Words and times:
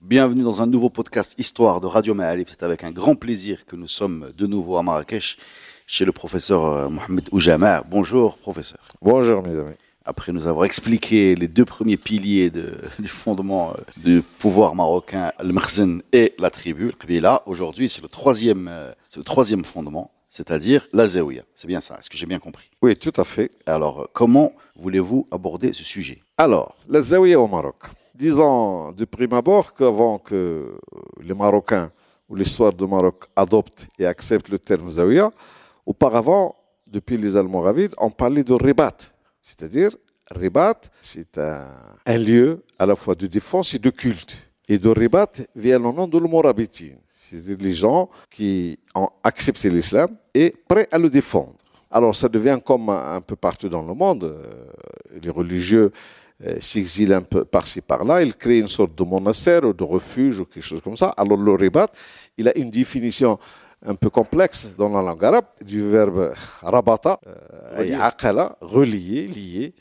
Bienvenue 0.00 0.42
dans 0.42 0.62
un 0.62 0.66
nouveau 0.66 0.88
podcast 0.88 1.34
Histoire 1.38 1.80
de 1.80 1.86
Radio 1.86 2.14
Ma'alif. 2.14 2.48
C'est 2.50 2.62
avec 2.62 2.84
un 2.84 2.90
grand 2.90 3.14
plaisir 3.16 3.66
que 3.66 3.76
nous 3.76 3.88
sommes 3.88 4.32
de 4.36 4.46
nouveau 4.46 4.76
à 4.76 4.82
Marrakech 4.82 5.36
chez 5.86 6.04
le 6.04 6.12
professeur 6.12 6.64
euh, 6.64 6.88
Mohamed 6.88 7.28
Oujama. 7.32 7.82
Bonjour 7.88 8.38
professeur. 8.38 8.80
Bonjour 9.02 9.42
mes 9.42 9.58
amis. 9.58 9.74
Après 10.06 10.32
nous 10.32 10.46
avoir 10.46 10.64
expliqué 10.64 11.34
les 11.34 11.48
deux 11.48 11.66
premiers 11.66 11.98
piliers 11.98 12.48
de- 12.50 12.78
du 12.98 13.08
fondement 13.08 13.72
euh, 13.72 13.74
du 13.98 14.22
pouvoir 14.38 14.74
marocain, 14.74 15.32
le 15.42 15.52
Merzen 15.52 16.02
et 16.12 16.34
la 16.38 16.48
tribu, 16.50 16.86
le 16.86 16.92
Kabila, 16.92 17.42
aujourd'hui 17.46 17.90
c'est 17.90 18.00
le 18.02 18.08
troisième, 18.08 18.68
euh, 18.68 18.92
c'est 19.10 19.18
le 19.18 19.24
troisième 19.24 19.64
fondement, 19.66 20.10
c'est-à-dire 20.30 20.88
la 20.94 21.06
Zawiya. 21.06 21.42
C'est 21.54 21.68
bien 21.68 21.82
ça, 21.82 21.96
est-ce 21.98 22.08
que 22.08 22.16
j'ai 22.16 22.26
bien 22.26 22.38
compris? 22.38 22.70
Oui, 22.80 22.96
tout 22.96 23.12
à 23.16 23.24
fait. 23.24 23.50
Alors, 23.66 24.08
comment 24.14 24.52
voulez-vous 24.76 25.28
aborder 25.30 25.74
ce 25.74 25.84
sujet? 25.84 26.22
Alors, 26.38 26.74
la 26.88 27.02
Zawiya 27.02 27.38
au 27.38 27.46
Maroc. 27.48 27.76
Disons 28.20 28.92
de 28.92 29.06
prime 29.06 29.32
abord 29.32 29.72
qu'avant 29.72 30.18
que 30.18 30.76
les 31.22 31.32
Marocains 31.32 31.90
ou 32.28 32.34
l'histoire 32.34 32.74
du 32.74 32.86
Maroc 32.86 33.24
adoptent 33.34 33.88
et 33.98 34.04
acceptent 34.04 34.50
le 34.50 34.58
terme 34.58 34.90
Zawiya, 34.90 35.30
auparavant, 35.86 36.54
depuis 36.86 37.16
les 37.16 37.34
Almoravides, 37.34 37.94
on 37.96 38.10
parlait 38.10 38.44
de 38.44 38.52
ribat. 38.52 38.98
C'est-à-dire, 39.40 39.92
ribat, 40.30 40.78
c'est 41.00 41.38
un, 41.38 42.18
lieu 42.18 42.62
à 42.78 42.84
la 42.84 42.94
fois 42.94 43.14
de 43.14 43.26
défense 43.26 43.72
et 43.72 43.78
de 43.78 43.88
culte. 43.88 44.50
Et 44.68 44.76
de 44.76 44.90
ribat 44.90 45.32
vient 45.56 45.78
le 45.78 45.90
nom 45.90 46.06
de 46.06 46.18
l'Morabitin. 46.18 46.96
C'est-à-dire 47.08 47.56
les 47.58 47.72
gens 47.72 48.10
qui 48.28 48.78
ont 48.94 49.08
accepté 49.24 49.70
l'islam 49.70 50.10
et 50.34 50.54
prêts 50.68 50.88
à 50.92 50.98
le 50.98 51.08
défendre. 51.08 51.54
Alors 51.90 52.14
ça 52.14 52.28
devient 52.28 52.58
comme 52.62 52.90
un 52.90 53.14
un 53.14 53.20
peu 53.22 53.34
partout 53.34 53.70
dans 53.70 53.82
le 53.82 53.94
monde. 53.94 54.24
euh, 54.24 54.70
les 55.22 55.30
religieux 55.30 55.90
euh, 56.46 56.56
s'exilent 56.58 57.12
un 57.12 57.22
peu 57.22 57.44
par-ci 57.44 57.80
par-là. 57.80 58.22
Ils 58.22 58.34
créent 58.34 58.60
une 58.60 58.68
sorte 58.68 58.94
de 58.96 59.04
monastère 59.04 59.64
ou 59.64 59.72
de 59.72 59.84
refuge 59.84 60.40
ou 60.40 60.44
quelque 60.44 60.62
chose 60.62 60.80
comme 60.80 60.96
ça. 60.96 61.08
Alors 61.16 61.36
le 61.36 61.52
ribat, 61.52 61.88
il 62.38 62.48
a 62.48 62.56
une 62.56 62.70
définition 62.70 63.38
un 63.84 63.94
peu 63.94 64.10
complexe 64.10 64.74
dans 64.76 64.88
la 64.88 65.02
langue 65.02 65.24
arabe 65.24 65.46
du 65.64 65.82
verbe 65.88 66.34
rabata, 66.62 67.18
euh, 67.26 67.82
et 67.82 67.94
aqala, 67.94 68.56
relier, 68.60 69.26
lier. 69.26 69.74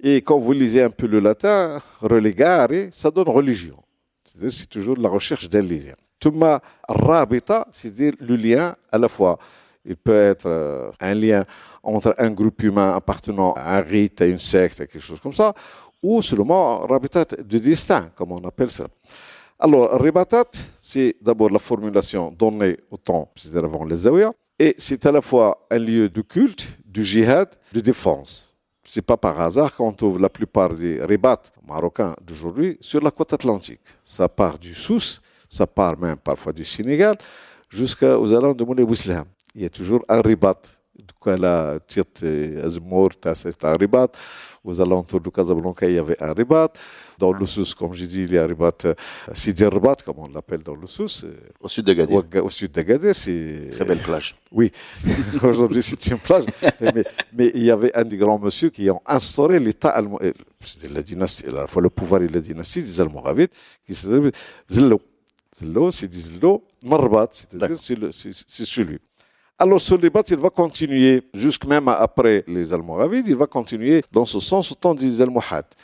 Et 0.00 0.16
quand 0.22 0.38
vous 0.38 0.52
lisez 0.52 0.82
un 0.82 0.90
peu 0.90 1.06
le 1.06 1.20
latin, 1.20 1.80
relegare, 2.00 2.90
ça 2.92 3.10
donne 3.10 3.28
religion. 3.28 3.76
C'est-à-dire 4.24 4.52
c'est 4.52 4.68
toujours 4.68 4.96
la 4.98 5.08
recherche 5.08 5.48
d'un 5.48 5.62
lien. 5.62 5.94
Thumma 6.18 6.60
rabita, 6.88 7.68
c'est-à-dire 7.72 8.14
le 8.18 8.36
lien 8.36 8.74
à 8.90 8.98
la 8.98 9.08
fois. 9.08 9.38
Il 9.84 9.96
peut 9.96 10.14
être 10.14 10.46
euh, 10.46 10.90
un 11.00 11.14
lien 11.14 11.44
entre 11.82 12.14
un 12.18 12.30
groupe 12.30 12.62
humain 12.62 12.94
appartenant 12.96 13.52
à 13.52 13.76
un 13.78 13.80
rite, 13.82 14.22
à 14.22 14.26
une 14.26 14.38
secte, 14.38 14.80
à 14.80 14.86
quelque 14.86 15.02
chose 15.02 15.20
comme 15.20 15.34
ça, 15.34 15.52
ou 16.04 16.20
seulement 16.20 16.80
rabitat 16.80 17.24
de 17.24 17.58
destin, 17.58 18.10
comme 18.14 18.32
on 18.32 18.46
appelle 18.46 18.70
ça. 18.70 18.84
Alors, 19.58 19.98
ribatat, 19.98 20.50
c'est 20.82 21.16
d'abord 21.22 21.48
la 21.48 21.58
formulation 21.58 22.30
donnée 22.30 22.76
au 22.90 22.98
temps, 22.98 23.30
c'est-à-dire 23.34 23.64
avant 23.64 23.84
les 23.86 23.96
Zawiya, 23.96 24.30
et 24.58 24.74
c'est 24.76 25.06
à 25.06 25.12
la 25.12 25.22
fois 25.22 25.66
un 25.70 25.78
lieu 25.78 26.10
de 26.10 26.20
culte, 26.20 26.76
du 26.84 27.02
jihad, 27.02 27.48
de 27.72 27.80
défense. 27.80 28.54
C'est 28.84 29.00
pas 29.00 29.16
par 29.16 29.40
hasard 29.40 29.74
qu'on 29.74 29.92
trouve 29.92 30.20
la 30.20 30.28
plupart 30.28 30.74
des 30.74 31.00
ribats 31.02 31.40
marocains 31.66 32.14
d'aujourd'hui 32.22 32.76
sur 32.82 33.00
la 33.00 33.10
côte 33.10 33.32
atlantique. 33.32 33.80
Ça 34.02 34.28
part 34.28 34.58
du 34.58 34.74
Sousse, 34.74 35.22
ça 35.48 35.66
part 35.66 35.98
même 35.98 36.18
parfois 36.18 36.52
du 36.52 36.66
Sénégal, 36.66 37.16
jusqu'aux 37.70 38.30
alentours 38.34 38.74
de 38.74 38.84
Moulay. 38.84 39.22
Il 39.54 39.62
y 39.62 39.64
a 39.64 39.70
toujours 39.70 40.04
un 40.06 40.20
ribat. 40.20 40.60
Douala, 41.24 41.78
Tiet, 41.86 42.24
Azmour, 42.62 43.10
c'est 43.34 43.64
un 43.64 43.76
ribat. 43.76 44.08
Aux 44.62 44.80
alentours 44.80 45.20
de 45.20 45.28
Casablanca, 45.28 45.86
il 45.86 45.94
y 45.94 45.98
avait 45.98 46.20
un 46.22 46.32
ribat. 46.32 46.72
Dans 47.18 47.32
le 47.32 47.44
Sousse, 47.46 47.74
comme 47.74 47.92
j'ai 47.92 48.06
dit, 48.06 48.22
il 48.22 48.32
y 48.32 48.38
a 48.38 48.44
un 48.44 48.46
ribat, 48.46 48.70
euh, 48.86 48.94
Sidi 49.32 49.64
Ribat, 49.64 49.96
comme 50.04 50.18
on 50.18 50.28
l'appelle 50.28 50.62
dans 50.62 50.74
le 50.74 50.86
Sousse. 50.86 51.24
euh, 51.24 51.34
Au 51.60 51.68
sud 51.68 51.84
d'Agadir, 51.86 52.16
Ouaga- 52.16 52.40
Au 52.40 52.48
sud 52.50 52.72
d'Agadir, 52.72 53.14
c'est. 53.14 53.70
très 53.72 53.84
belle 53.84 53.98
plage. 53.98 54.36
Oui, 54.52 54.70
aujourd'hui 55.42 55.82
c'est 55.82 56.06
une 56.06 56.18
plage. 56.18 56.44
mais, 56.80 57.04
mais 57.32 57.52
il 57.56 57.64
y 57.64 57.70
avait 57.72 57.94
un 57.96 58.04
des 58.04 58.16
grands 58.16 58.38
monsieur 58.38 58.70
qui 58.70 58.88
ont 58.88 59.02
instauré 59.04 59.58
l'État 59.58 59.88
allemand, 59.88 60.18
c'était 60.60 60.88
la 60.88 61.02
dynastie, 61.02 61.46
à 61.46 61.50
la 61.50 61.66
fois 61.66 61.82
le 61.82 61.90
pouvoir 61.90 62.22
et 62.22 62.28
la 62.28 62.40
dynastie 62.40 62.80
des 62.82 63.00
Almoravides, 63.00 63.50
qui 63.84 63.94
s'appelle 63.94 64.30
Zillo. 64.70 65.00
Zillo, 65.56 65.90
c'est 65.90 66.06
dit 66.08 66.20
Zillo, 66.20 66.64
Marbat, 66.84 67.26
c'est-à-dire 67.32 67.76
c'est 67.78 68.64
celui. 68.64 68.98
Alors 69.56 69.80
ce 69.80 69.94
débat, 69.94 70.22
il 70.28 70.36
va 70.36 70.50
continuer, 70.50 71.22
jusque 71.32 71.64
même 71.64 71.86
après 71.86 72.42
les 72.48 72.72
Almoravides, 72.74 73.28
il 73.28 73.36
va 73.36 73.46
continuer 73.46 74.02
dans 74.10 74.24
ce 74.24 74.40
sens 74.40 74.72
au 74.72 74.74
temps 74.74 74.94
des 74.94 75.22
Almohades. 75.22 75.74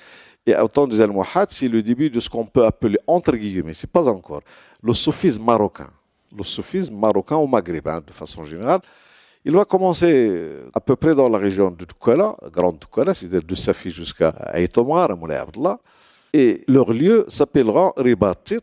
Et 0.44 0.56
au 0.56 0.66
temps 0.66 0.88
des 0.88 1.00
Almohades, 1.00 1.50
c'est 1.52 1.68
le 1.68 1.80
début 1.80 2.10
de 2.10 2.18
ce 2.18 2.28
qu'on 2.28 2.44
peut 2.46 2.64
appeler, 2.64 2.98
entre 3.06 3.36
guillemets, 3.36 3.72
c'est 3.72 3.90
pas 3.90 4.08
encore, 4.08 4.40
le 4.82 4.92
soufisme 4.92 5.44
marocain. 5.44 5.88
Le 6.36 6.42
soufisme 6.42 6.96
marocain 6.96 7.36
ou 7.36 7.46
maghrébin, 7.46 8.00
de 8.00 8.12
façon 8.12 8.44
générale. 8.44 8.80
Il 9.44 9.52
va 9.52 9.64
commencer 9.64 10.28
euh, 10.30 10.68
à 10.74 10.80
peu 10.80 10.96
près 10.96 11.14
dans 11.14 11.28
la 11.28 11.38
région 11.38 11.70
de 11.70 11.84
Toukala, 11.84 12.36
Grande 12.52 12.78
Toukala, 12.80 13.14
c'est-à-dire 13.14 13.42
de 13.42 13.54
Safi 13.54 13.90
jusqu'à 13.90 14.28
Aïtomar, 14.28 15.12
à 15.12 15.14
Moulay 15.14 15.36
Abdallah. 15.36 15.78
Et 16.32 16.64
leur 16.66 16.92
lieu 16.92 17.24
s'appellera 17.28 17.92
Ribatit, 17.96 18.58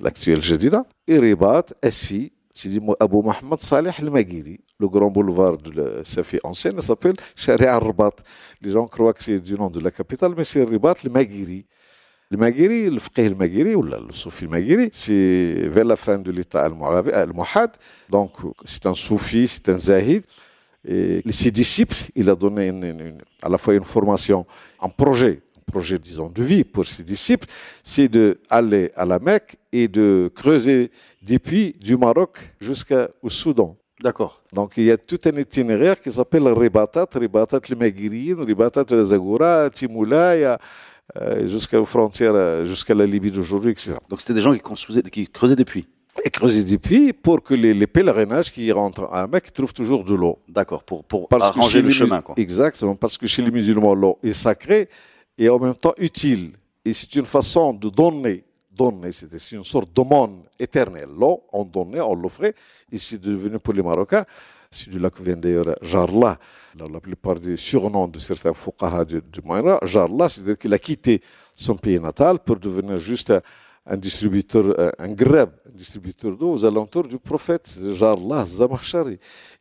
l'actuel 0.00 0.40
Jadida, 0.40 0.84
et 1.06 1.18
Ribat, 1.18 1.66
Esfi, 1.82 2.32
c'est 2.54 2.68
dit 2.68 2.80
Abou 3.00 3.22
Mohamed 3.22 3.60
Saleh 3.60 3.92
al-Maghiri. 3.98 4.60
Le 4.78 4.88
grand 4.88 5.10
boulevard 5.10 5.56
de 5.56 5.70
la 5.70 6.04
Safi 6.04 6.38
ancienne 6.42 6.80
s'appelle 6.80 7.14
Sharia 7.34 7.74
al-Ribat. 7.74 8.16
Les 8.60 8.70
gens 8.72 8.86
croient 8.86 9.12
que 9.14 9.22
c'est 9.22 9.38
du 9.38 9.54
nom 9.54 9.70
de 9.70 9.80
la 9.80 9.90
capitale, 9.90 10.34
mais 10.36 10.44
c'est 10.44 10.62
Ribat 10.62 10.96
al-Maghiri. 11.04 11.64
Le 12.30 12.38
Maghiri, 12.38 12.88
le 12.88 12.98
Fiqh 12.98 13.18
al-Maghiri, 13.18 13.74
ou 13.74 13.82
le 13.82 14.10
Soufi 14.10 14.44
al-Maghiri, 14.44 14.88
c'est 14.92 15.68
vers 15.68 15.84
la 15.84 15.96
fin 15.96 16.18
de 16.18 16.30
l'état 16.30 16.64
al-Muhad. 16.64 17.72
Donc, 18.08 18.32
c'est 18.64 18.86
un 18.86 18.94
Soufi, 18.94 19.46
c'est 19.48 19.68
un 19.68 19.78
Zahid. 19.78 20.22
Et 20.84 21.22
ses 21.30 21.50
disciples, 21.50 21.96
il 22.14 22.28
a 22.28 22.34
donné 22.34 22.72
à 23.42 23.48
la 23.48 23.58
fois 23.58 23.74
une 23.74 23.84
formation, 23.84 24.46
un 24.80 24.88
projet, 24.88 25.42
projet, 25.72 25.98
disons, 25.98 26.28
de 26.28 26.42
vie 26.42 26.64
pour 26.64 26.86
ses 26.86 27.02
disciples, 27.02 27.46
c'est 27.82 28.08
d'aller 28.08 28.90
à 29.02 29.04
la 29.12 29.18
Mecque 29.18 29.56
et 29.72 29.88
de 29.88 30.30
creuser 30.34 30.90
des 31.22 31.38
puits 31.38 31.74
du 31.80 31.96
Maroc 31.96 32.32
jusqu'au 32.60 33.28
Soudan. 33.28 33.76
D'accord. 34.02 34.42
Donc 34.52 34.74
il 34.76 34.84
y 34.84 34.90
a 34.90 34.98
tout 34.98 35.18
un 35.30 35.36
itinéraire 35.38 36.00
qui 36.00 36.10
s'appelle 36.10 36.46
Ribatat, 36.48 37.06
Ribatat 37.14 37.60
le 37.70 37.76
Maghirine, 37.76 38.40
Ribatat 38.40 38.84
le 38.90 39.04
Zagoura, 39.04 39.70
Timoula, 39.70 40.58
euh, 41.16 41.46
jusqu'aux 41.46 41.84
frontières, 41.84 42.34
euh, 42.34 42.64
jusqu'à 42.64 42.94
la 42.94 43.06
Libye 43.06 43.30
d'aujourd'hui, 43.30 43.70
etc. 43.70 43.94
Donc 44.08 44.20
c'était 44.20 44.34
des 44.34 44.40
gens 44.40 44.54
qui 44.54 44.60
construisaient, 44.60 45.02
qui 45.02 45.26
creusaient 45.28 45.60
des 45.62 45.64
puits. 45.64 45.86
Et 46.24 46.30
creuser 46.30 46.62
des 46.64 46.78
puits 46.78 47.12
pour 47.12 47.42
que 47.42 47.54
les, 47.54 47.72
les 47.72 47.86
pèlerinages 47.86 48.50
qui 48.52 48.70
rentrent 48.72 49.08
à 49.12 49.22
la 49.22 49.26
Mecque 49.26 49.52
trouvent 49.52 49.72
toujours 49.72 50.04
de 50.04 50.14
l'eau. 50.14 50.38
D'accord, 50.48 50.82
pour, 50.84 51.04
pour 51.04 51.28
Parce 51.28 51.50
arranger 51.50 51.80
le 51.80 51.88
les 51.88 51.94
chemin. 51.94 52.20
Quoi. 52.20 52.34
Exactement, 52.38 52.96
parce 52.96 53.16
que 53.16 53.26
chez 53.26 53.42
les 53.42 53.50
musulmans, 53.50 53.94
l'eau 53.94 54.18
est 54.22 54.32
sacrée 54.32 54.88
et 55.38 55.48
en 55.48 55.58
même 55.58 55.76
temps 55.76 55.94
utile. 55.98 56.52
Et 56.84 56.92
c'est 56.92 57.14
une 57.14 57.24
façon 57.24 57.72
de 57.72 57.88
donner, 57.88 58.44
donner, 58.70 59.12
c'est 59.12 59.52
une 59.52 59.64
sorte 59.64 59.92
d'aumône 59.92 60.42
éternelle. 60.58 61.08
L'eau, 61.16 61.44
on 61.52 61.64
donnait, 61.64 62.00
on 62.00 62.14
l'offrait, 62.14 62.54
et 62.90 62.98
c'est 62.98 63.18
devenu 63.20 63.58
pour 63.58 63.74
les 63.74 63.82
Marocains, 63.82 64.24
c'est 64.70 64.90
de 64.90 64.98
là 64.98 65.10
que 65.10 65.22
vient 65.22 65.36
d'ailleurs 65.36 65.76
Jarla, 65.82 66.38
la 66.74 67.00
plupart 67.00 67.38
des 67.38 67.56
surnoms 67.56 68.08
de 68.08 68.18
certains 68.18 68.54
fuqaha 68.54 69.04
du, 69.04 69.20
du 69.20 69.40
Moyen-Orient, 69.44 69.78
Jarla, 69.82 70.28
c'est-à-dire 70.28 70.58
qu'il 70.58 70.72
a 70.72 70.78
quitté 70.78 71.20
son 71.54 71.76
pays 71.76 72.00
natal 72.00 72.38
pour 72.38 72.56
devenir 72.56 72.96
juste 72.96 73.32
un, 73.84 73.96
distributeur, 73.96 74.74
un, 74.80 74.92
un 74.98 75.08
greb, 75.12 75.50
un 75.68 75.76
distributeur 75.76 76.36
d'eau 76.36 76.52
aux 76.52 76.64
alentours 76.64 77.06
du 77.06 77.18
prophète, 77.18 77.78
Jarla 77.92 78.44
Zamakhshari 78.44 79.18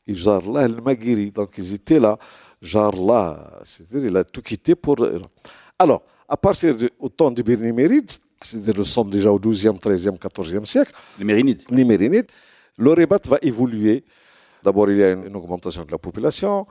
et 0.07 0.13
Jarla 0.13 0.63
el-Maghiri. 0.63 1.31
Donc 1.31 1.49
ils 1.57 1.73
étaient 1.73 1.99
là, 1.99 2.17
Jarla, 2.61 3.59
c'est-à-dire 3.63 4.09
il 4.09 4.17
a 4.17 4.23
tout 4.23 4.41
quitté 4.41 4.75
pour. 4.75 4.95
Alors, 5.81 6.03
à 6.29 6.37
partir 6.37 6.75
du 6.75 6.91
temps 7.17 7.31
de 7.31 7.41
Birniméride, 7.41 8.11
c'est-à-dire 8.39 8.75
nous 8.77 8.83
sommes 8.83 9.09
déjà 9.09 9.31
au 9.31 9.39
12e, 9.39 9.79
13e, 9.79 10.15
14e 10.15 10.63
siècle, 10.63 10.91
Les 11.17 11.25
Mérinides. 11.25 11.63
les 11.71 11.83
Mérinides, 11.83 12.27
le 12.77 12.91
ribat 12.93 13.19
va 13.27 13.39
évoluer. 13.41 14.03
D'abord, 14.63 14.91
il 14.91 14.97
y 14.97 15.03
a 15.03 15.13
une, 15.13 15.35
augmentation 15.35 15.83
de 15.83 15.91
la 15.91 15.97
population. 15.97 16.67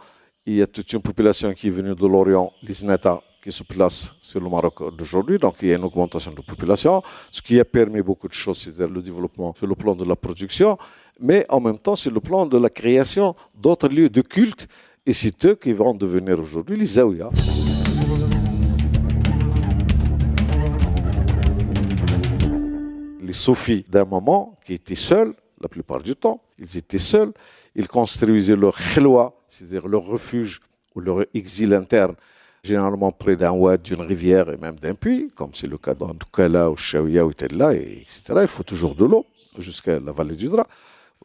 Il 0.47 0.55
y 0.55 0.63
a 0.63 0.69
toute 0.69 0.93
une 0.93 1.03
population 1.03 1.53
qui 1.55 1.67
est 1.67 1.71
venue 1.73 1.97
de 1.97 2.07
l'Orient, 2.07 2.53
les 2.63 2.73
Zinata, 2.73 3.21
qui 3.43 3.51
se 3.51 3.65
place 3.65 4.13
sur 4.21 4.39
le 4.39 4.49
Maroc 4.49 4.97
d'aujourd'hui. 4.97 5.39
Donc, 5.39 5.57
il 5.63 5.71
y 5.71 5.73
a 5.73 5.77
une 5.77 5.85
augmentation 5.85 6.31
de 6.31 6.43
population, 6.43 7.03
ce 7.33 7.43
qui 7.43 7.59
a 7.59 7.65
permis 7.65 8.03
beaucoup 8.03 8.29
de 8.29 8.33
choses, 8.33 8.59
c'est-à-dire 8.59 8.95
le 8.95 9.03
développement 9.03 9.53
sur 9.57 9.67
le 9.67 9.75
plan 9.75 9.97
de 9.97 10.05
la 10.05 10.15
production, 10.15 10.79
mais 11.19 11.45
en 11.49 11.59
même 11.59 11.79
temps 11.79 11.97
sur 11.97 12.13
le 12.13 12.21
plan 12.21 12.47
de 12.47 12.59
la 12.59 12.71
création 12.71 13.35
d'autres 13.57 13.89
lieux 13.89 14.09
de 14.09 14.21
culte. 14.21 14.69
Et 15.05 15.13
c'est 15.13 15.45
eux 15.47 15.57
qui 15.57 15.73
vont 15.73 15.95
devenir 15.95 16.39
aujourd'hui 16.39 16.77
les 16.77 16.87
Zawiya. 16.87 17.31
Les 23.31 23.35
soufis 23.35 23.85
d'un 23.89 24.05
moment 24.05 24.59
qui 24.67 24.75
étaient 24.75 24.97
seuls, 24.97 25.33
la 25.61 25.69
plupart 25.69 26.03
du 26.03 26.17
temps, 26.17 26.43
ils 26.59 26.77
étaient 26.77 26.99
seuls, 26.99 27.33
ils 27.77 27.87
construisaient 27.87 28.57
leur 28.57 28.75
khloa, 28.75 29.33
c'est-à-dire 29.47 29.87
leur 29.87 30.03
refuge 30.03 30.59
ou 30.97 31.01
leur 31.01 31.25
exil 31.33 31.73
interne, 31.73 32.17
généralement 32.65 33.13
près 33.13 33.37
d'un 33.37 33.53
ouad, 33.53 33.81
d'une 33.83 34.01
rivière 34.01 34.51
et 34.51 34.57
même 34.57 34.75
d'un 34.81 34.97
puits, 34.97 35.29
comme 35.37 35.51
c'est 35.55 35.69
le 35.69 35.79
cas 35.79 35.95
dans 35.95 36.13
Doukala 36.13 36.69
ou 36.73 36.77
Shaouia 36.77 37.25
ou 37.25 37.33
Tella, 37.33 37.73
etc. 37.73 38.35
Il 38.41 38.49
faut 38.49 38.65
toujours 38.65 38.97
de 38.97 39.05
l'eau 39.05 39.25
jusqu'à 39.57 40.01
la 40.01 40.11
vallée 40.11 40.35
du 40.35 40.49
Dra, 40.49 40.67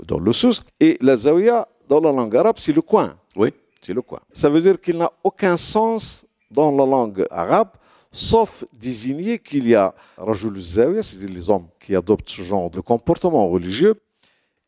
dans 0.05 0.19
le 0.19 0.31
Sousse. 0.31 0.61
Et 0.79 0.99
la 1.01 1.17
Zawiya, 1.17 1.67
dans 1.89 2.01
la 2.01 2.11
langue 2.11 2.35
arabe, 2.35 2.57
c'est 2.59 2.73
le 2.73 2.83
coin. 2.83 3.15
Oui. 3.35 3.51
C'est 3.81 3.95
le 3.95 4.03
coin. 4.03 4.19
Ça 4.31 4.47
veut 4.47 4.61
dire 4.61 4.79
qu'il 4.79 4.99
n'a 4.99 5.11
aucun 5.23 5.57
sens 5.57 6.23
dans 6.51 6.69
la 6.71 6.85
langue 6.85 7.25
arabe, 7.31 7.69
sauf 8.15 8.63
désigner 8.71 9.39
qu'il 9.39 9.67
y 9.67 9.75
a 9.75 9.93
Rajul 10.17 10.57
Zawiya, 10.57 11.03
c'est-à-dire 11.03 11.35
les 11.35 11.49
hommes 11.49 11.67
qui 11.79 11.93
adoptent 11.95 12.29
ce 12.29 12.41
genre 12.41 12.69
de 12.69 12.79
comportement 12.79 13.49
religieux, 13.49 13.95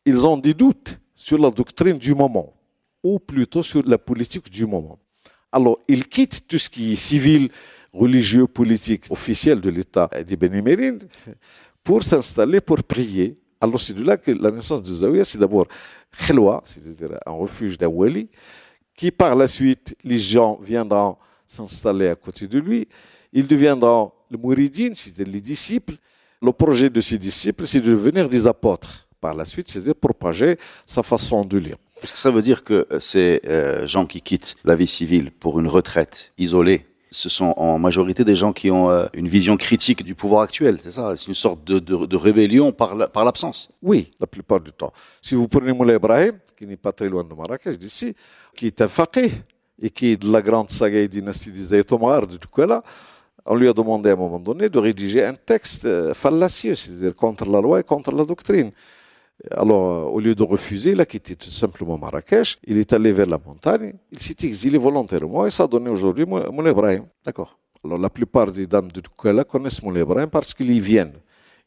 ils 0.04 0.26
ont 0.26 0.36
des 0.36 0.52
doutes 0.52 0.98
sur 1.14 1.38
la 1.38 1.50
doctrine 1.50 1.96
du 1.96 2.14
moment, 2.14 2.52
ou 3.02 3.18
plutôt 3.18 3.62
sur 3.62 3.82
la 3.86 3.96
politique 3.96 4.50
du 4.50 4.66
moment. 4.66 4.98
Alors, 5.50 5.78
ils 5.88 6.06
quittent 6.06 6.46
tout 6.46 6.58
ce 6.58 6.68
qui 6.68 6.92
est 6.92 6.96
civil, 6.96 7.48
religieux, 7.94 8.46
politique, 8.46 9.04
officiel 9.10 9.62
de 9.62 9.70
l'État 9.70 10.10
des 10.26 10.36
Bénémérines 10.36 10.98
pour 11.82 12.02
s'installer, 12.02 12.60
pour 12.60 12.82
prier. 12.84 13.38
Alors, 13.62 13.80
c'est 13.80 13.94
de 13.94 14.04
là 14.04 14.18
que 14.18 14.30
la 14.30 14.50
naissance 14.50 14.82
de 14.82 14.92
Zawiya, 14.92 15.24
c'est 15.24 15.38
d'abord 15.38 15.66
Khelwa, 16.12 16.62
c'est-à-dire 16.66 17.18
un 17.24 17.32
refuge 17.32 17.78
d'un 17.78 17.88
wali, 17.88 18.28
qui 18.94 19.10
par 19.10 19.34
la 19.34 19.48
suite, 19.48 19.96
les 20.04 20.18
gens 20.18 20.58
viendront 20.60 21.16
s'installer 21.46 22.08
à 22.08 22.14
côté 22.14 22.46
de 22.46 22.58
lui. 22.58 22.86
Ils 23.32 23.46
deviendront 23.46 24.12
le 24.30 24.38
mouridine, 24.38 24.94
c'est-à-dire 24.94 25.32
les 25.32 25.40
disciples. 25.40 25.96
Le 26.40 26.52
projet 26.52 26.90
de 26.90 27.00
ces 27.00 27.18
disciples, 27.18 27.66
c'est 27.66 27.80
de 27.80 27.90
devenir 27.90 28.28
des 28.28 28.46
apôtres. 28.46 29.08
Par 29.20 29.34
la 29.34 29.44
suite, 29.44 29.68
c'est 29.68 29.82
de 29.82 29.92
propager 29.92 30.56
sa 30.86 31.02
façon 31.02 31.44
de 31.44 31.58
lire. 31.58 31.76
Est-ce 32.02 32.12
que 32.12 32.18
ça 32.18 32.30
veut 32.30 32.42
dire 32.42 32.62
que 32.62 32.86
ces 33.00 33.40
euh, 33.46 33.86
gens 33.88 34.06
qui 34.06 34.22
quittent 34.22 34.54
la 34.64 34.76
vie 34.76 34.86
civile 34.86 35.32
pour 35.32 35.58
une 35.58 35.66
retraite 35.66 36.32
isolée, 36.38 36.86
ce 37.10 37.28
sont 37.28 37.54
en 37.56 37.78
majorité 37.78 38.22
des 38.22 38.36
gens 38.36 38.52
qui 38.52 38.70
ont 38.70 38.90
euh, 38.90 39.06
une 39.14 39.26
vision 39.26 39.56
critique 39.56 40.04
du 40.04 40.14
pouvoir 40.14 40.42
actuel, 40.42 40.78
c'est 40.80 40.92
ça? 40.92 41.16
C'est 41.16 41.26
une 41.26 41.34
sorte 41.34 41.64
de, 41.64 41.80
de, 41.80 42.06
de 42.06 42.16
rébellion 42.16 42.70
par 42.70 43.24
l'absence? 43.24 43.70
Oui, 43.82 44.10
la 44.20 44.28
plupart 44.28 44.60
du 44.60 44.70
temps. 44.70 44.92
Si 45.20 45.34
vous 45.34 45.48
prenez 45.48 45.72
Moulay 45.72 45.96
Ibrahim, 45.96 46.38
qui 46.56 46.66
n'est 46.66 46.76
pas 46.76 46.92
très 46.92 47.08
loin 47.08 47.24
de 47.24 47.34
Marrakech 47.34 47.76
d'ici, 47.76 48.14
qui 48.54 48.66
est 48.66 48.80
un 48.80 48.88
faqih 48.88 49.32
et 49.80 49.90
qui 49.90 50.08
est 50.12 50.16
de 50.16 50.30
la 50.30 50.42
grande 50.42 50.70
saga 50.70 50.98
et 50.98 51.08
dynastie 51.08 51.50
des 51.50 51.74
Aïtomar, 51.74 52.26
de 52.26 52.36
tout 52.36 52.60
là, 52.60 52.82
on 53.48 53.54
lui 53.54 53.68
a 53.68 53.72
demandé 53.72 54.10
à 54.10 54.12
un 54.12 54.16
moment 54.16 54.38
donné 54.38 54.68
de 54.68 54.78
rédiger 54.78 55.24
un 55.24 55.34
texte 55.34 55.86
euh, 55.86 56.12
fallacieux, 56.12 56.74
c'est-à-dire 56.74 57.14
contre 57.14 57.46
la 57.46 57.60
loi 57.60 57.80
et 57.80 57.82
contre 57.82 58.12
la 58.12 58.24
doctrine. 58.24 58.70
Alors, 59.52 60.12
au 60.12 60.20
lieu 60.20 60.34
de 60.34 60.42
refuser, 60.42 60.90
il 60.92 61.00
a 61.00 61.06
quitté 61.06 61.34
tout 61.36 61.50
simplement 61.50 61.96
Marrakech. 61.96 62.58
Il 62.66 62.76
est 62.76 62.92
allé 62.92 63.12
vers 63.12 63.26
la 63.26 63.38
montagne. 63.38 63.94
Il 64.10 64.20
s'est 64.20 64.36
exilé 64.42 64.76
volontairement 64.78 65.46
et 65.46 65.50
ça 65.50 65.64
a 65.64 65.66
donné 65.66 65.90
aujourd'hui 65.90 66.26
Moulay 66.26 66.70
Ibrahim. 66.72 67.04
D'accord. 67.24 67.58
Alors, 67.84 67.98
la 67.98 68.10
plupart 68.10 68.50
des 68.50 68.66
dames 68.66 68.90
de 68.90 69.00
Doukoula 69.00 69.44
connaissent 69.44 69.82
Moulay 69.82 70.00
Ibrahim 70.00 70.28
parce 70.28 70.52
qu'ils 70.52 70.72
y 70.72 70.80
viennent. 70.80 71.14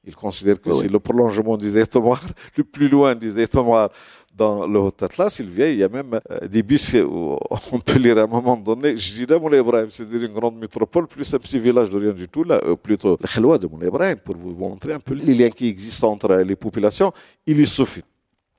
Ils 0.04 0.16
considèrent 0.16 0.60
que 0.60 0.72
c'est 0.74 0.88
le 0.88 1.00
prolongement 1.00 1.56
des 1.57 1.78
Étomares, 1.78 2.25
le 2.57 2.63
plus 2.63 2.89
loin 2.89 3.16
des 3.16 3.39
Étomares 3.39 3.89
dans 4.36 4.66
le 4.68 4.80
Haut 4.80 4.94
Atlas. 5.01 5.39
Il 5.39 5.50
il 5.60 5.78
y 5.78 5.83
a 5.83 5.89
même 5.89 6.19
euh, 6.31 6.48
des 6.48 6.63
bus 6.63 6.95
où 6.95 7.38
on 7.72 7.80
peut 7.80 8.00
lire 8.00 8.18
à 8.18 8.22
un 8.22 8.28
moment 8.28 8.57
donné, 8.57 8.95
je 8.95 9.13
dirais 9.13 9.39
Moulay 9.39 9.60
Ibrahim, 9.60 9.88
c'est-à-dire 9.89 10.24
une 10.24 10.33
grande 10.33 10.57
métropole, 10.57 11.07
plus 11.07 11.33
un 11.33 11.39
petit 11.39 11.60
village 11.60 11.89
de 11.89 11.98
rien 11.98 12.13
du 12.13 12.28
tout, 12.28 12.44
là, 12.44 12.60
ou 12.68 12.75
plutôt 12.75 13.18
le 13.22 13.28
Khelwa 13.28 13.57
de 13.57 13.68
Moulay 13.68 13.88
Ibrahim, 13.88 14.18
pour 14.18 14.36
vous 14.38 14.54
montrer 14.54 14.94
un 14.94 15.00
peu 15.00 15.13
les 15.13 15.33
liens 15.33 15.50
qui 15.50 15.68
existent 15.68 16.12
entre 16.12 16.33
les 16.36 16.56
populations. 16.56 17.12
Il 17.45 17.60
est 17.60 17.66
suffit. 17.66 18.04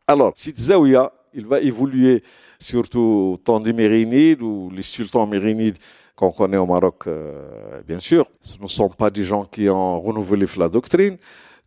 Alors, 0.07 0.33
cette 0.35 0.59
Zawiya, 0.59 1.13
il 1.35 1.47
va 1.47 1.61
évoluer 1.61 2.23
surtout 2.59 3.33
au 3.33 3.37
temps 3.37 3.61
des 3.61 3.73
Mérinides 3.73 4.43
ou 4.43 4.71
les 4.75 4.83
sultans 4.83 5.27
Mérinides 5.27 5.79
qu'on 6.15 6.31
connaît 6.31 6.59
au 6.59 6.67
Maroc, 6.67 7.05
euh, 7.07 7.83
bien 7.87 7.99
sûr. 7.99 8.27
Ce 8.41 8.61
ne 8.61 8.67
sont 8.67 8.89
pas 8.89 9.11
des 9.11 9.25
gens 9.25 9.45
qui 9.45 9.69
ont 9.69 10.01
renouvelé 10.01 10.47
la 10.59 10.69
doctrine. 10.69 11.17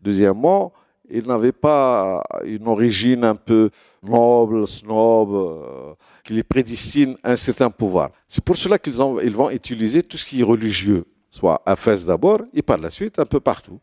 Deuxièmement, 0.01 0.71
ils 1.09 1.27
n'avaient 1.27 1.51
pas 1.51 2.23
une 2.45 2.67
origine 2.67 3.23
un 3.23 3.35
peu 3.35 3.69
noble, 4.03 4.67
snob, 4.67 5.29
euh, 5.33 5.93
qui 6.23 6.33
les 6.33 6.43
prédestine 6.43 7.15
à 7.23 7.31
un 7.31 7.35
certain 7.35 7.69
pouvoir. 7.69 8.09
C'est 8.27 8.43
pour 8.43 8.57
cela 8.57 8.77
qu'ils 8.77 8.95
ils 9.23 9.35
vont 9.35 9.49
utiliser 9.49 10.03
tout 10.03 10.17
ce 10.17 10.25
qui 10.25 10.41
est 10.41 10.43
religieux, 10.43 11.05
soit 11.29 11.61
à 11.65 11.75
Fès 11.75 12.05
d'abord 12.05 12.39
et 12.53 12.61
par 12.61 12.77
la 12.77 12.89
suite 12.89 13.19
un 13.19 13.25
peu 13.25 13.39
partout. 13.39 13.79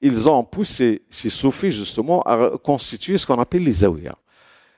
Ils 0.00 0.28
ont 0.28 0.42
poussé 0.42 1.02
ces 1.08 1.28
soufis 1.28 1.70
justement 1.70 2.22
à 2.22 2.50
constituer 2.62 3.18
ce 3.18 3.26
qu'on 3.26 3.38
appelle 3.38 3.64
les 3.64 3.72
zawiyas 3.72 4.16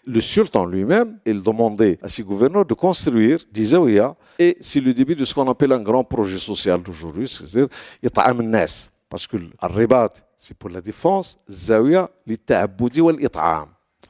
le 0.06 0.20
sultan 0.20 0.66
lui-même, 0.66 1.18
il 1.24 1.42
demandait 1.42 1.98
à 2.02 2.08
ses 2.08 2.22
gouverneurs 2.22 2.64
de 2.64 2.74
construire 2.74 3.38
des 3.50 3.64
zawiyas 3.64 4.14
et 4.38 4.56
c'est 4.60 4.80
le 4.80 4.92
début 4.92 5.14
de 5.14 5.24
ce 5.24 5.34
qu'on 5.34 5.48
appelle 5.48 5.72
un 5.72 5.80
grand 5.80 6.04
projet 6.04 6.38
social 6.38 6.82
d'aujourd'hui, 6.82 7.26
c'est-à-dire 7.26 7.68
It'am 8.02 8.42
Nas. 8.42 8.90
Parce 9.08 9.26
que 9.26 9.36
le 9.36 9.50
ribat, 9.62 10.12
c'est 10.44 10.58
pour 10.58 10.68
la 10.68 10.82
défense, 10.82 11.38
zawiya, 11.48 12.10
l'ita'aboudi 12.26 13.00
ou 13.00 13.08
l'it'am. 13.08 13.68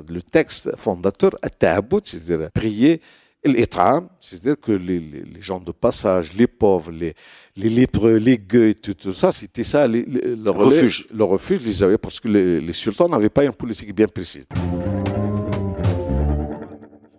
Le 0.09 0.21
texte 0.21 0.75
fondateur, 0.77 1.31
ta'aboud, 1.61 2.05
c'est-à-dire 2.05 2.51
prier, 2.53 3.01
l'it'am, 3.45 4.09
c'est-à-dire 4.21 4.57
que 4.61 4.73
les, 4.73 4.99
les, 4.99 5.21
les, 5.21 5.41
gens 5.41 5.61
de 5.61 5.71
passage, 5.71 6.33
les 6.33 6.49
pauvres, 6.49 6.91
les, 6.91 7.15
les 7.55 7.69
lépreux, 7.69 8.17
les 8.17 8.37
gueux, 8.37 8.75
tout, 8.75 8.95
tout 8.95 9.15
ça, 9.15 9.31
c'était 9.31 9.63
ça 9.63 9.87
le, 9.87 10.51
refuge. 10.51 11.07
Le 11.15 11.23
refuge, 11.23 11.61
les 11.61 11.73
zawiyas, 11.73 11.99
parce 11.99 12.19
que 12.19 12.27
les, 12.27 12.61
les 12.61 12.73
sultans 12.73 13.09
n'avaient 13.09 13.29
pas 13.31 13.45
une 13.45 13.53
politique 13.53 13.95
bien 13.95 14.09
précise. 14.09 14.47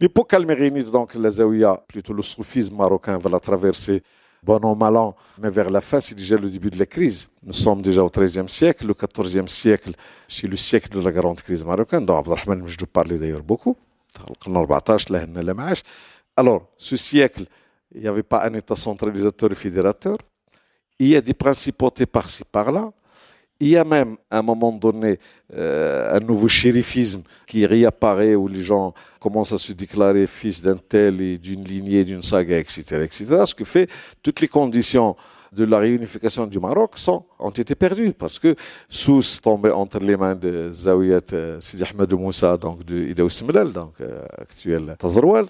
L'époque 0.01 0.33
almérinide, 0.33 0.89
donc 0.91 1.15
la 1.15 1.31
Zawiya, 1.31 1.85
plutôt 1.87 2.11
le 2.11 2.21
soufisme 2.21 2.75
marocain, 2.75 3.17
va 3.17 3.29
la 3.29 3.39
traverser 3.39 4.03
bon 4.45 4.63
an, 4.63 4.75
mal 4.75 4.95
an, 4.97 5.15
mais 5.41 5.49
vers 5.49 5.69
la 5.69 5.81
fin, 5.81 5.99
c'est 5.99 6.15
déjà 6.15 6.37
le 6.37 6.49
début 6.49 6.69
de 6.69 6.77
la 6.77 6.85
crise. 6.85 7.29
Nous 7.43 7.53
sommes 7.53 7.81
déjà 7.81 8.03
au 8.03 8.09
XIIIe 8.09 8.47
siècle, 8.47 8.85
le 8.85 8.93
XIVe 8.93 9.47
siècle, 9.47 9.91
c'est 10.27 10.47
le 10.47 10.55
siècle 10.55 10.89
de 10.89 11.01
la 11.01 11.11
grande 11.11 11.41
crise 11.41 11.63
marocaine, 11.65 12.05
dont 12.05 12.17
Abdelrahman 12.17 12.67
je 12.67 12.85
parlais 12.85 13.17
d'ailleurs 13.17 13.43
beaucoup. 13.43 13.75
Alors, 16.37 16.69
ce 16.77 16.95
siècle, 16.95 17.45
il 17.93 18.01
n'y 18.01 18.07
avait 18.07 18.23
pas 18.23 18.45
un 18.45 18.53
État 18.53 18.75
centralisateur 18.75 19.51
et 19.51 19.55
fédérateur. 19.55 20.17
Il 20.99 21.07
y 21.07 21.15
a 21.15 21.21
des 21.21 21.33
principautés 21.33 22.05
par-ci, 22.05 22.43
par-là. 22.49 22.91
Il 23.59 23.69
y 23.69 23.77
a 23.77 23.85
même, 23.85 24.17
à 24.29 24.39
un 24.39 24.41
moment 24.41 24.71
donné, 24.71 25.17
euh, 25.53 26.17
un 26.17 26.19
nouveau 26.19 26.49
shérifisme 26.49 27.21
qui 27.47 27.65
réapparaît 27.65 28.35
où 28.35 28.49
les 28.49 28.61
gens 28.61 28.93
commencent 29.19 29.53
à 29.53 29.57
se 29.57 29.71
déclarer 29.71 30.27
fils 30.27 30.61
d'un 30.61 30.75
tel 30.75 31.21
et 31.21 31.37
d'une 31.37 31.63
lignée, 31.63 32.03
d'une 32.03 32.21
saga, 32.21 32.59
etc., 32.59 33.01
etc. 33.03 33.43
Ce 33.45 33.55
qui 33.55 33.63
fait 33.63 33.89
toutes 34.21 34.41
les 34.41 34.49
conditions 34.49 35.15
de 35.55 35.63
la 35.63 35.79
réunification 35.79 36.45
du 36.45 36.59
Maroc 36.59 36.95
ont 37.39 37.49
été 37.49 37.75
perdues 37.75 38.13
parce 38.13 38.39
que 38.39 38.55
Sousse 38.89 39.39
tombait 39.41 39.71
entre 39.71 39.99
les 39.99 40.17
mains 40.17 40.35
de 40.35 40.69
Zawiyat 40.71 41.21
euh, 41.31 41.59
Sidi 41.61 41.83
Ahmed 41.83 42.13
Moussa, 42.13 42.57
donc 42.57 42.83
de 42.83 42.97
Ida 42.97 43.23
donc 43.65 43.93
euh, 44.01 44.25
actuel 44.37 44.95
Tazroual. 44.99 45.45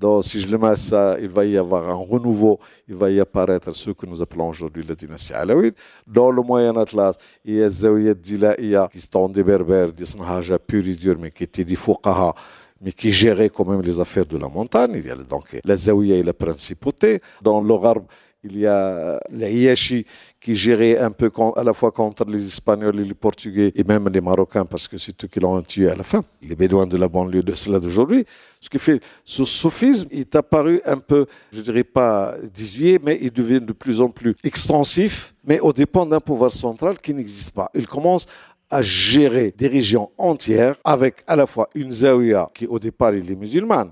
Donc, 0.00 0.24
si 0.24 0.40
je 0.40 0.48
le 0.48 0.56
mets 0.56 0.76
ça, 0.76 1.16
il 1.20 1.28
va 1.28 1.44
y 1.44 1.58
avoir 1.58 1.90
un 1.90 1.94
renouveau, 1.94 2.58
il 2.88 2.94
va 2.94 3.10
y 3.10 3.20
apparaître 3.20 3.70
ce 3.72 3.90
que 3.90 4.06
nous 4.06 4.22
appelons 4.22 4.48
aujourd'hui 4.48 4.82
la 4.82 4.94
dynastie 4.94 5.34
alaouite. 5.34 5.76
Dans 6.06 6.30
le 6.30 6.40
Moyen 6.40 6.74
Atlas, 6.78 7.18
il 7.44 7.56
y 7.56 7.62
a 7.62 7.68
Zawiyat 7.68 8.14
Dilaïa, 8.14 8.88
qui 8.90 8.98
sont 8.98 9.28
des 9.28 9.44
berbères, 9.44 9.92
des 9.92 10.06
Sanhaja 10.06 10.58
purs 10.58 10.88
et 10.88 10.94
durs, 10.94 11.18
mais 11.20 11.30
qui 11.30 11.44
étaient 11.44 11.64
des 11.64 11.76
Fuqaha, 11.76 12.34
mais 12.80 12.92
qui 12.92 13.10
géraient 13.10 13.50
quand 13.50 13.66
même 13.66 13.82
les 13.82 14.00
affaires 14.00 14.24
de 14.24 14.38
la 14.38 14.48
montagne. 14.48 14.92
Il 14.94 15.06
y 15.06 15.10
a 15.10 15.16
donc 15.16 15.44
la 15.62 15.76
Zawiya 15.76 16.16
et 16.16 16.22
la 16.22 16.32
principauté. 16.32 17.20
Dans 17.42 17.62
Gharb, 17.62 18.04
il 18.42 18.58
y 18.58 18.66
a 18.66 19.20
les 19.30 19.52
Iashi 19.52 20.04
qui 20.40 20.54
gérait 20.54 20.98
un 20.98 21.10
peu 21.10 21.30
à 21.56 21.62
la 21.62 21.74
fois 21.74 21.90
contre 21.90 22.24
les 22.24 22.46
Espagnols 22.46 22.98
et 23.00 23.04
les 23.04 23.14
Portugais 23.14 23.70
et 23.74 23.84
même 23.84 24.08
les 24.08 24.20
Marocains 24.20 24.64
parce 24.64 24.88
que 24.88 24.96
c'est 24.96 25.22
eux 25.24 25.28
qui 25.28 25.40
l'ont 25.40 25.60
tué 25.62 25.90
à 25.90 25.94
la 25.94 26.02
fin, 26.02 26.24
les 26.42 26.56
Bédouins 26.56 26.86
de 26.86 26.96
la 26.96 27.08
banlieue 27.08 27.42
de 27.42 27.54
cela 27.54 27.78
d'aujourd'hui. 27.78 28.24
Ce 28.60 28.70
qui 28.70 28.78
fait, 28.78 29.00
ce 29.24 29.44
soufisme 29.44 30.08
est 30.10 30.34
apparu 30.34 30.80
un 30.86 30.96
peu, 30.96 31.26
je 31.52 31.60
dirais 31.60 31.84
pas 31.84 32.34
désuet, 32.54 32.98
mais 33.02 33.18
il 33.20 33.30
devient 33.30 33.60
de 33.60 33.72
plus 33.72 34.00
en 34.00 34.08
plus 34.08 34.34
extensif, 34.42 35.34
mais 35.44 35.60
au 35.60 35.72
dépend 35.72 36.06
d'un 36.06 36.20
pouvoir 36.20 36.50
central 36.50 36.98
qui 36.98 37.12
n'existe 37.12 37.50
pas. 37.50 37.70
Il 37.74 37.86
commence 37.86 38.26
à 38.70 38.80
gérer 38.80 39.52
des 39.56 39.68
régions 39.68 40.10
entières 40.16 40.76
avec 40.84 41.16
à 41.26 41.36
la 41.36 41.46
fois 41.46 41.68
une 41.74 41.92
zawiya 41.92 42.48
qui 42.54 42.66
au 42.66 42.78
départ 42.78 43.12
est 43.12 43.36
musulmane, 43.36 43.90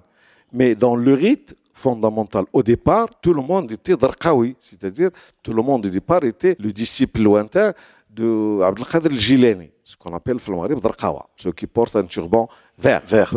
mais 0.53 0.75
dans 0.75 0.97
le 0.97 1.13
rite 1.13 1.55
fondamentale. 1.79 2.45
Au 2.53 2.63
départ, 2.63 3.07
tout 3.23 3.33
le 3.33 3.43
monde 3.43 3.71
était 3.73 3.97
Darqawi, 3.97 4.57
c'est-à-dire 4.61 5.11
tout 5.43 5.53
le 5.53 5.63
monde 5.63 5.87
au 5.87 5.89
départ 5.89 6.25
était 6.25 6.57
le 6.59 6.71
disciple 6.73 7.23
lointain 7.23 7.73
de 8.11 8.61
Abdelkader 8.63 9.11
al-Jilani, 9.11 9.71
ce 9.85 9.97
qu'on 9.97 10.15
appelle 10.15 10.39
le 10.49 10.75
Darqawa, 10.81 11.29
ceux 11.37 11.53
qui 11.53 11.67
portent 11.67 11.97
un 11.97 12.05
turban 12.05 12.49
vert. 12.79 13.03
Vert. 13.07 13.33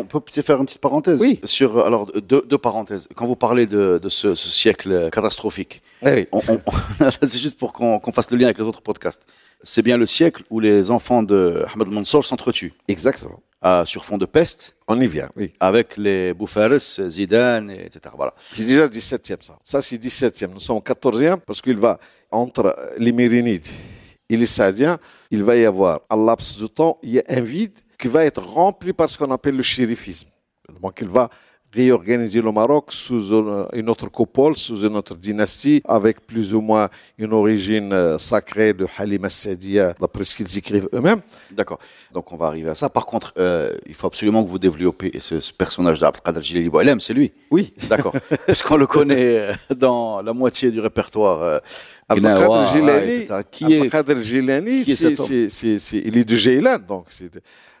On 0.00 0.04
peut 0.04 0.20
peut-être 0.20 0.46
faire 0.46 0.58
une 0.60 0.66
petite 0.66 0.80
parenthèse 0.80 1.20
Oui. 1.20 1.40
sur 1.44 1.84
alors 1.84 2.06
deux, 2.06 2.42
deux 2.46 2.58
parenthèses. 2.58 3.08
Quand 3.16 3.26
vous 3.26 3.34
parlez 3.34 3.66
de, 3.66 3.98
de 4.00 4.08
ce, 4.08 4.36
ce 4.36 4.48
siècle 4.48 5.10
catastrophique, 5.10 5.82
Eh 6.06 6.26
oui. 6.32 6.40
c'est 7.20 7.38
juste 7.38 7.58
pour 7.58 7.72
qu'on 7.72 7.98
qu'on 7.98 8.12
fasse 8.12 8.30
le 8.30 8.36
lien 8.36 8.44
avec 8.46 8.58
les 8.58 8.64
autres 8.64 8.80
podcasts. 8.82 9.22
C'est 9.64 9.82
bien 9.82 9.96
le 9.96 10.06
siècle 10.06 10.44
où 10.50 10.60
les 10.60 10.90
enfants 10.92 11.24
de 11.24 11.64
Ahmed 11.74 11.88
Mansour 11.88 12.24
s'entretuent 12.24 12.74
Exactement. 12.86 13.40
Euh, 13.64 13.84
sur 13.84 14.04
fond 14.04 14.18
de 14.18 14.26
peste 14.26 14.76
On 14.86 15.00
y 15.00 15.06
vient, 15.06 15.28
oui. 15.36 15.52
avec 15.58 15.96
les 15.96 16.32
Boufares, 16.32 16.78
Zidane, 16.78 17.70
et 17.70 17.86
etc. 17.86 18.14
Voilà. 18.16 18.32
C'est 18.38 18.64
déjà 18.64 18.86
17e, 18.86 19.42
ça. 19.42 19.58
Ça, 19.64 19.82
c'est 19.82 19.96
17e. 19.96 20.52
Nous 20.52 20.60
sommes 20.60 20.76
au 20.76 20.80
14e 20.80 21.38
parce 21.38 21.60
qu'il 21.60 21.76
va, 21.76 21.98
entre 22.30 22.76
les 22.98 23.12
Mérinides 23.12 23.66
et 24.28 24.36
les 24.36 24.46
Saadiens, 24.46 24.98
il 25.30 25.42
va 25.42 25.56
y 25.56 25.64
avoir, 25.64 26.00
à 26.08 26.16
laps 26.16 26.58
de 26.58 26.66
temps, 26.66 26.98
il 27.02 27.10
y 27.10 27.18
a 27.18 27.24
un 27.28 27.40
vide 27.40 27.78
qui 27.98 28.08
va 28.08 28.24
être 28.24 28.42
rempli 28.42 28.92
par 28.92 29.08
ce 29.08 29.18
qu'on 29.18 29.30
appelle 29.32 29.56
le 29.56 29.62
shérifisme. 29.62 30.28
Donc, 30.80 30.98
il 31.00 31.08
va 31.08 31.28
réorganiser 31.72 32.40
le 32.40 32.52
Maroc 32.52 32.86
sous 32.90 33.32
une 33.32 33.66
une 33.72 33.88
autre 33.90 34.08
coupole, 34.10 34.56
sous 34.56 34.86
une 34.86 34.96
autre 34.96 35.14
dynastie, 35.14 35.82
avec 35.86 36.26
plus 36.26 36.54
ou 36.54 36.60
moins 36.60 36.88
une 37.18 37.32
origine 37.32 37.92
euh, 37.92 38.18
sacrée 38.18 38.72
de 38.72 38.86
Halim 38.96 39.24
al-Sadia, 39.24 39.94
d'après 40.00 40.24
ce 40.24 40.36
qu'ils 40.36 40.58
écrivent 40.58 40.88
eux-mêmes. 40.92 41.20
D'accord. 41.50 41.78
Donc 42.12 42.32
on 42.32 42.36
va 42.36 42.46
arriver 42.46 42.70
à 42.70 42.74
ça. 42.74 42.88
Par 42.88 43.06
contre, 43.06 43.34
euh, 43.38 43.74
il 43.86 43.94
faut 43.94 44.06
absolument 44.06 44.42
que 44.42 44.48
vous 44.48 44.58
développiez 44.58 45.20
ce, 45.20 45.40
ce 45.40 45.52
personnage 45.52 46.00
d'Abdelkader 46.00 46.42
Jileli 46.42 46.68
Boualem, 46.68 47.00
c'est 47.00 47.14
lui. 47.14 47.32
Oui. 47.50 47.72
D'accord. 47.88 48.14
Parce 48.46 48.62
qu'on 48.62 48.76
le 48.76 48.86
connaît 48.86 49.38
euh, 49.38 49.52
dans 49.74 50.22
la 50.22 50.32
moitié 50.32 50.70
du 50.70 50.80
répertoire. 50.80 51.60
C'est, 55.16 55.48
c'est, 55.50 55.78
c'est- 55.78 55.98
il 56.04 56.16
est 56.16 56.24
de 56.24 56.34
Jeylan, 56.36 56.78
donc 56.86 57.06
c'est, 57.08 57.30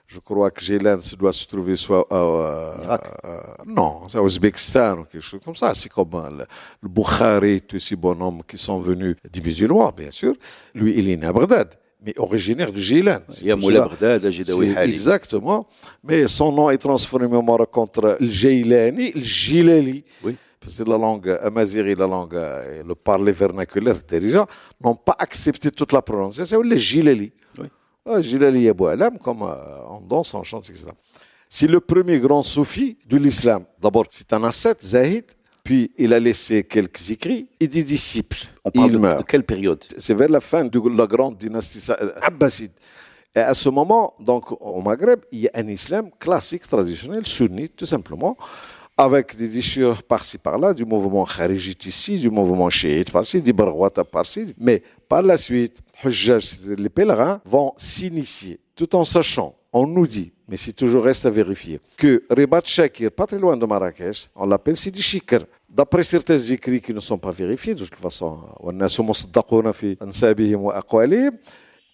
je 0.06 0.18
crois 0.20 0.50
que 0.50 0.62
se 0.62 1.16
doit 1.16 1.32
se 1.32 1.46
trouver 1.46 1.76
soit 1.76 2.06
euh, 2.12 2.74
Irak. 2.82 3.02
euh, 3.24 3.40
non, 3.66 4.02
c'est 4.08 4.18
au 4.18 4.24
Ouzbékistan 4.24 4.98
ou 5.00 5.04
quelque 5.04 5.20
chose 5.20 5.40
comme 5.44 5.54
ça. 5.56 5.74
C'est 5.74 5.90
comme 5.90 6.08
euh, 6.14 6.30
le, 6.30 6.44
le 6.82 6.88
Bukhari, 6.88 7.60
tous 7.60 7.78
ces 7.78 7.96
bonhommes 7.96 8.40
qui 8.46 8.56
sont 8.58 8.80
venus 8.80 9.16
des 9.30 9.40
musulmans, 9.40 9.92
bien 9.96 10.10
sûr. 10.10 10.32
Lui, 10.74 10.94
il 10.96 11.10
est 11.10 11.16
né 11.16 11.26
à 11.26 11.32
Bagdad, 11.32 11.74
mais 12.04 12.14
originaire 12.18 12.72
de 12.72 12.80
Jeylan. 12.80 13.18
C'est 13.28 13.42
Il 13.42 13.48
y 13.48 13.52
a 13.52 13.56
Moula 13.56 13.80
Hali. 14.76 14.92
Exactement. 14.92 15.66
Mais 16.04 16.26
son 16.26 16.52
nom 16.52 16.70
est 16.70 16.78
transformé 16.78 17.36
au 17.36 17.42
Maroc 17.42 17.70
contre 17.70 18.16
le 18.18 18.26
Jailani, 18.28 19.12
le 19.14 19.20
Jilali. 19.20 20.04
Oui. 20.24 20.36
Parce 20.60 20.78
que 20.78 20.82
la 20.84 20.98
langue 20.98 21.38
amazighi, 21.42 21.94
la 21.94 22.06
langue, 22.06 22.34
euh, 22.34 22.82
le 22.82 22.94
parler 22.94 23.32
vernaculaire 23.32 23.96
déjà, 24.06 24.46
n'ont 24.82 24.96
pas 24.96 25.16
accepté 25.18 25.70
toute 25.70 25.92
la 25.92 26.02
prononciation. 26.02 26.62
Le 26.62 26.76
Jilali. 26.76 27.32
Oui. 27.58 27.68
Ah, 28.04 28.18
Alam, 28.90 29.18
comme 29.18 29.42
euh, 29.42 29.54
on 29.88 30.00
danse, 30.00 30.34
on 30.34 30.42
chante, 30.42 30.68
etc. 30.70 30.86
C'est 31.48 31.68
le 31.68 31.80
premier 31.80 32.18
grand 32.18 32.42
soufi 32.42 32.98
de 33.06 33.16
l'islam. 33.16 33.64
D'abord, 33.80 34.06
c'est 34.10 34.32
un 34.32 34.42
ascète, 34.44 34.82
Zahid, 34.82 35.24
puis 35.62 35.92
il 35.96 36.12
a 36.12 36.20
laissé 36.20 36.64
quelques 36.64 37.10
écrits 37.10 37.48
et 37.60 37.66
des 37.66 37.82
disciples. 37.82 38.38
On 38.64 38.70
parle 38.70 38.88
il 38.88 38.92
de, 38.94 38.98
meurt 38.98 39.18
de 39.20 39.24
quelle 39.24 39.44
période? 39.44 39.82
C'est 39.96 40.14
vers 40.14 40.28
la 40.28 40.40
fin 40.40 40.64
de 40.64 40.96
la 40.96 41.06
grande 41.06 41.38
dynastie 41.38 41.80
euh, 41.90 42.10
abbasside. 42.22 42.72
Et 43.34 43.40
à 43.40 43.54
ce 43.54 43.68
moment, 43.68 44.14
donc, 44.20 44.50
au 44.60 44.80
Maghreb, 44.80 45.20
il 45.30 45.40
y 45.40 45.48
a 45.48 45.50
un 45.54 45.68
islam 45.68 46.10
classique, 46.18 46.66
traditionnel, 46.66 47.26
sunnite, 47.26 47.76
tout 47.76 47.86
simplement, 47.86 48.36
avec 48.98 49.36
des 49.36 49.46
déchirures 49.46 50.02
par-ci 50.02 50.38
par-là, 50.38 50.74
du 50.74 50.84
mouvement 50.84 51.24
kharijite 51.24 51.86
ici, 51.86 52.16
du 52.16 52.30
mouvement 52.30 52.68
chiite 52.68 53.12
par-ci, 53.12 53.40
des 53.40 53.52
barwata 53.52 54.02
par-ci. 54.02 54.52
Mais 54.58 54.82
par 55.08 55.22
la 55.22 55.36
suite, 55.36 55.80
les 56.04 56.88
pèlerins 56.88 57.40
vont 57.44 57.72
s'initier, 57.76 58.58
tout 58.74 58.96
en 58.96 59.04
sachant, 59.04 59.54
on 59.72 59.86
nous 59.86 60.06
dit, 60.06 60.32
mais 60.48 60.56
c'est 60.56 60.72
toujours 60.72 61.04
reste 61.04 61.26
à 61.26 61.30
vérifier, 61.30 61.78
que 61.96 62.24
Ribat 62.28 62.62
Shakir, 62.64 63.12
pas 63.12 63.26
très 63.26 63.38
loin 63.38 63.56
de 63.56 63.64
Marrakech, 63.66 64.30
on 64.34 64.46
l'appelle 64.46 64.76
Sidi 64.76 65.00
Shikr. 65.00 65.44
D'après 65.68 66.02
certains 66.02 66.38
écrits 66.38 66.80
qui 66.80 66.92
ne 66.92 67.00
sont 67.00 67.18
pas 67.18 67.30
vérifiés, 67.30 67.74
de 67.74 67.84
toute 67.84 67.94
façon, 67.94 68.38
on 68.60 68.80
a 68.80 68.88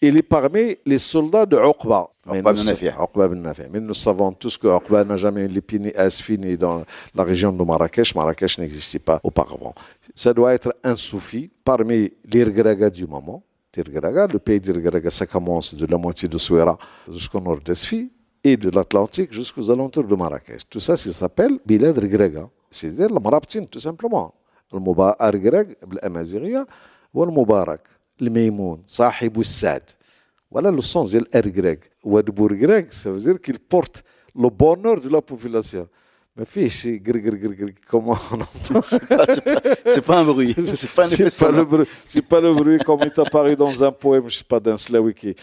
il 0.08 0.16
est 0.16 0.22
parmi 0.22 0.76
les 0.84 0.98
soldats 0.98 1.46
de 1.46 1.56
Uqba. 1.56 2.08
Mais 2.26 2.38
Uqba 2.38 2.50
nous 2.52 2.56
bin 2.56 2.62
sa- 2.62 2.70
Nafi'. 2.72 3.68
Mais 3.72 3.80
nous 3.80 3.94
savons 3.94 4.32
tous 4.32 4.56
que 4.56 4.66
Uqba 4.66 5.04
n'a 5.04 5.16
jamais 5.16 5.42
eu 5.44 5.48
l'épine 5.48 5.90
fini 6.10 6.56
dans 6.56 6.84
la 7.14 7.24
région 7.24 7.52
de 7.52 7.62
Marrakech. 7.62 8.14
Marrakech 8.14 8.58
n'existait 8.58 8.98
pas 8.98 9.20
auparavant. 9.22 9.74
Ça 10.14 10.32
doit 10.32 10.54
être 10.54 10.74
un 10.82 10.96
soufi 10.96 11.50
parmi 11.64 12.12
les 12.32 12.44
Regraga 12.44 12.90
du 12.90 13.06
moment. 13.06 13.42
Le 13.76 14.38
pays 14.38 14.60
des 14.60 14.72
Regraga, 14.72 15.10
ça 15.10 15.26
commence 15.26 15.74
de 15.74 15.84
la 15.86 15.96
moitié 15.96 16.28
de 16.28 16.38
Souera 16.38 16.78
jusqu'au 17.10 17.40
nord 17.40 17.58
d'Esfi 17.58 18.10
et 18.42 18.56
de 18.56 18.70
l'Atlantique 18.70 19.32
jusqu'aux 19.32 19.68
alentours 19.70 20.04
de 20.04 20.14
Marrakech. 20.14 20.62
Tout 20.70 20.78
ça, 20.80 20.96
ça 20.96 21.10
s'appelle 21.12 21.58
Bilad 21.66 21.98
Regraga. 21.98 22.48
C'est-à-dire 22.70 23.08
le 23.08 23.20
Marabtin, 23.20 23.62
tout 23.64 23.80
simplement. 23.80 24.32
Le 24.72 24.80
Mubarak 24.80 25.42
l'Amazighiya, 26.02 26.64
ou 27.12 27.24
le 27.24 27.30
Mubarak, 27.30 27.82
le 28.23 28.29
Maimoun, 28.29 28.81
Sahib 28.85 29.41
Sad. 29.43 29.83
Voilà 30.51 30.71
le 30.71 30.81
sens 30.81 31.11
de 31.11 31.19
l'Ergreg. 31.31 31.79
Wadbour 32.03 32.49
grec, 32.49 32.91
ça 32.91 33.11
veut 33.11 33.19
dire 33.19 33.39
qu'il 33.39 33.59
porte 33.59 34.03
le 34.35 34.49
bonheur 34.49 34.99
de 34.99 35.09
la 35.09 35.21
population. 35.21 35.87
Mais 36.35 36.45
fiche, 36.45 36.87
greg, 37.01 37.23
greg, 37.25 37.41
greg, 37.43 37.57
greg, 37.59 37.75
comment 37.87 38.17
on 38.31 38.35
entend 38.35 38.81
ça 38.81 38.97
C'est 38.99 39.07
pas, 39.07 39.25
c'est 39.29 39.41
pas- 39.43 39.61
c'est 39.85 40.01
pas 40.05 40.19
un 40.19 40.23
bruit. 40.23 40.55
C'est 40.57 40.93
pas 40.95 41.05
un 41.05 41.09
effet 41.11 41.29
c'est 41.29 41.45
pas, 41.45 41.51
le 41.51 41.57
sonore. 41.57 41.65
bruit, 41.65 41.87
c'est 42.07 42.21
pas 42.27 42.41
le 42.41 42.53
bruit 42.53 42.79
comme 42.79 42.99
il 43.01 43.07
est 43.07 43.19
apparu 43.19 43.55
dans 43.55 43.83
un 43.83 43.91
poème, 43.91 44.27
je 44.27 44.37
sais 44.37 44.43
pas, 44.43 44.59
d'un 44.59 44.77
slawi 44.77 45.13
qui 45.13 45.35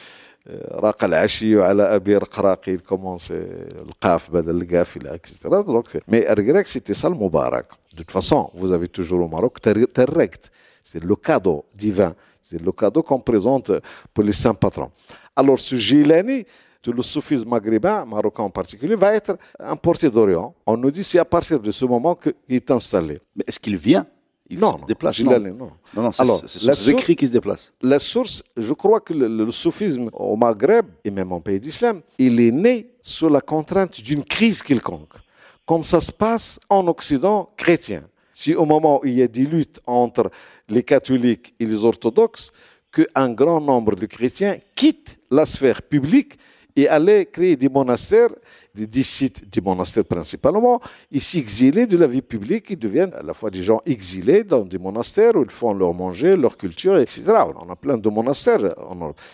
راق 0.70 1.04
العشي 1.04 1.60
على 1.62 1.82
ابي 1.82 2.16
رقراقي 2.16 2.76
il 2.76 2.80
commence 2.82 3.30
euh, 3.30 3.82
القاف 3.88 4.30
بدل 4.30 4.62
القاف 4.62 4.96
الى 4.96 5.14
etc. 5.14 5.38
Donc, 5.66 5.86
mais 6.08 6.22
Ergrek, 6.24 6.68
c'était 6.68 6.94
ça 6.94 7.08
le 7.08 7.16
Moubarak. 7.16 7.66
De 7.92 7.96
toute 7.96 8.12
façon, 8.12 8.50
vous 8.54 8.72
avez 8.72 8.86
toujours 8.86 9.20
au 9.22 9.28
Maroc 9.28 9.60
Terrect. 9.60 10.50
C'est 10.84 11.02
le 11.02 11.16
cadeau 11.16 11.64
divin. 11.74 12.14
C'est 12.41 12.61
le 12.61 12.71
cadeau 12.71 13.01
qu'on 13.03 13.19
présente 13.19 13.71
pour 14.13 14.23
les 14.23 14.31
saints 14.31 14.53
patrons. 14.53 14.91
Alors, 15.35 15.59
ce 15.59 15.75
Gilani, 15.75 16.43
le 16.85 17.01
soufisme 17.01 17.47
maghrébin, 17.49 18.05
marocain 18.05 18.43
en 18.43 18.49
particulier, 18.49 18.95
va 18.95 19.13
être 19.13 19.37
importé 19.59 20.09
d'Orient. 20.09 20.53
On 20.65 20.75
nous 20.77 20.91
dit 20.91 21.03
c'est 21.03 21.19
à 21.19 21.25
partir 21.25 21.59
de 21.59 21.71
ce 21.71 21.85
moment 21.85 22.15
qu'il 22.15 22.33
est 22.49 22.71
installé. 22.71 23.19
Mais 23.35 23.43
est-ce 23.47 23.59
qu'il 23.59 23.77
vient? 23.77 24.05
Il 24.49 24.59
Non, 24.59 24.77
se 24.79 24.85
déplace? 24.85 25.17
Non. 25.21 25.39
Non. 25.39 25.71
Non, 25.95 26.01
non, 26.01 26.11
c'est 26.11 26.23
Alors, 26.23 26.35
ce 26.45 26.59
sont 26.59 26.73
source- 26.73 26.87
écrits 26.89 27.15
qui 27.15 27.25
se 27.27 27.31
déplacent. 27.31 27.71
La 27.81 27.99
source, 27.99 28.43
je 28.57 28.73
crois 28.73 28.99
que 28.99 29.13
le, 29.13 29.27
le 29.45 29.49
soufisme 29.51 30.09
au 30.11 30.35
Maghreb 30.35 30.87
et 31.05 31.11
même 31.11 31.31
en 31.31 31.39
pays 31.39 31.59
d'islam, 31.59 32.01
il 32.17 32.37
est 32.41 32.51
né 32.51 32.91
sous 33.01 33.29
la 33.29 33.39
contrainte 33.39 34.01
d'une 34.01 34.25
crise 34.25 34.61
quelconque, 34.61 35.13
comme 35.65 35.85
ça 35.85 36.01
se 36.01 36.11
passe 36.11 36.59
en 36.69 36.85
Occident 36.87 37.49
chrétien. 37.55 38.03
Si 38.33 38.53
au 38.55 38.65
moment 38.65 38.99
où 39.01 39.05
il 39.05 39.13
y 39.13 39.21
a 39.21 39.27
des 39.27 39.45
luttes 39.45 39.79
entre 39.85 40.29
les 40.71 40.83
catholiques 40.83 41.53
et 41.59 41.65
les 41.65 41.85
orthodoxes, 41.85 42.51
qu'un 42.91 43.29
grand 43.29 43.61
nombre 43.61 43.95
de 43.95 44.05
chrétiens 44.05 44.57
quittent 44.75 45.19
la 45.29 45.45
sphère 45.45 45.81
publique 45.81 46.37
et 46.75 46.87
allaient 46.87 47.25
créer 47.25 47.55
des 47.57 47.69
monastères, 47.69 48.29
des 48.73 48.87
disciples 48.87 49.41
du 49.51 49.61
monastère 49.61 50.05
principalement, 50.05 50.79
ils 51.11 51.21
s'exilaient 51.21 51.87
de 51.87 51.97
la 51.97 52.07
vie 52.07 52.21
publique, 52.21 52.69
ils 52.69 52.79
deviennent 52.79 53.13
à 53.13 53.21
la 53.21 53.33
fois 53.33 53.49
des 53.49 53.61
gens 53.61 53.81
exilés 53.85 54.43
dans 54.43 54.63
des 54.63 54.77
monastères 54.77 55.35
où 55.35 55.43
ils 55.43 55.51
font 55.51 55.73
leur 55.73 55.93
manger, 55.93 56.35
leur 56.35 56.57
culture, 56.57 56.97
etc. 56.97 57.23
On 57.61 57.69
a 57.69 57.75
plein 57.75 57.97
de 57.97 58.09
monastères. 58.09 58.73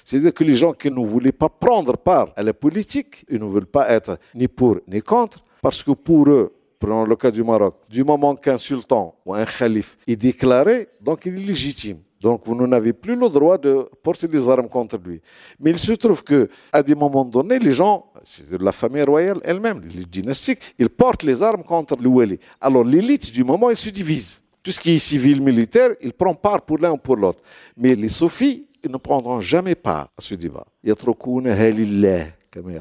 C'est-à-dire 0.04 0.34
que 0.34 0.44
les 0.44 0.56
gens 0.56 0.74
qui 0.74 0.90
ne 0.90 1.06
voulaient 1.06 1.32
pas 1.32 1.50
prendre 1.50 1.96
part 1.98 2.34
à 2.36 2.42
la 2.42 2.54
politique, 2.54 3.24
ils 3.30 3.40
ne 3.40 3.46
veulent 3.46 3.68
pas 3.68 3.90
être 3.90 4.18
ni 4.34 4.48
pour 4.48 4.80
ni 4.88 5.02
contre, 5.02 5.44
parce 5.62 5.84
que 5.84 5.92
pour 5.92 6.30
eux, 6.30 6.57
Prenons 6.80 7.06
le 7.06 7.16
cas 7.16 7.32
du 7.32 7.44
Maroc. 7.44 7.76
Du 7.90 8.04
moment 8.04 8.36
qu'un 8.36 8.58
sultan 8.58 9.16
ou 9.26 9.34
un 9.34 9.46
calife 9.46 9.98
est 10.06 10.16
déclaré, 10.16 10.88
donc 11.02 11.26
il 11.26 11.36
est 11.36 11.46
légitime. 11.48 12.00
Donc 12.22 12.42
vous 12.46 12.56
n'avez 12.68 12.94
plus 12.94 13.16
le 13.16 13.30
droit 13.30 13.58
de 13.58 13.88
porter 14.02 14.28
des 14.28 14.50
armes 14.50 14.68
contre 14.68 14.98
lui. 15.04 15.22
Mais 15.60 15.72
il 15.72 15.78
se 15.78 15.94
trouve 15.94 16.24
que 16.24 16.50
à 16.72 16.82
des 16.82 16.96
moments 16.96 17.26
donnés, 17.26 17.60
les 17.60 17.72
gens, 17.72 18.12
c'est 18.24 18.60
la 18.62 18.72
famille 18.72 19.04
royale 19.04 19.40
elle-même, 19.44 19.82
les 19.96 20.06
dynastiques, 20.06 20.76
ils 20.80 20.90
portent 20.90 21.24
les 21.24 21.42
armes 21.44 21.64
contre 21.64 21.96
le 22.02 22.10
wali. 22.10 22.40
Alors 22.60 22.84
l'élite 22.84 23.32
du 23.32 23.44
moment, 23.44 23.70
elle 23.70 23.78
se 23.78 23.90
divise. 23.90 24.42
Tout 24.64 24.72
ce 24.72 24.80
qui 24.80 24.92
est 24.92 25.00
civil, 25.00 25.42
militaire, 25.42 25.92
il 26.02 26.12
prend 26.14 26.34
part 26.34 26.62
pour 26.62 26.78
l'un 26.80 26.92
ou 26.92 26.98
pour 26.98 27.16
l'autre. 27.16 27.40
Mais 27.78 27.96
les 27.96 28.10
sophies, 28.10 28.68
ils 28.84 28.92
ne 28.92 28.98
prendront 28.98 29.40
jamais 29.40 29.76
part 29.76 30.10
à 30.18 30.22
ce 30.22 30.36
débat. 30.36 30.66
Il 30.84 30.90
y 30.90 30.92
a 30.92 30.96
trop 30.96 31.12
de 31.12 31.18
comme 31.18 32.72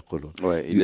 Ouais, 0.42 0.66
il 0.68 0.82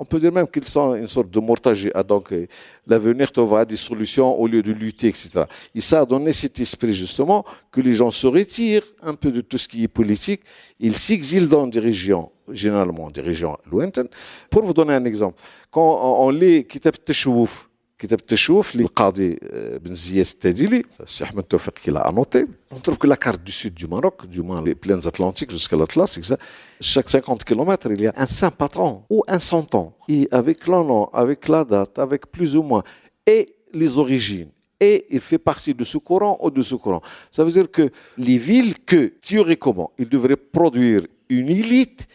on 0.00 0.06
peut 0.06 0.18
dire 0.18 0.32
même 0.32 0.48
qu'ils 0.48 0.66
sont 0.66 0.94
une 0.94 1.06
sorte 1.06 1.30
de 1.30 1.40
mortagia. 1.40 2.02
Donc, 2.02 2.32
euh, 2.32 2.46
l'avenir 2.86 3.30
trouvera 3.30 3.66
des 3.66 3.76
solutions 3.76 4.34
au 4.40 4.46
lieu 4.46 4.62
de 4.62 4.72
lutter, 4.72 5.08
etc. 5.08 5.42
Et 5.74 5.80
ça 5.82 6.00
a 6.00 6.06
donné 6.06 6.32
cet 6.32 6.58
esprit, 6.58 6.94
justement, 6.94 7.44
que 7.70 7.82
les 7.82 7.92
gens 7.92 8.10
se 8.10 8.26
retirent 8.26 8.86
un 9.02 9.14
peu 9.14 9.30
de 9.30 9.42
tout 9.42 9.58
ce 9.58 9.68
qui 9.68 9.84
est 9.84 9.88
politique. 9.88 10.40
Ils 10.78 10.96
s'exilent 10.96 11.48
dans 11.48 11.66
des 11.66 11.80
régions, 11.80 12.30
généralement 12.50 13.10
des 13.10 13.20
régions 13.20 13.58
lointaines. 13.70 14.08
Pour 14.48 14.62
vous 14.62 14.72
donner 14.72 14.94
un 14.94 15.04
exemple, 15.04 15.38
quand 15.70 16.00
on 16.02 16.28
on 16.28 16.30
lit 16.30 16.64
Kitab 16.64 16.94
Teshwouf, 17.04 17.69
كتاب 17.99 18.19
التشوف 18.19 18.75
للقاضي 18.75 19.39
آه، 19.43 19.77
بن 19.77 19.93
زياد 19.93 20.25
التاديلي 20.25 20.83
السي 20.99 21.23
احمد 21.23 21.43
توفيق 21.43 21.73
qui 21.79 21.91
l'a 21.91 22.01
annoté 22.01 22.45
on 22.71 22.79
trouve 22.79 22.97
que 22.97 23.07
la 23.07 23.17
carte 23.17 23.41
du 23.43 23.51
sud 23.51 23.73
du 23.73 23.87
Maroc 23.87 24.27
du 24.27 24.41
moins 24.41 24.61
les 24.61 24.75
plaines 24.75 25.07
atlantiques 25.07 25.51
jusqu'à 25.51 25.77
l'Atlas 25.77 26.11
c'est 26.11 26.21
que 26.21 26.27
ça, 26.27 26.37
chaque 26.81 27.09
50 27.09 27.43
km 27.43 27.87
il 27.91 28.01
y 28.01 28.07
a 28.07 28.13
un 28.17 28.25
saint 28.25 28.51
patron 28.51 29.03
ou 29.09 29.23
un 29.27 29.39
santon 29.39 29.93
et 30.09 30.27
avec 30.31 30.67
le 30.67 30.79
nom 30.89 31.05
avec 31.13 31.47
la 31.47 31.63
date 31.63 31.97
avec 31.99 32.27
plus 32.27 32.57
ou 32.57 32.63
moins 32.63 32.83
et 33.25 33.55
les 33.73 33.97
origines 33.97 34.49
et 34.79 35.05
il 35.09 35.21
fait 35.21 35.37
partie 35.37 35.73
de 35.73 35.83
ce 35.83 35.97
courant 35.97 36.37
ou 36.41 36.49
de 36.51 36.61
ce 36.61 36.75
courant. 36.75 37.01
Ça 37.31 37.43
veut 37.43 37.51
dire 37.51 37.71
que 37.71 37.89
les 38.17 38.37
villes 38.37 38.75
que, 38.85 39.13
théoriquement, 39.21 39.91
ils 39.97 40.09
devraient 40.09 40.35
produire 40.35 41.01
une 41.29 41.49
élite 41.49 42.07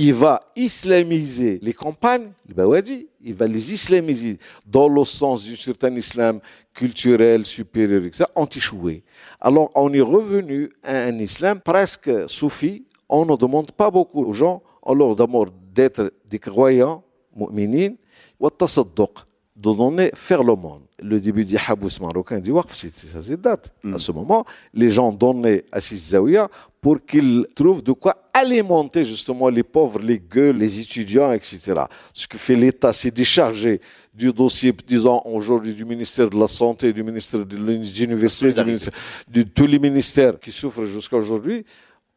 qui 0.00 0.12
va 0.12 0.40
islamiser 0.56 1.58
les 1.60 1.74
campagnes, 1.74 2.32
il 2.48 3.34
va 3.34 3.46
les 3.46 3.72
islamiser 3.74 4.38
dans 4.66 4.88
le 4.88 5.04
sens 5.04 5.46
d'un 5.46 5.54
certain 5.56 5.94
islam 5.94 6.40
culturel 6.72 7.44
supérieur, 7.44 8.02
etc., 8.06 8.24
anti-choué. 8.34 9.04
Alors, 9.38 9.68
on 9.74 9.92
est 9.92 10.00
revenu 10.00 10.70
à 10.82 11.02
un 11.02 11.18
islam 11.18 11.60
presque 11.60 12.10
soufi. 12.30 12.86
On 13.10 13.26
ne 13.26 13.36
demande 13.36 13.72
pas 13.72 13.90
beaucoup 13.90 14.24
aux 14.24 14.32
gens, 14.32 14.62
on 14.82 14.94
leur 14.94 15.14
d'être 15.74 16.14
des 16.30 16.38
croyants, 16.38 17.04
de 19.54 19.74
donner 19.74 20.10
faire 20.14 20.42
le 20.42 20.54
monde. 20.54 20.84
Le 21.02 21.20
début 21.20 21.44
du 21.44 21.56
habous 21.56 21.88
marocain 22.00 22.38
du 22.38 22.50
Waqf, 22.50 22.74
c'est 22.74 22.94
ça, 22.94 23.22
c'est 23.22 23.40
date. 23.40 23.72
À 23.92 23.98
ce 23.98 24.12
moment, 24.12 24.44
les 24.74 24.90
gens 24.90 25.10
donnaient 25.12 25.64
à 25.72 25.80
Zawiya 25.80 26.48
pour 26.80 27.04
qu'ils 27.04 27.46
trouvent 27.54 27.82
de 27.82 27.92
quoi 27.92 28.30
alimenter 28.32 29.04
justement 29.04 29.48
les 29.48 29.62
pauvres, 29.62 29.98
les 29.98 30.18
gueules, 30.18 30.56
les 30.56 30.80
étudiants, 30.80 31.32
etc. 31.32 31.82
Ce 32.12 32.26
que 32.26 32.38
fait 32.38 32.54
l'État, 32.54 32.92
c'est 32.92 33.10
décharger 33.10 33.80
du 34.14 34.32
dossier, 34.32 34.74
disons 34.86 35.20
aujourd'hui 35.24 35.74
du 35.74 35.84
ministère 35.84 36.28
de 36.28 36.38
la 36.38 36.46
Santé, 36.46 36.92
du 36.92 37.02
ministère 37.02 37.44
de 37.44 37.56
l'Université, 37.56 38.52
de 38.52 39.42
tous 39.42 39.66
les 39.66 39.78
ministères 39.78 40.38
qui 40.38 40.52
souffrent 40.52 40.84
jusqu'à 40.84 41.16
aujourd'hui, 41.16 41.64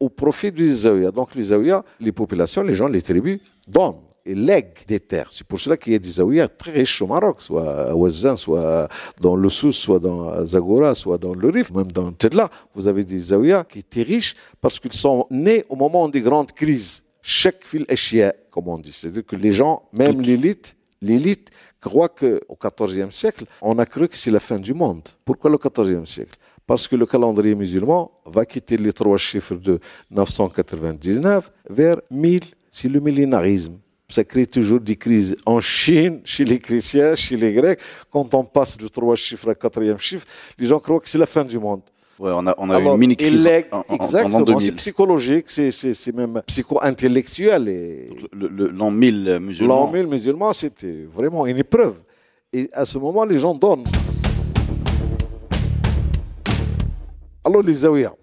au 0.00 0.08
profit 0.08 0.52
des 0.52 0.68
Zawiya. 0.68 1.10
Donc 1.10 1.34
les 1.34 1.44
Zawiya, 1.44 1.84
les 2.00 2.12
populations, 2.12 2.62
les 2.62 2.74
gens, 2.74 2.88
les 2.88 3.02
tribus 3.02 3.40
donnent 3.66 4.00
et 4.26 4.34
lègue 4.34 4.74
des 4.86 5.00
terres. 5.00 5.28
C'est 5.30 5.46
pour 5.46 5.60
cela 5.60 5.76
qu'il 5.76 5.92
y 5.92 5.96
a 5.96 5.98
des 5.98 6.10
zaouïas 6.10 6.48
très 6.48 6.72
riches 6.72 7.02
au 7.02 7.06
Maroc, 7.06 7.40
soit 7.40 7.90
à 7.90 7.94
Ouazan, 7.94 8.36
soit 8.36 8.88
dans 9.20 9.36
le 9.36 9.48
Sousse, 9.48 9.76
soit 9.76 9.98
dans 9.98 10.44
Zagora, 10.44 10.94
soit 10.94 11.18
dans 11.18 11.34
le 11.34 11.48
Rif, 11.50 11.70
même 11.72 11.92
dans 11.92 12.12
Tedla. 12.12 12.50
Vous 12.74 12.88
avez 12.88 13.04
des 13.04 13.18
zaouïas 13.18 13.64
qui 13.64 13.80
étaient 13.80 14.02
riches 14.02 14.34
parce 14.60 14.80
qu'ils 14.80 14.92
sont 14.94 15.26
nés 15.30 15.64
au 15.68 15.76
moment 15.76 16.08
des 16.08 16.20
grandes 16.20 16.52
crises. 16.52 17.02
Chaque 17.20 17.64
fil 17.64 17.84
est 17.88 18.04
comme 18.50 18.68
on 18.68 18.78
dit. 18.78 18.92
C'est-à-dire 18.92 19.26
que 19.26 19.36
les 19.36 19.52
gens, 19.52 19.82
même 19.92 20.20
l'élite, 20.20 20.76
l'élite 21.00 21.50
croit 21.80 22.08
qu'au 22.08 22.56
XIVe 22.62 23.10
siècle, 23.10 23.44
on 23.60 23.78
a 23.78 23.86
cru 23.86 24.08
que 24.08 24.16
c'est 24.16 24.30
la 24.30 24.40
fin 24.40 24.58
du 24.58 24.74
monde. 24.74 25.02
Pourquoi 25.24 25.50
le 25.50 25.58
XIVe 25.58 26.06
siècle? 26.06 26.36
Parce 26.66 26.88
que 26.88 26.96
le 26.96 27.04
calendrier 27.04 27.54
musulman 27.54 28.10
va 28.24 28.46
quitter 28.46 28.76
les 28.78 28.92
trois 28.92 29.18
chiffres 29.18 29.56
de 29.56 29.78
999 30.10 31.50
vers 31.68 32.00
1000, 32.10 32.40
c'est 32.70 32.88
le 32.88 33.00
millénarisme 33.00 33.74
ça 34.08 34.24
crée 34.24 34.46
toujours 34.46 34.80
des 34.80 34.96
crises 34.96 35.36
en 35.46 35.60
Chine, 35.60 36.20
chez 36.24 36.44
les 36.44 36.58
chrétiens, 36.58 37.14
chez 37.14 37.36
les 37.36 37.52
Grecs. 37.52 37.80
Quand 38.10 38.34
on 38.34 38.44
passe 38.44 38.76
de 38.78 38.88
trois 38.88 39.16
chiffres 39.16 39.50
à 39.50 39.54
quatrième 39.54 39.98
chiffre, 39.98 40.26
les 40.58 40.66
gens 40.66 40.78
croient 40.78 41.00
que 41.00 41.08
c'est 41.08 41.18
la 41.18 41.26
fin 41.26 41.44
du 41.44 41.58
monde. 41.58 41.82
Ouais, 42.18 42.30
on 42.32 42.46
a, 42.46 42.54
on 42.58 42.70
a 42.70 42.78
une 42.78 42.96
mini 42.96 43.16
crise 43.16 43.48
en, 43.72 43.82
en, 43.88 43.94
Exactement, 43.96 44.60
c'est 44.60 44.72
psychologique, 44.76 45.46
c'est 45.48 46.14
même 46.14 46.40
psycho-intellectuel. 46.46 48.08
L'an 48.32 48.90
1000 48.90 49.38
musulman. 49.40 49.74
L'an 49.86 49.92
1000 49.92 50.06
musulman, 50.06 50.52
c'était 50.52 51.06
vraiment 51.10 51.44
une 51.46 51.56
épreuve. 51.56 51.96
Et 52.52 52.70
à 52.72 52.84
ce 52.84 52.98
moment, 52.98 53.24
les 53.24 53.38
gens 53.38 53.52
donnent. 53.52 53.84
Alors, 57.42 57.62
les 57.62 57.72
Zawiya. 57.72 58.14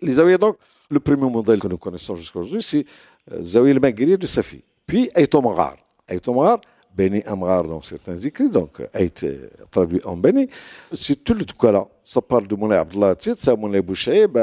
Les 0.00 0.12
Zawiya, 0.12 0.38
donc, 0.38 0.56
le 0.88 1.00
premier 1.00 1.28
modèle 1.28 1.58
que 1.58 1.66
nous 1.66 1.76
connaissons 1.76 2.14
jusqu'à 2.14 2.38
aujourd'hui, 2.38 2.62
c'est 2.62 2.84
euh, 3.32 3.42
Zawiya 3.42 3.74
el 3.74 4.16
de 4.16 4.26
Safi. 4.26 4.62
Puis 4.86 5.10
Aïtomagar. 5.14 5.76
Aïtomagar, 6.08 6.60
Beni 6.96 7.22
Amgar 7.26 7.64
dans 7.64 7.82
certains 7.82 8.16
écrits, 8.16 8.48
donc 8.48 8.80
Aït 8.92 9.26
traduit 9.70 10.00
en 10.04 10.16
Beni. 10.16 10.48
C'est 10.92 11.24
tout 11.24 11.34
le 11.34 11.44
cas 11.44 11.72
là. 11.72 11.86
Ça 12.04 12.20
parle 12.20 12.46
de 12.46 12.54
Moulay 12.54 12.76
Abdullah 12.76 13.16
Tit, 13.16 13.34
ça 13.36 13.56
Moulay 13.56 13.82
Bouchaïb, 13.82 14.38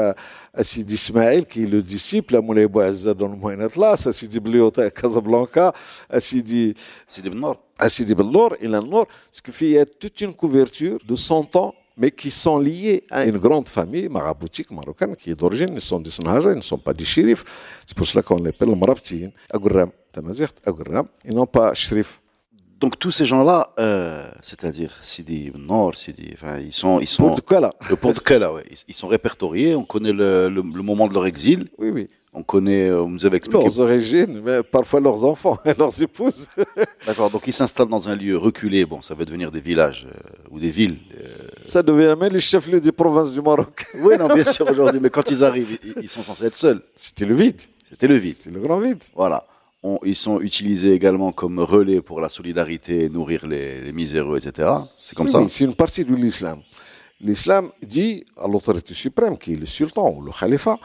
Sidi 0.60 0.94
Ismaël 0.94 1.46
qui 1.46 1.62
est 1.62 1.66
le 1.66 1.80
disciple, 1.80 2.40
Moulay 2.40 2.66
Bouazza 2.66 3.14
dans 3.14 3.28
le 3.28 3.36
Moyen 3.36 3.60
Atlas, 3.60 4.10
Sidi 4.10 4.38
Bliota 4.40 4.82
à 4.82 4.90
Casablanca, 4.90 5.72
Sidi 6.18 6.74
Sidi 7.08 7.30
Bennor. 7.30 7.56
Sidi 7.88 8.14
Bennor, 8.14 8.54
il 8.60 8.74
a 8.74 8.80
Nord. 8.80 9.06
Ce 9.30 9.40
qui 9.40 9.50
fait 9.52 9.64
qu'il 9.64 9.74
y 9.74 9.78
a 9.78 9.86
toute 9.86 10.20
une 10.20 10.34
couverture 10.34 10.98
de 11.06 11.16
100 11.16 11.56
ans 11.56 11.74
mais 11.96 12.10
qui 12.10 12.30
sont 12.30 12.58
liés 12.58 13.04
à 13.10 13.24
une 13.24 13.38
grande 13.38 13.68
famille 13.68 14.08
maraboutique 14.08 14.70
marocaine 14.70 15.14
qui 15.14 15.30
est 15.30 15.34
d'origine, 15.34 15.68
ils 15.72 15.80
sont 15.80 16.00
des 16.00 16.10
Sanhaja, 16.10 16.52
ils 16.52 16.56
ne 16.56 16.62
sont 16.62 16.78
pas 16.78 16.92
des 16.94 17.04
shérifs. 17.04 17.44
C'est 17.86 17.96
pour 17.96 18.06
cela 18.06 18.22
qu'on 18.22 18.36
les 18.36 18.48
appelle 18.48 18.74
marabtines, 18.74 19.30
Agurram, 19.52 19.90
Ils 21.24 21.34
n'ont 21.34 21.46
pas 21.46 21.74
shérif. 21.74 22.20
Donc 22.82 22.98
tous 22.98 23.12
ces 23.12 23.26
gens-là, 23.26 23.72
euh, 23.78 24.28
c'est-à-dire 24.42 24.90
Sidi 25.02 25.52
Nord, 25.54 25.94
Sidi, 25.94 26.30
enfin 26.34 26.58
ils 26.58 26.72
sont, 26.72 26.98
ils 26.98 27.06
sont. 27.06 27.32
Pour 27.32 27.36
de 27.36 27.62
là. 27.62 27.72
Le 27.88 27.94
pont 27.94 28.10
de 28.10 28.18
Kala, 28.18 28.52
ouais. 28.52 28.64
Ils, 28.88 28.94
sont 28.94 29.06
répertoriés. 29.06 29.76
On 29.76 29.84
connaît 29.84 30.12
le, 30.12 30.48
le, 30.48 30.62
le, 30.62 30.82
moment 30.82 31.06
de 31.06 31.14
leur 31.14 31.26
exil. 31.26 31.68
Oui, 31.78 31.90
oui. 31.90 32.08
On 32.34 32.42
connaît, 32.42 32.88
euh, 32.88 33.02
vous 33.02 33.26
avez 33.26 33.36
expliqué. 33.36 33.62
Leurs 33.62 33.78
origines, 33.78 34.40
mais 34.42 34.62
parfois 34.62 35.00
leurs 35.00 35.22
enfants 35.24 35.58
et 35.66 35.74
leurs 35.74 36.02
épouses. 36.02 36.48
D'accord, 37.06 37.30
donc 37.30 37.42
ils 37.46 37.52
s'installent 37.52 37.88
dans 37.88 38.08
un 38.08 38.16
lieu 38.16 38.38
reculé, 38.38 38.86
bon, 38.86 39.02
ça 39.02 39.14
va 39.14 39.26
devenir 39.26 39.52
des 39.52 39.60
villages 39.60 40.06
euh, 40.10 40.48
ou 40.50 40.58
des 40.58 40.70
villes. 40.70 40.96
Euh... 41.20 41.28
Ça 41.66 41.82
devient 41.82 42.16
même 42.18 42.32
les 42.32 42.40
chefs-lieux 42.40 42.80
des 42.80 42.90
provinces 42.90 43.34
du 43.34 43.42
Maroc. 43.42 43.86
oui, 43.96 44.16
non, 44.18 44.28
bien 44.28 44.44
sûr, 44.44 44.68
aujourd'hui, 44.68 44.98
mais 44.98 45.10
quand 45.10 45.30
ils 45.30 45.44
arrivent, 45.44 45.78
ils, 46.00 46.08
sont 46.08 46.22
censés 46.22 46.46
être 46.46 46.56
seuls. 46.56 46.80
C'était 46.96 47.26
le 47.26 47.34
vide. 47.34 47.60
C'était 47.88 48.08
le 48.08 48.16
vide. 48.16 48.36
C'est 48.40 48.50
le 48.50 48.60
grand 48.60 48.80
vide. 48.80 49.02
Voilà. 49.14 49.46
On, 49.82 49.98
ils 50.04 50.14
sont 50.14 50.40
utilisés 50.40 50.92
également 50.92 51.32
comme 51.32 51.58
relais 51.58 52.00
pour 52.00 52.20
la 52.20 52.28
solidarité, 52.28 53.08
nourrir 53.08 53.46
les, 53.46 53.80
les 53.80 53.92
miséreux, 53.92 54.38
etc. 54.38 54.70
C'est 54.96 55.16
comme 55.16 55.28
ça. 55.28 55.40
Oui, 55.40 55.48
c'est 55.48 55.64
une 55.64 55.74
partie 55.74 56.04
de 56.04 56.14
l'islam. 56.14 56.60
L'islam 57.20 57.70
dit 57.82 58.24
à 58.36 58.48
l'autorité 58.48 58.94
suprême, 58.94 59.38
qui 59.38 59.54
est 59.54 59.56
le 59.56 59.66
sultan 59.66 60.12
ou 60.16 60.22
le 60.22 60.32
khalifa, 60.32 60.78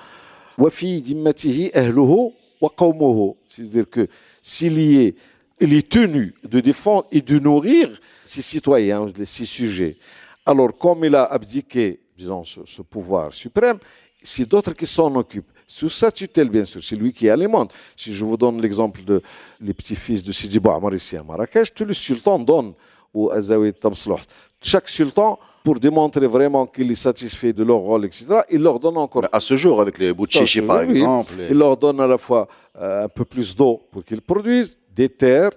c'est-à-dire 3.48 3.90
que 3.90 4.08
s'il 4.42 4.80
y 4.80 4.98
est, 5.02 5.16
il 5.60 5.74
est 5.74 5.90
tenu 5.90 6.34
de 6.44 6.60
défendre 6.60 7.08
et 7.12 7.22
de 7.22 7.40
nourrir 7.40 7.90
ses 8.24 8.42
citoyens, 8.42 9.06
ses 9.24 9.46
sujets. 9.46 9.98
Alors, 10.46 10.78
comme 10.78 11.04
il 11.04 11.16
a 11.16 11.26
abdiqué, 11.26 12.00
disons, 12.16 12.44
ce, 12.44 12.82
pouvoir 12.82 13.34
suprême, 13.34 13.80
c'est 14.22 14.48
d'autres 14.48 14.74
qui 14.74 14.86
s'en 14.86 15.14
occupent. 15.16 15.52
Sous 15.70 15.90
sa 15.90 16.12
tutelle, 16.12 16.50
bien 16.50 16.64
sûr, 16.64 16.82
c'est 16.82 16.96
lui 16.96 17.12
qui 17.12 17.30
alimente. 17.30 17.74
Si 17.98 18.14
je 18.14 18.24
vous 18.24 18.38
donne 18.38 18.62
l'exemple 18.62 19.04
de 19.04 19.22
les 19.60 19.74
petits-fils 19.74 20.24
de 20.24 20.32
Sidi 20.32 20.60
Bouamar 20.62 20.94
ici 20.94 21.18
à 21.18 21.24
Marrakech, 21.24 21.74
tout 21.74 21.84
le 21.84 21.94
sultan 21.94 22.40
donne 22.40 22.74
au 23.14 23.30
Azawi 23.32 23.74
Tamsloh. 23.74 24.20
Chaque 24.62 24.88
sultan 24.88 25.38
pour 25.66 25.78
démontrer 25.82 26.26
vraiment 26.28 26.66
qu'il 26.66 26.90
est 26.90 26.96
satisfait 26.96 27.52
de 27.52 27.62
leur 27.62 27.80
rôle, 27.80 28.06
etc., 28.06 28.26
il 28.50 28.62
leur 28.62 28.80
donne 28.80 28.98
encore. 28.98 29.28
À 29.30 29.42
ce 29.42 29.58
jour, 29.58 29.82
avec 29.82 29.98
les 29.98 30.14
Bouchichi, 30.14 30.62
par 30.62 30.82
exemple. 30.82 31.34
Il 31.50 31.58
leur 31.58 31.76
donne 31.76 32.00
à 32.00 32.08
la 32.08 32.18
fois 32.18 32.48
euh, 32.80 33.04
un 33.04 33.10
peu 33.10 33.26
plus 33.26 33.54
d'eau 33.54 33.82
pour 33.92 34.06
qu'ils 34.06 34.22
produisent, 34.22 34.78
des 34.96 35.10
terres 35.10 35.52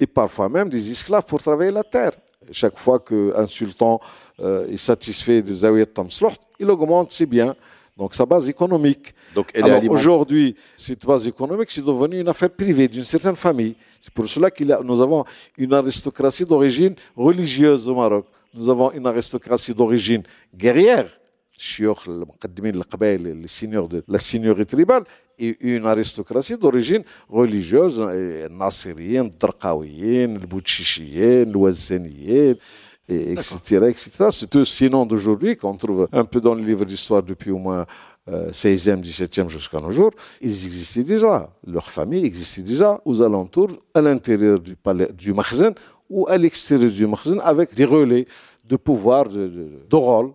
et 0.00 0.06
parfois 0.08 0.48
même 0.48 0.68
des 0.68 0.90
esclaves 0.90 1.24
pour 1.24 1.40
travailler 1.40 1.70
la 1.70 1.84
terre. 1.84 2.10
Chaque 2.50 2.76
fois 2.76 2.98
qu'un 2.98 3.46
sultan 3.46 4.00
euh, 4.40 4.66
est 4.66 4.76
satisfait 4.76 5.40
de 5.42 5.52
Zawiyat 5.52 5.86
Tamsloh, 5.86 6.32
il 6.58 6.68
augmente 6.68 7.12
ses 7.12 7.26
biens. 7.26 7.54
Donc 7.96 8.14
sa 8.14 8.24
base 8.24 8.48
économique. 8.48 9.14
Donc 9.34 9.52
aujourd'hui, 9.88 10.54
cette 10.76 11.04
base 11.04 11.28
économique, 11.28 11.70
c'est 11.70 11.84
devenu 11.84 12.20
une 12.20 12.28
affaire 12.28 12.50
privée 12.50 12.88
d'une 12.88 13.04
certaine 13.04 13.36
famille. 13.36 13.74
C'est 14.00 14.12
pour 14.12 14.26
cela 14.26 14.50
que 14.50 14.64
nous 14.82 15.02
avons 15.02 15.24
une 15.58 15.74
aristocratie 15.74 16.44
d'origine 16.44 16.94
religieuse 17.14 17.88
au 17.88 17.94
Maroc 17.94 18.26
nous 18.54 18.68
avons 18.68 18.92
une 18.92 19.06
aristocratie 19.06 19.74
d'origine 19.74 20.22
guerrière, 20.54 21.08
les 21.78 23.46
seigneurs 23.46 23.88
de 23.88 24.02
la 24.08 24.18
seigneurie 24.18 24.66
tribale, 24.66 25.04
et 25.38 25.56
une 25.60 25.86
aristocratie 25.86 26.56
d'origine 26.56 27.02
religieuse, 27.28 27.98
nassirienne, 28.50 29.30
drakawienne, 29.38 30.38
bouchichienne, 30.38 31.50
etc., 33.08 33.86
etc. 33.88 34.10
C'est 34.30 34.64
ces 34.64 34.88
noms 34.88 35.06
d'aujourd'hui 35.06 35.56
qu'on 35.56 35.74
trouve 35.76 36.08
un 36.12 36.24
peu 36.24 36.40
dans 36.40 36.54
le 36.54 36.62
livre 36.62 36.84
d'histoire 36.84 37.22
depuis 37.22 37.50
au 37.50 37.58
moins 37.58 37.84
16e, 38.30 39.02
17e 39.02 39.48
jusqu'à 39.48 39.80
nos 39.80 39.90
jours, 39.90 40.12
ils 40.40 40.48
existaient 40.48 41.02
déjà. 41.02 41.50
Leur 41.66 41.90
famille 41.90 42.24
existait 42.24 42.62
déjà 42.62 43.00
aux 43.04 43.20
alentours, 43.20 43.70
à 43.94 44.00
l'intérieur 44.00 44.60
du 44.60 44.76
palais 44.76 45.08
du 45.12 45.32
Makhzen, 45.32 45.74
ou 46.08 46.28
à 46.28 46.38
l'extérieur 46.38 46.90
du 46.90 47.06
magasin 47.06 47.38
avec 47.42 47.74
des 47.74 47.84
relais 47.84 48.26
de 48.64 48.76
pouvoir, 48.76 49.28
de, 49.28 49.48
de, 49.48 49.68
de 49.90 49.96
rôle. 49.96 50.32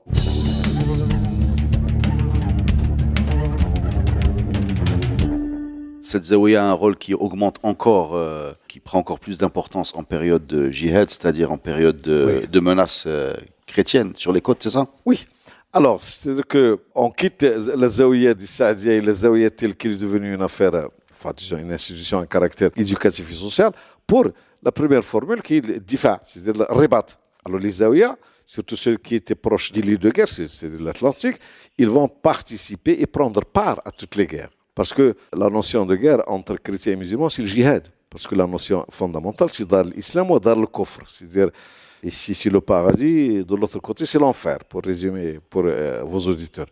Cette 6.07 6.23
zawiya 6.23 6.63
a 6.63 6.69
un 6.69 6.73
rôle 6.73 6.97
qui 6.97 7.13
augmente 7.13 7.57
encore, 7.63 8.15
euh, 8.15 8.53
qui 8.67 8.79
prend 8.79 8.99
encore 8.99 9.19
plus 9.19 9.37
d'importance 9.37 9.93
en 9.95 10.03
période 10.03 10.47
de 10.47 10.69
jihad, 10.69 11.09
c'est-à-dire 11.09 11.51
en 11.51 11.57
période 11.57 12.01
de, 12.01 12.45
de 12.49 12.59
menaces 12.59 13.03
euh, 13.07 13.33
chrétiennes 13.65 14.13
sur 14.15 14.31
les 14.31 14.41
côtes, 14.41 14.63
c'est 14.63 14.71
ça? 14.71 14.87
Oui. 15.05 15.25
Alors, 15.73 16.01
c'est-à-dire 16.01 16.47
qu'on 16.47 17.09
quitte 17.11 17.43
la 17.43 17.89
zawiya 17.89 18.33
du 18.33 18.47
Saadia 18.47 18.93
et 18.93 19.01
la 19.01 19.11
zawiya 19.11 19.49
telle 19.49 19.75
qu'elle 19.75 19.93
est 19.93 19.97
devenue 19.97 20.33
une 20.33 20.41
affaire, 20.41 20.71
enfin, 21.11 21.31
disons, 21.35 21.57
une 21.57 21.73
institution 21.73 22.19
à 22.19 22.25
caractère 22.25 22.69
éducatif 22.77 23.29
et 23.29 23.33
social, 23.33 23.71
pour 24.07 24.25
la 24.63 24.71
première 24.71 25.03
formule 25.03 25.41
qui 25.41 25.57
est 25.57 25.67
le 25.67 25.79
difa, 25.79 26.21
c'est-à-dire 26.23 26.65
le 26.67 26.73
ribat. 26.73 27.05
Alors, 27.45 27.59
les 27.59 27.69
zawiya, 27.69 28.17
surtout 28.45 28.77
ceux 28.77 28.95
qui 28.95 29.15
étaient 29.15 29.35
proches 29.35 29.71
des 29.73 29.81
lieux 29.81 29.97
de 29.97 30.09
guerre, 30.09 30.27
c'est 30.27 30.69
de 30.69 30.83
l'Atlantique, 30.83 31.35
ils 31.77 31.89
vont 31.89 32.07
participer 32.07 32.95
et 33.01 33.05
prendre 33.05 33.43
part 33.43 33.81
à 33.83 33.91
toutes 33.91 34.15
les 34.15 34.25
guerres. 34.25 34.49
Parce 34.77 34.93
que 34.93 35.15
la 35.35 35.49
notion 35.49 35.87
de 35.87 35.95
guerre 35.95 36.21
entre 36.27 36.55
chrétiens 36.61 36.93
et 36.93 36.95
musulmans, 36.95 37.29
c'est 37.29 37.41
le 37.41 37.47
jihad. 37.47 37.87
Parce 38.11 38.27
que 38.27 38.35
la 38.35 38.45
notion 38.45 38.85
fondamentale, 38.91 39.49
c'est 39.51 39.67
dans 39.67 39.81
l'islam 39.81 40.29
ou 40.29 40.39
dans 40.39 40.53
le 40.53 40.67
coffre. 40.67 41.01
C'est-à-dire, 41.07 41.49
ici, 42.03 42.35
c'est 42.35 42.51
le 42.51 42.61
paradis, 42.61 43.43
de 43.43 43.55
l'autre 43.55 43.79
côté, 43.79 44.05
c'est 44.05 44.19
l'enfer, 44.19 44.59
pour 44.69 44.83
résumer 44.83 45.39
pour 45.49 45.63
euh, 45.65 46.03
vos 46.05 46.19
auditeurs. 46.29 46.67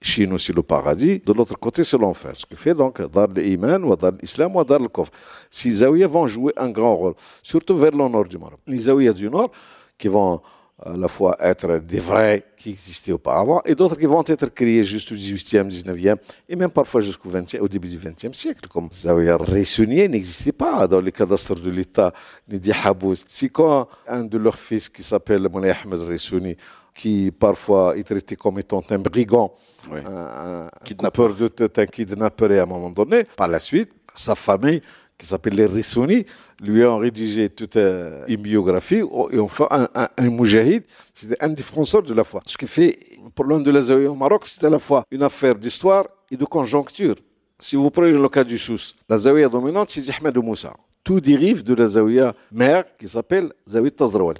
Chez 0.00 0.26
nous, 0.26 0.38
c'est 0.38 0.54
le 0.54 0.62
paradis, 0.62 1.18
de 1.18 1.32
l'autre 1.34 1.58
côté, 1.58 1.84
c'est 1.84 1.98
l'enfer. 1.98 2.32
Ce 2.34 2.46
qui 2.46 2.56
fait 2.56 2.72
donc, 2.72 3.02
dans 3.10 3.26
l'iman, 3.26 3.84
ou 3.84 3.94
dans 3.94 4.16
l'islam, 4.18 4.56
ou 4.56 4.64
dans 4.64 4.78
le 4.78 4.88
coffre. 4.88 5.12
Ces 5.50 5.70
zaouïas 5.70 6.08
vont 6.08 6.26
jouer 6.26 6.54
un 6.56 6.70
grand 6.70 6.96
rôle, 6.96 7.14
surtout 7.42 7.76
vers 7.76 7.90
le 7.90 8.08
nord 8.08 8.24
du 8.24 8.38
Maroc. 8.38 8.60
Les 8.66 8.78
zaouïas 8.78 9.12
du 9.12 9.28
nord, 9.28 9.50
qui 9.98 10.08
vont 10.08 10.40
à 10.84 10.96
la 10.96 11.08
fois 11.08 11.36
être 11.40 11.78
des 11.78 11.98
vrais 11.98 12.44
qui 12.56 12.70
existaient 12.70 13.12
auparavant 13.12 13.60
et 13.64 13.74
d'autres 13.74 13.96
qui 13.96 14.06
vont 14.06 14.24
être 14.26 14.46
créés 14.46 14.84
juste 14.84 15.12
au 15.12 15.14
18e, 15.14 15.68
19e 15.68 16.16
et 16.48 16.56
même 16.56 16.70
parfois 16.70 17.00
jusqu'au 17.00 17.30
20 17.30 17.60
au 17.60 17.68
début 17.68 17.88
du 17.88 17.98
20e 17.98 18.32
siècle, 18.32 18.68
comme 18.68 18.88
Zawiya 18.90 19.36
Raysounier 19.36 20.08
n'existait 20.08 20.52
pas 20.52 20.86
dans 20.86 21.00
les 21.00 21.12
cadastres 21.12 21.54
de 21.60 21.70
l'État 21.70 22.12
ni 22.48 22.58
des 22.58 22.72
Habous. 22.84 23.24
C'est 23.26 23.50
quand 23.50 23.88
un 24.06 24.24
de 24.24 24.38
leurs 24.38 24.56
fils 24.56 24.88
qui 24.88 25.02
s'appelle 25.02 25.48
Moulay 25.50 25.74
Ahmed 25.84 26.00
Raysouni 26.00 26.56
qui 26.94 27.30
parfois 27.30 27.96
est 27.96 28.02
traité 28.02 28.36
comme 28.36 28.58
étant 28.58 28.82
un 28.90 28.98
brigand, 28.98 29.52
un, 29.90 30.66
kidnappeur 30.84 31.34
de 31.34 31.48
tête, 31.48 31.78
un 31.78 31.86
kidnappeur 31.86 32.50
à 32.50 32.62
un 32.62 32.66
moment 32.66 32.90
donné. 32.90 33.24
Par 33.36 33.48
la 33.48 33.58
suite, 33.58 33.90
sa 34.14 34.34
famille 34.34 34.80
qui 35.20 35.26
s'appelle 35.26 35.54
les 35.54 35.66
Rissouni, 35.66 36.24
lui 36.62 36.82
ont 36.84 36.96
rédigé 36.96 37.50
toute 37.50 37.76
euh, 37.76 38.24
une 38.26 38.40
biographie 38.40 39.02
et 39.30 39.38
ont 39.38 39.48
fait 39.48 39.64
un, 39.70 39.86
un, 39.94 40.08
un 40.16 40.30
moujahid. 40.30 40.82
C'était 41.12 41.36
un 41.40 41.50
défenseur 41.50 42.02
de 42.02 42.14
la 42.14 42.24
foi. 42.24 42.40
Ce 42.46 42.56
qui 42.56 42.66
fait, 42.66 42.96
pour 43.34 43.44
l'un 43.44 43.60
de 43.60 43.70
la 43.70 43.82
Zawiya 43.82 44.10
au 44.10 44.14
Maroc, 44.14 44.44
c'est 44.46 44.64
à 44.64 44.70
la 44.70 44.78
fois 44.78 45.04
une 45.10 45.22
affaire 45.22 45.54
d'histoire 45.54 46.06
et 46.30 46.36
de 46.38 46.44
conjoncture. 46.46 47.16
Si 47.58 47.76
vous 47.76 47.90
prenez 47.90 48.12
le 48.12 48.28
cas 48.30 48.44
du 48.44 48.56
Sous, 48.56 48.94
la 49.10 49.18
Zawiya 49.18 49.50
dominante, 49.50 49.90
c'est 49.90 50.08
Ahmed 50.16 50.38
Moussa. 50.38 50.72
Tout 51.04 51.20
dérive 51.20 51.62
de 51.64 51.74
la 51.74 51.86
Zawiya 51.86 52.32
mère 52.50 52.84
qui 52.96 53.06
s'appelle 53.06 53.52
Zawiya 53.68 53.90
Tazrawal, 53.90 54.36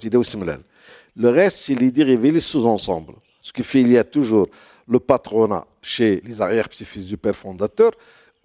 Le 1.15 1.29
reste, 1.29 1.59
c'est 1.59 1.75
les 1.75 1.91
dérivés, 1.91 2.31
les 2.31 2.39
sous-ensembles. 2.39 3.13
Ce 3.39 3.53
qui 3.53 3.63
fait 3.63 3.81
qu'il 3.81 3.91
y 3.91 3.99
a 3.99 4.03
toujours 4.03 4.47
le 4.87 4.99
patronat 4.99 5.63
chez 5.81 6.21
les 6.25 6.41
arrière-petits-fils 6.41 7.05
du 7.05 7.17
père 7.17 7.35
fondateur 7.35 7.91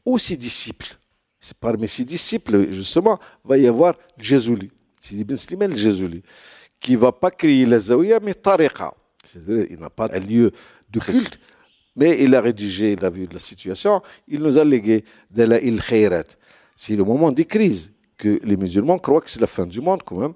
ou 0.04 0.18
ses 0.18 0.36
disciples 0.36 0.98
c'est 1.46 1.56
parmi 1.58 1.86
ses 1.86 2.04
disciples, 2.04 2.72
justement, 2.72 3.16
va 3.44 3.56
y 3.56 3.68
avoir 3.68 3.94
Jézouli, 4.18 4.68
Sidi 4.98 5.22
Ben 5.22 5.38
qui 6.80 6.92
ne 6.92 6.96
va 6.96 7.12
pas 7.12 7.30
créer 7.30 7.64
la 7.66 7.78
Zawiya, 7.78 8.18
mais 8.20 8.34
Tariqa. 8.34 8.92
C'est-à-dire, 9.22 9.66
il 9.70 9.78
n'a 9.78 9.88
pas 9.88 10.08
un 10.12 10.18
lieu 10.18 10.50
de 10.90 10.98
culte, 10.98 11.38
mais 11.94 12.20
il 12.20 12.34
a 12.34 12.40
rédigé, 12.40 12.94
il 12.98 13.04
a 13.04 13.10
vu 13.10 13.28
la 13.32 13.38
situation, 13.38 14.02
il 14.26 14.40
nous 14.40 14.58
a 14.58 14.64
légué 14.64 15.04
de 15.30 15.44
la 15.44 15.60
Il 15.60 15.80
Khayrat. 15.80 16.24
C'est 16.74 16.96
le 16.96 17.04
moment 17.04 17.30
des 17.30 17.44
crises 17.44 17.92
que 18.16 18.40
les 18.42 18.56
musulmans 18.56 18.98
croient 18.98 19.20
que 19.20 19.30
c'est 19.30 19.40
la 19.40 19.46
fin 19.46 19.66
du 19.66 19.80
monde 19.80 20.02
quand 20.04 20.16
même. 20.16 20.34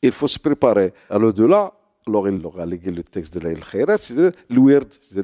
Il 0.00 0.12
faut 0.12 0.28
se 0.28 0.38
préparer 0.38 0.94
à 1.10 1.18
l'au-delà. 1.18 1.74
Alors 2.06 2.26
il 2.30 2.40
leur 2.40 2.58
a 2.58 2.64
légué 2.64 2.90
le 2.90 3.02
texte 3.02 3.34
de 3.34 3.40
la 3.40 3.52
Il 3.52 3.62
Khayrat, 3.62 3.98
c'est-à-dire 3.98 4.32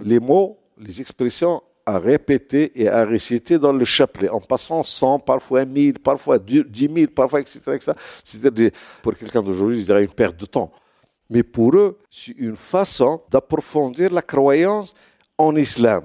les 0.05 0.21
mots, 0.21 0.59
les 0.77 1.01
expressions 1.01 1.62
à 1.85 1.99
répéter 1.99 2.73
et 2.81 2.88
à 2.88 3.05
réciter 3.05 3.59
dans 3.59 3.73
le 3.73 3.85
chapelet, 3.85 4.29
en 4.29 4.40
passant 4.40 4.83
100, 4.83 5.21
parfois 5.21 5.64
1000, 5.64 5.99
parfois 6.01 6.38
10 6.38 6.64
000, 6.75 7.07
parfois 7.14 7.40
etc. 7.40 7.61
etc. 7.75 7.92
C'est-à-dire, 8.25 8.71
pour 9.03 9.16
quelqu'un 9.16 9.42
d'aujourd'hui, 9.42 9.85
je 9.85 9.92
une 9.92 10.09
perte 10.09 10.38
de 10.38 10.47
temps. 10.47 10.71
Mais 11.31 11.42
pour 11.42 11.75
eux, 11.77 11.99
c'est 12.11 12.33
une 12.37 12.57
façon 12.57 13.21
d'approfondir 13.31 14.12
la 14.12 14.23
croyance 14.23 14.95
en 15.38 15.57
islam. 15.57 16.05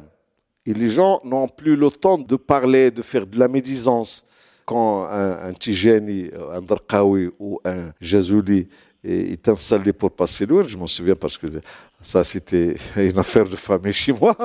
Et 0.65 0.73
les 0.73 0.89
gens 0.89 1.21
n'ont 1.23 1.47
plus 1.47 1.75
le 1.75 1.89
temps 1.91 2.17
de 2.17 2.35
parler, 2.35 2.91
de 2.91 3.01
faire 3.01 3.25
de 3.25 3.37
la 3.37 3.47
médisance. 3.47 4.25
Quand 4.65 5.05
un, 5.05 5.49
un 5.49 5.53
Tijani, 5.53 6.29
un 6.53 6.61
Darqawi 6.61 7.29
ou 7.39 7.59
un 7.63 7.91
Jazouli 8.01 8.67
est 9.03 9.47
installé 9.47 9.93
pour 9.93 10.11
passer 10.11 10.45
l'heure, 10.45 10.67
je 10.67 10.77
m'en 10.77 10.87
souviens 10.87 11.15
parce 11.15 11.37
que 11.37 11.47
ça, 12.01 12.23
c'était 12.23 12.75
une 12.95 13.17
affaire 13.17 13.47
de 13.47 13.55
famille 13.55 13.93
chez 13.93 14.13
moi. 14.13 14.35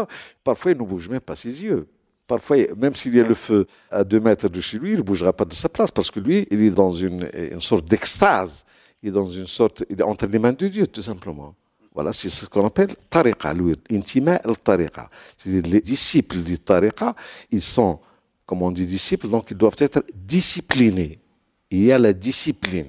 Parfois, 0.43 0.73
il 0.73 0.79
ne 0.79 0.85
bouge 0.85 1.09
même 1.09 1.21
pas 1.21 1.35
ses 1.35 1.63
yeux. 1.63 1.87
Parfois, 2.27 2.57
même 2.77 2.95
s'il 2.95 3.15
y 3.15 3.21
a 3.21 3.25
le 3.25 3.35
feu 3.35 3.67
à 3.91 4.05
deux 4.05 4.21
mètres 4.21 4.49
de 4.49 4.61
chez 4.61 4.79
lui, 4.79 4.93
il 4.93 4.99
ne 4.99 5.03
bougera 5.03 5.33
pas 5.33 5.45
de 5.45 5.53
sa 5.53 5.69
place 5.69 5.91
parce 5.91 6.11
que 6.11 6.21
lui, 6.21 6.47
il 6.51 6.63
est 6.63 6.71
dans 6.71 6.93
une, 6.93 7.29
sorte 7.61 7.87
d'extase. 7.87 8.65
Il 9.03 9.11
est 9.11 9.13
dans 9.13 9.27
une 9.27 9.47
sorte, 9.47 9.85
il 9.91 10.01
est 10.01 10.05
entre 10.05 10.27
les 10.27 10.39
mains 10.39 10.53
de 10.53 10.69
Dieu, 10.69 10.87
tout 10.87 11.03
simplement. 11.03 11.55
Voilà, 11.95 12.13
c'est 12.13 12.31
ce 12.31 12.47
qu'on 12.47 12.67
appelle 12.67 12.95
tariqa, 13.11 13.53
lui, 13.53 13.75
intima 13.91 14.37
al-tariqa. 14.37 15.11
C'est-à-dire, 15.37 15.71
les 15.71 15.81
disciples 15.83 16.39
du 16.39 16.59
tariqa, 16.59 17.15
ils 17.51 17.61
sont, 17.61 17.99
comme 18.47 18.63
on 18.63 18.71
dit 18.71 18.87
disciples, 18.87 19.29
donc 19.29 19.51
ils 19.51 19.57
doivent 19.57 19.77
être 19.79 20.03
disciplinés. 20.15 21.19
Il 21.71 21.83
y 21.83 21.93
a 21.93 21.99
la 21.99 22.13
discipline. 22.13 22.89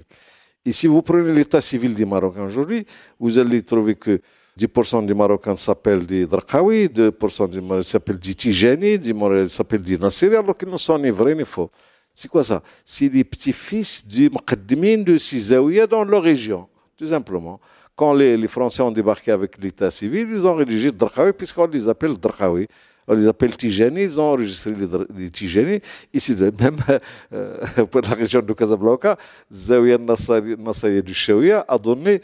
Et 0.65 0.71
si 0.71 0.87
vous 0.87 1.01
prenez 1.01 1.33
l'état 1.33 1.59
civil 1.59 1.93
du 1.93 2.05
Maroc 2.05 2.37
aujourd'hui, 2.37 2.85
vous 3.19 3.37
allez 3.37 3.61
trouver 3.63 3.95
que 3.95 4.21
10% 4.59 5.05
des 5.05 5.13
Marocains 5.13 5.55
s'appellent 5.55 6.05
des 6.05 6.25
Drakawi, 6.25 6.87
2% 6.87 7.49
des 7.49 7.61
Marocains 7.61 7.81
s'appellent 7.81 8.19
des 8.19 8.33
Tijani, 8.35 8.99
des 8.99 9.13
Marocains 9.13 9.47
s'appellent 9.47 9.81
des 9.81 9.97
Nassiri, 9.97 10.35
alors 10.35 10.57
qu'ils 10.57 10.69
ne 10.69 10.77
sont 10.77 10.97
ni 10.99 11.09
vrais 11.09 11.35
ni 11.35 11.45
faux. 11.45 11.69
C'est 12.13 12.27
quoi 12.27 12.43
ça? 12.43 12.61
C'est 12.85 13.09
des 13.09 13.23
petits-fils 13.23 14.07
du 14.07 14.29
Mqaddimin 14.29 14.99
de 14.99 15.17
Sizaouia 15.17 15.87
dans 15.87 16.03
leur 16.03 16.21
région, 16.21 16.67
tout 16.97 17.07
simplement. 17.07 17.59
Quand 17.95 18.13
les, 18.13 18.37
les 18.37 18.47
Français 18.47 18.81
ont 18.83 18.91
débarqué 18.91 19.31
avec 19.31 19.57
l'état 19.61 19.89
civil, 19.89 20.27
ils 20.29 20.45
ont 20.45 20.55
rédigé 20.55 20.91
Drakawi 20.91 21.33
puisqu'on 21.33 21.67
les 21.67 21.89
appelle 21.89 22.17
Drakawi. 22.17 22.67
On 23.07 23.13
les 23.13 23.27
appelle 23.27 23.55
Tijani, 23.55 24.03
ils 24.03 24.19
ont 24.19 24.31
enregistré 24.31 24.71
les, 24.71 24.87
les 25.15 25.29
Tijani. 25.29 25.79
Ici, 26.13 26.35
même 26.35 26.77
euh, 27.33 27.57
pour 27.91 28.01
la 28.01 28.09
région 28.15 28.41
de 28.41 28.53
Casablanca, 28.53 29.17
Zawiya 29.51 29.97
Nassari 29.97 31.03
du 31.03 31.13
Shawiya 31.13 31.65
a 31.67 31.77
donné 31.77 32.21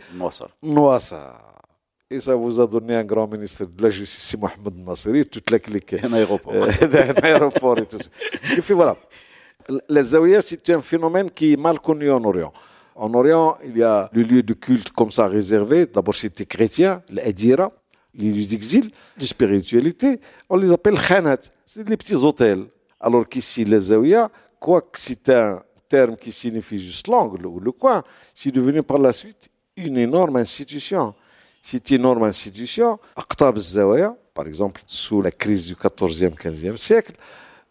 Noassa. 0.61 1.48
Et 2.11 2.19
ça 2.19 2.33
vous 2.33 2.59
a 2.59 2.65
donné 2.65 2.95
un 2.95 3.03
grand 3.03 3.27
ministre 3.27 3.65
de 3.65 3.83
la 3.83 3.89
Justice, 3.89 4.35
Mohamed 4.35 4.83
Nasseri, 4.83 5.27
toute 5.27 5.51
la 5.51 5.59
clique. 5.59 5.93
Un 6.03 6.11
aéroport. 6.13 6.53
Euh, 6.55 6.65
un 6.81 7.23
aéroport 7.23 7.77
et 7.77 7.85
tout 7.85 7.99
ça. 7.99 8.09
Et 8.57 8.61
puis 8.61 8.73
voilà. 8.73 8.97
La 9.87 10.01
Zawiya, 10.01 10.41
c'est 10.41 10.67
un 10.71 10.81
phénomène 10.81 11.29
qui 11.29 11.53
est 11.53 11.55
mal 11.55 11.79
connu 11.79 12.09
en 12.09 12.23
Orient. 12.23 12.51
En 12.95 13.13
Orient, 13.13 13.59
il 13.63 13.77
y 13.77 13.83
a 13.83 14.09
le 14.11 14.23
lieu 14.23 14.41
de 14.41 14.53
culte 14.53 14.89
comme 14.89 15.11
ça 15.11 15.27
réservé. 15.27 15.85
D'abord, 15.85 16.15
c'était 16.15 16.47
chrétien, 16.47 17.03
l'Adira, 17.09 17.71
les 18.15 18.31
lieux 18.31 18.45
d'exil, 18.47 18.89
de 19.15 19.23
spiritualité. 19.23 20.19
On 20.49 20.55
les 20.55 20.71
appelle 20.71 20.97
khanat. 20.99 21.37
C'est 21.63 21.87
les 21.87 21.95
petits 21.95 22.15
hôtels. 22.15 22.65
Alors 22.99 23.29
qu'ici, 23.29 23.65
la 23.65 23.77
Zawiya, 23.77 24.31
quoique 24.59 24.97
c'est 24.97 25.29
un 25.29 25.61
terme 25.87 26.17
qui 26.17 26.31
signifie 26.31 26.79
juste 26.79 27.07
l'angle 27.07 27.45
ou 27.45 27.59
le 27.59 27.71
coin, 27.71 28.03
c'est 28.33 28.49
devenu 28.49 28.81
par 28.81 28.97
la 28.97 29.13
suite 29.13 29.49
une 29.77 29.97
énorme 29.97 30.37
institution 30.37 31.13
c'est 31.62 31.90
une 31.90 32.00
énorme 32.00 32.24
institution. 32.24 32.98
Aqtab 33.16 33.56
Zawaya, 33.56 34.14
par 34.34 34.46
exemple, 34.46 34.82
sous 34.86 35.22
la 35.22 35.30
crise 35.30 35.66
du 35.66 35.74
14e, 35.74 36.34
15e 36.34 36.76
siècle, 36.76 37.12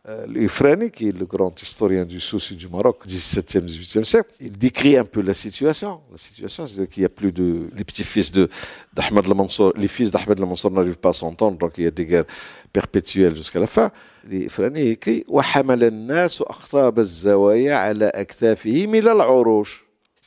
euh, 0.09 0.25
l'Ifrani, 0.27 0.91
qui 0.91 1.07
est 1.07 1.17
le 1.17 1.25
grand 1.25 1.53
historien 1.61 2.03
du 2.03 2.19
souci 2.19 2.57
du 2.57 2.67
Maroc, 2.67 3.05
17e, 3.07 3.61
18e 3.61 4.03
siècle, 4.03 4.31
il 4.41 4.51
décrit 4.51 4.97
un 4.97 5.05
peu 5.05 5.21
la 5.21 5.33
situation. 5.33 6.01
La 6.11 6.17
situation, 6.17 6.67
c'est-à-dire 6.67 6.89
qu'il 6.89 7.01
n'y 7.01 7.05
a 7.05 7.09
plus 7.09 7.31
de. 7.31 7.67
Les 7.77 7.85
petits-fils 7.85 8.29
d'Ahmed 8.31 9.27
Mansour, 9.33 9.71
les 9.77 9.87
fils 9.87 10.11
d'Ahmed 10.11 10.41
Mansour 10.41 10.71
n'arrivent 10.71 10.97
pas 10.97 11.09
à 11.09 11.13
s'entendre, 11.13 11.57
donc 11.57 11.73
il 11.77 11.85
y 11.85 11.87
a 11.87 11.91
des 11.91 12.05
guerres 12.05 12.25
perpétuelles 12.73 13.35
jusqu'à 13.35 13.61
la 13.61 13.67
fin. 13.67 13.91
L'Ifrani 14.27 14.89
écrit 14.89 15.23
وحمل 15.27 15.83
الناس 15.83 16.41
أقطاب 16.41 16.99
الزوايا 16.99 17.75
على 17.75 18.07
أكتافهم 18.07 18.95
إلى 18.95 19.11
العروش 19.11 19.83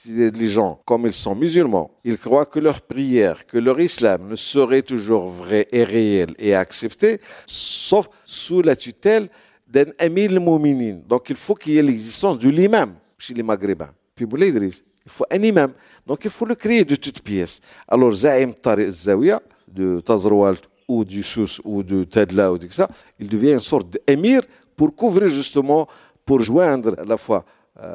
les 0.08 0.48
gens, 0.48 0.82
comme 0.86 1.06
ils 1.06 1.14
sont 1.14 1.36
musulmans, 1.36 1.92
ils 2.04 2.18
croient 2.18 2.46
que 2.46 2.60
leur 2.60 2.82
prière, 2.82 3.46
que 3.46 3.58
leur 3.58 3.80
islam 3.80 4.30
ne 4.30 4.36
serait 4.36 4.82
toujours 4.82 5.28
vrai 5.28 5.68
et 5.72 5.84
réel 5.84 6.34
et 6.40 6.56
accepté, 6.56 7.20
sauf 7.46 8.10
sous 8.26 8.62
la 8.62 8.76
tutelle 8.76 9.30
d'un 9.68 9.86
amir 10.00 10.40
mouminin. 10.40 11.00
Donc 11.08 11.30
il 11.30 11.36
faut 11.36 11.56
qu'il 11.56 11.74
y 11.74 11.78
ait 11.78 11.84
l'existence 11.84 12.40
de 12.40 12.50
l'imam 12.50 12.94
chez 13.18 13.34
les 13.34 13.44
maghrébins. 13.44 13.92
Puis 14.16 14.26
il 14.32 15.12
faut 15.12 15.26
un 15.32 15.42
imam. 15.42 15.72
Donc 16.06 16.20
il 16.26 16.32
faut 16.32 16.46
le 16.46 16.56
créer 16.56 16.84
de 16.84 16.96
toutes 16.96 17.22
pièces. 17.22 17.60
Alors 17.88 18.12
Zaim 18.12 18.52
Tariq 18.54 18.90
Zawiya, 18.90 19.42
de 19.68 20.00
Tazroualt 20.02 20.62
ou 20.88 21.06
du 21.06 21.24
Sous 21.24 21.62
ou 21.64 21.84
de 21.84 22.04
Tadla 22.04 22.52
ou 22.52 22.58
de 22.58 22.68
ça, 22.70 22.90
il 23.20 23.30
devient 23.30 23.54
une 23.54 23.60
sorte 23.60 23.98
d'émir 24.06 24.42
pour 24.76 24.94
couvrir 24.96 25.30
justement 25.30 25.88
pour 26.26 26.42
joindre 26.42 26.96
la 27.06 27.18
fois 27.18 27.46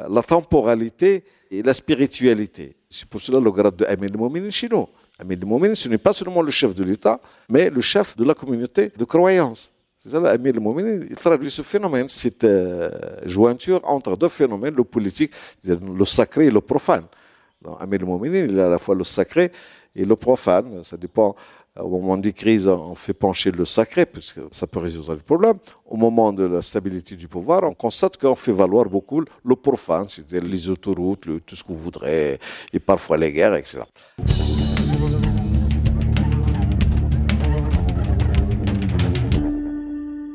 la 0.09 0.23
temporalité 0.23 1.23
et 1.51 1.61
la 1.63 1.73
spiritualité. 1.73 2.75
C'est 2.89 3.07
pour 3.07 3.21
cela 3.21 3.39
le 3.39 3.51
grade 3.51 3.75
de 3.75 3.85
Amir 3.85 4.09
al 4.13 4.51
chez 4.51 4.67
nous. 4.69 4.87
Amir 5.19 5.37
al 5.41 5.75
ce 5.75 5.89
n'est 5.89 5.97
pas 5.97 6.13
seulement 6.13 6.41
le 6.41 6.51
chef 6.51 6.73
de 6.73 6.83
l'État, 6.83 7.19
mais 7.49 7.69
le 7.69 7.81
chef 7.81 8.15
de 8.15 8.23
la 8.23 8.33
communauté 8.33 8.91
de 8.97 9.03
croyance. 9.05 9.71
C'est 9.97 10.09
ça, 10.09 10.19
l'Amir 10.19 10.53
al 10.55 11.07
il 11.09 11.15
traduit 11.15 11.51
ce 11.51 11.61
phénomène, 11.61 12.07
cette 12.07 12.43
euh, 12.43 12.89
jointure 13.25 13.81
entre 13.83 14.15
deux 14.15 14.29
phénomènes, 14.29 14.75
le 14.75 14.83
politique, 14.83 15.31
le 15.65 16.05
sacré 16.05 16.47
et 16.47 16.51
le 16.51 16.61
profane. 16.61 17.05
Amir 17.79 17.99
al 18.03 18.35
il 18.35 18.59
a 18.59 18.67
à 18.67 18.69
la 18.69 18.77
fois 18.77 18.95
le 18.95 19.03
sacré 19.03 19.51
et 19.95 20.05
le 20.05 20.15
profane. 20.15 20.83
Ça 20.83 20.97
dépend 20.97 21.35
au 21.79 21.89
moment 21.89 22.17
des 22.17 22.33
crises, 22.33 22.67
on 22.67 22.95
fait 22.95 23.13
pencher 23.13 23.51
le 23.51 23.65
sacré, 23.65 24.05
parce 24.05 24.33
que 24.33 24.41
ça 24.51 24.67
peut 24.67 24.79
résoudre 24.79 25.13
le 25.13 25.19
problème. 25.19 25.57
Au 25.85 25.97
moment 25.97 26.33
de 26.33 26.43
la 26.43 26.61
stabilité 26.61 27.15
du 27.15 27.27
pouvoir, 27.27 27.63
on 27.63 27.73
constate 27.73 28.17
qu'on 28.17 28.35
fait 28.35 28.51
valoir 28.51 28.85
beaucoup 28.85 29.23
le 29.43 29.55
profane, 29.55 30.07
c'est-à-dire 30.07 30.43
les 30.43 30.69
autoroutes, 30.69 31.27
tout 31.45 31.55
ce 31.55 31.63
que 31.63 31.69
vous 31.69 31.79
voudrez, 31.79 32.39
et 32.73 32.79
parfois 32.79 33.17
les 33.17 33.31
guerres, 33.31 33.55
etc. 33.55 33.79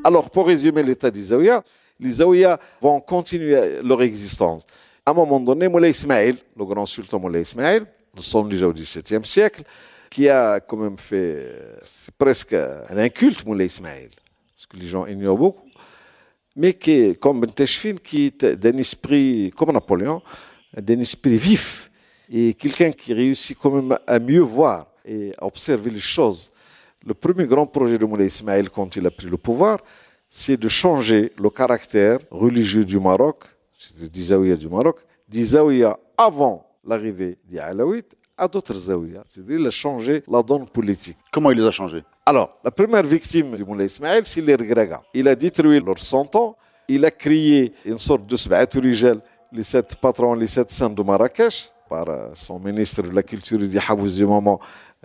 Alors, 0.05 0.31
pour 0.31 0.47
résumer 0.47 0.83
l'état 0.83 1.11
des 1.11 1.21
Zawiya, 1.21 1.63
les 2.01 2.11
Zawiya 2.11 2.59
vont 2.81 3.01
continuer 3.01 3.81
leur 3.83 4.03
existence. 4.03 4.67
À 5.07 5.13
un 5.13 5.15
moment 5.15 5.39
donné, 5.39 5.69
Moulay 5.69 5.91
Ismail, 5.91 6.37
le 6.57 6.65
grand 6.65 6.87
sultan 6.87 7.21
Moulay 7.21 7.43
Ismail, 7.43 7.83
nous 8.15 8.23
sommes 8.23 8.49
déjà 8.49 8.67
au 8.67 8.73
XVIIe 8.73 9.25
siècle, 9.25 9.63
qui 10.13 10.29
a 10.29 10.61
quand 10.61 10.77
même 10.77 10.99
fait 10.99 11.55
c'est 11.85 12.15
presque 12.15 12.53
un 12.53 12.99
inculte, 12.99 13.47
Moulay 13.47 13.65
Ismail, 13.65 14.11
ce 14.55 14.67
que 14.67 14.77
les 14.77 14.87
gens 14.87 15.07
ignorent 15.07 15.39
beaucoup, 15.39 15.71
mais 16.55 16.75
qui 16.75 16.91
est 16.91 17.19
comme 17.19 17.41
Ben 17.41 17.51
qui 18.03 18.27
est 18.27 18.45
d'un 18.45 18.77
esprit, 18.77 19.51
comme 19.57 19.73
Napoléon, 19.73 20.21
d'un 20.77 21.01
esprit 21.01 21.39
vif, 21.39 21.91
et 22.31 22.53
quelqu'un 22.53 22.93
qui 22.93 23.15
réussit 23.15 23.57
quand 23.59 23.71
même 23.71 23.99
à 24.07 24.19
mieux 24.19 24.43
voir 24.43 24.89
et 25.03 25.33
à 25.39 25.47
observer 25.47 25.91
les 25.91 25.99
choses. 25.99 26.53
Le 27.07 27.15
premier 27.15 27.47
grand 27.47 27.67
projet 27.67 27.97
de 27.97 28.05
Moulay 28.05 28.27
Ismail 28.27 28.69
quand 28.69 28.95
il 28.95 29.07
a 29.07 29.11
pris 29.11 29.29
le 29.29 29.39
pouvoir, 29.39 29.79
c'est 30.29 30.59
de 30.59 30.69
changer 30.69 31.33
le 31.41 31.49
caractère 31.49 32.19
religieux 32.31 32.85
du 32.85 33.01
Maroc, 33.01 33.39
c'est-à-dire 33.79 34.59
du 34.59 34.69
Maroc, 34.69 34.99
d'Izaouia 35.27 35.99
avant 36.19 36.67
l'arrivée 36.85 37.39
des 37.49 37.59
Alaouites 37.59 38.15
à 38.37 38.49
d'autres 38.49 38.75
zaouïas. 38.75 39.25
C'est-à-dire, 39.29 39.61
il 39.61 39.67
a 39.67 39.71
changé 39.71 40.23
la 40.29 40.43
donne 40.43 40.69
politique. 40.69 41.19
Comment 41.31 41.51
il 41.51 41.59
les 41.59 41.67
a 41.67 41.71
changés? 41.71 42.03
Alors, 42.25 42.53
la 42.65 42.71
première 42.71 43.03
victime 43.03 43.55
du 43.55 43.65
Moulay 43.65 43.87
Ismaël, 43.87 44.23
c'est 44.27 44.41
les 44.41 44.55
Regrega. 44.55 45.01
Il 45.15 45.29
a 45.29 45.35
détruit 45.35 45.81
leur 45.81 45.97
ans. 46.37 46.57
Il 46.89 47.05
a 47.05 47.11
créé 47.11 47.73
une 47.85 47.99
sorte 47.99 48.27
de 48.27 48.37
Sba'at 48.37 48.69
les 49.53 49.63
sept 49.63 49.97
patrons, 49.97 50.35
les 50.35 50.47
sept 50.47 50.71
saints 50.71 50.91
de 50.91 51.03
Marrakech, 51.03 51.71
par 51.89 52.09
euh, 52.09 52.31
son 52.35 52.59
ministre 52.59 53.03
de 53.03 53.11
la 53.11 53.23
Culture 53.23 53.61
Habouz 53.89 54.17
du 54.17 54.25
moment, 54.25 54.59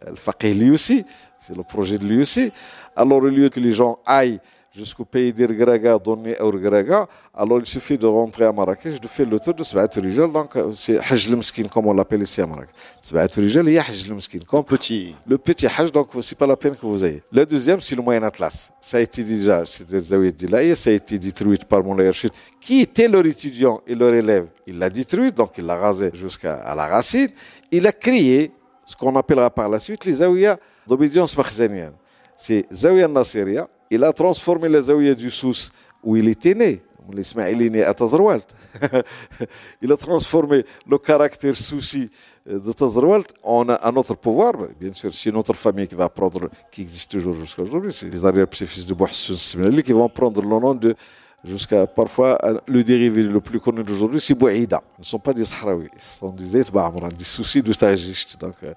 le 0.05 0.15
Faqih 0.15 0.53
Liussi. 0.53 1.03
C'est 1.37 1.55
le 1.55 1.63
projet 1.63 1.97
de 1.97 2.05
Liussi. 2.05 2.51
Alors, 2.95 3.21
au 3.21 3.27
lieu 3.27 3.49
que 3.49 3.59
les 3.59 3.73
gens 3.73 3.99
aillent 4.05 4.39
jusqu'au 4.77 5.05
pays 5.05 5.33
d'Irgraga, 5.33 5.97
donné 5.97 6.37
à 6.37 6.43
Urgraga. 6.43 7.07
Alors 7.33 7.59
il 7.59 7.65
suffit 7.65 7.97
de 7.97 8.05
rentrer 8.05 8.45
à 8.45 8.51
Marrakech, 8.51 8.99
de 8.99 9.07
faire 9.07 9.27
le 9.27 9.39
tour 9.39 9.53
de 9.53 9.63
Sba'at 9.63 9.89
Rijal. 9.95 10.31
Donc 10.31 10.51
c'est 10.73 10.97
Hajj 10.99 11.29
le 11.29 11.67
comme 11.69 11.87
on 11.87 11.93
l'appelle 11.93 12.21
ici 12.21 12.41
à 12.41 12.47
Marrakech. 12.47 12.73
Sba'at 13.01 13.27
Rijal, 13.35 13.67
il 13.67 13.73
y 13.73 13.77
a 13.77 13.81
Hajj 13.81 14.07
le 14.07 14.45
comme 14.45 14.63
petit. 14.63 15.15
Le 15.27 15.37
petit 15.37 15.67
Hajj, 15.67 15.91
donc 15.91 16.09
c'est 16.21 16.37
pas 16.37 16.47
la 16.47 16.55
peine 16.55 16.75
que 16.75 16.85
vous 16.85 17.03
ayez. 17.03 17.23
Le 17.31 17.45
deuxième, 17.45 17.81
c'est 17.81 17.95
le 17.95 18.01
Moyen 18.01 18.23
Atlas. 18.23 18.71
Ça 18.79 18.97
a 18.97 19.01
été 19.01 19.23
déjà, 19.23 19.65
c'est 19.65 19.87
des 19.87 19.99
Zawiya 19.99 20.75
ça 20.75 20.89
a 20.89 20.93
été 20.93 21.17
détruit 21.17 21.57
par 21.67 21.83
mon 21.83 21.95
Rachid, 21.95 22.31
qui 22.59 22.81
était 22.81 23.07
leur 23.07 23.25
étudiant 23.25 23.81
et 23.87 23.95
leur 23.95 24.13
élève. 24.13 24.47
Il 24.65 24.77
l'a 24.77 24.89
détruit, 24.89 25.31
donc 25.31 25.51
il 25.57 25.65
l'a 25.65 25.75
rasé 25.75 26.11
jusqu'à 26.13 26.73
la 26.75 26.87
racine. 26.87 27.29
Il 27.71 27.85
a 27.87 27.91
créé 27.91 28.51
ce 28.85 28.95
qu'on 28.95 29.15
appellera 29.15 29.49
par 29.49 29.67
la 29.69 29.79
suite 29.79 30.05
les 30.05 30.13
Zawiya 30.13 30.57
d'obédience 30.87 31.35
makhzanienne. 31.37 31.93
C'est 32.35 32.65
Zawiya 32.71 33.07
Nasiriya, 33.07 33.67
il 33.89 34.03
a 34.03 34.13
transformé 34.13 34.69
la 34.69 34.81
Zawiya 34.81 35.15
du 35.15 35.29
Sous 35.29 35.69
où 36.03 36.15
il 36.15 36.27
était 36.29 36.53
né. 36.53 36.81
L'Ismaïl 37.13 37.61
est 37.61 37.69
né 37.69 37.83
à 37.83 37.93
Tazarwalt. 37.93 38.45
il 39.81 39.91
a 39.91 39.97
transformé 39.97 40.63
le 40.85 40.97
caractère 40.97 41.55
souci 41.55 42.09
euh, 42.49 42.59
de 42.59 42.71
Tazarwalt 42.71 43.33
en 43.43 43.69
un 43.69 43.95
autre 43.95 44.15
pouvoir. 44.15 44.53
Bien 44.79 44.91
sûr, 44.93 45.13
c'est 45.13 45.31
notre 45.31 45.53
famille 45.53 45.87
qui 45.87 45.95
va 45.95 46.09
prendre, 46.09 46.49
qui 46.71 46.81
existe 46.81 47.11
toujours 47.11 47.33
jusqu'à 47.33 47.61
aujourd'hui. 47.61 47.93
C'est 47.93 48.09
les 48.09 48.25
arrière-petits-fils 48.25 48.85
de 48.85 48.93
Bouhassoun 48.93 49.81
qui 49.81 49.93
vont 49.93 50.09
prendre 50.09 50.41
le 50.41 50.47
nom 50.47 50.75
de, 50.75 50.95
jusqu'à 51.43 51.87
parfois, 51.87 52.37
le 52.67 52.83
dérivé 52.83 53.23
le 53.23 53.39
plus 53.39 53.59
connu 53.59 53.83
d'aujourd'hui, 53.83 54.19
c'est 54.19 54.33
Bouaïda. 54.35 54.83
Ils 54.97 55.01
ne 55.01 55.05
sont 55.05 55.19
pas 55.19 55.33
des 55.33 55.45
Sahraouis, 55.45 55.87
ce 55.97 56.19
sont 56.19 56.29
des 56.29 56.57
Etba'amran, 56.57 57.09
des 57.09 57.23
soucis 57.23 57.61
de 57.61 57.73
Tajisht. 57.73 58.37
Donc, 58.39 58.55
euh, 58.63 58.73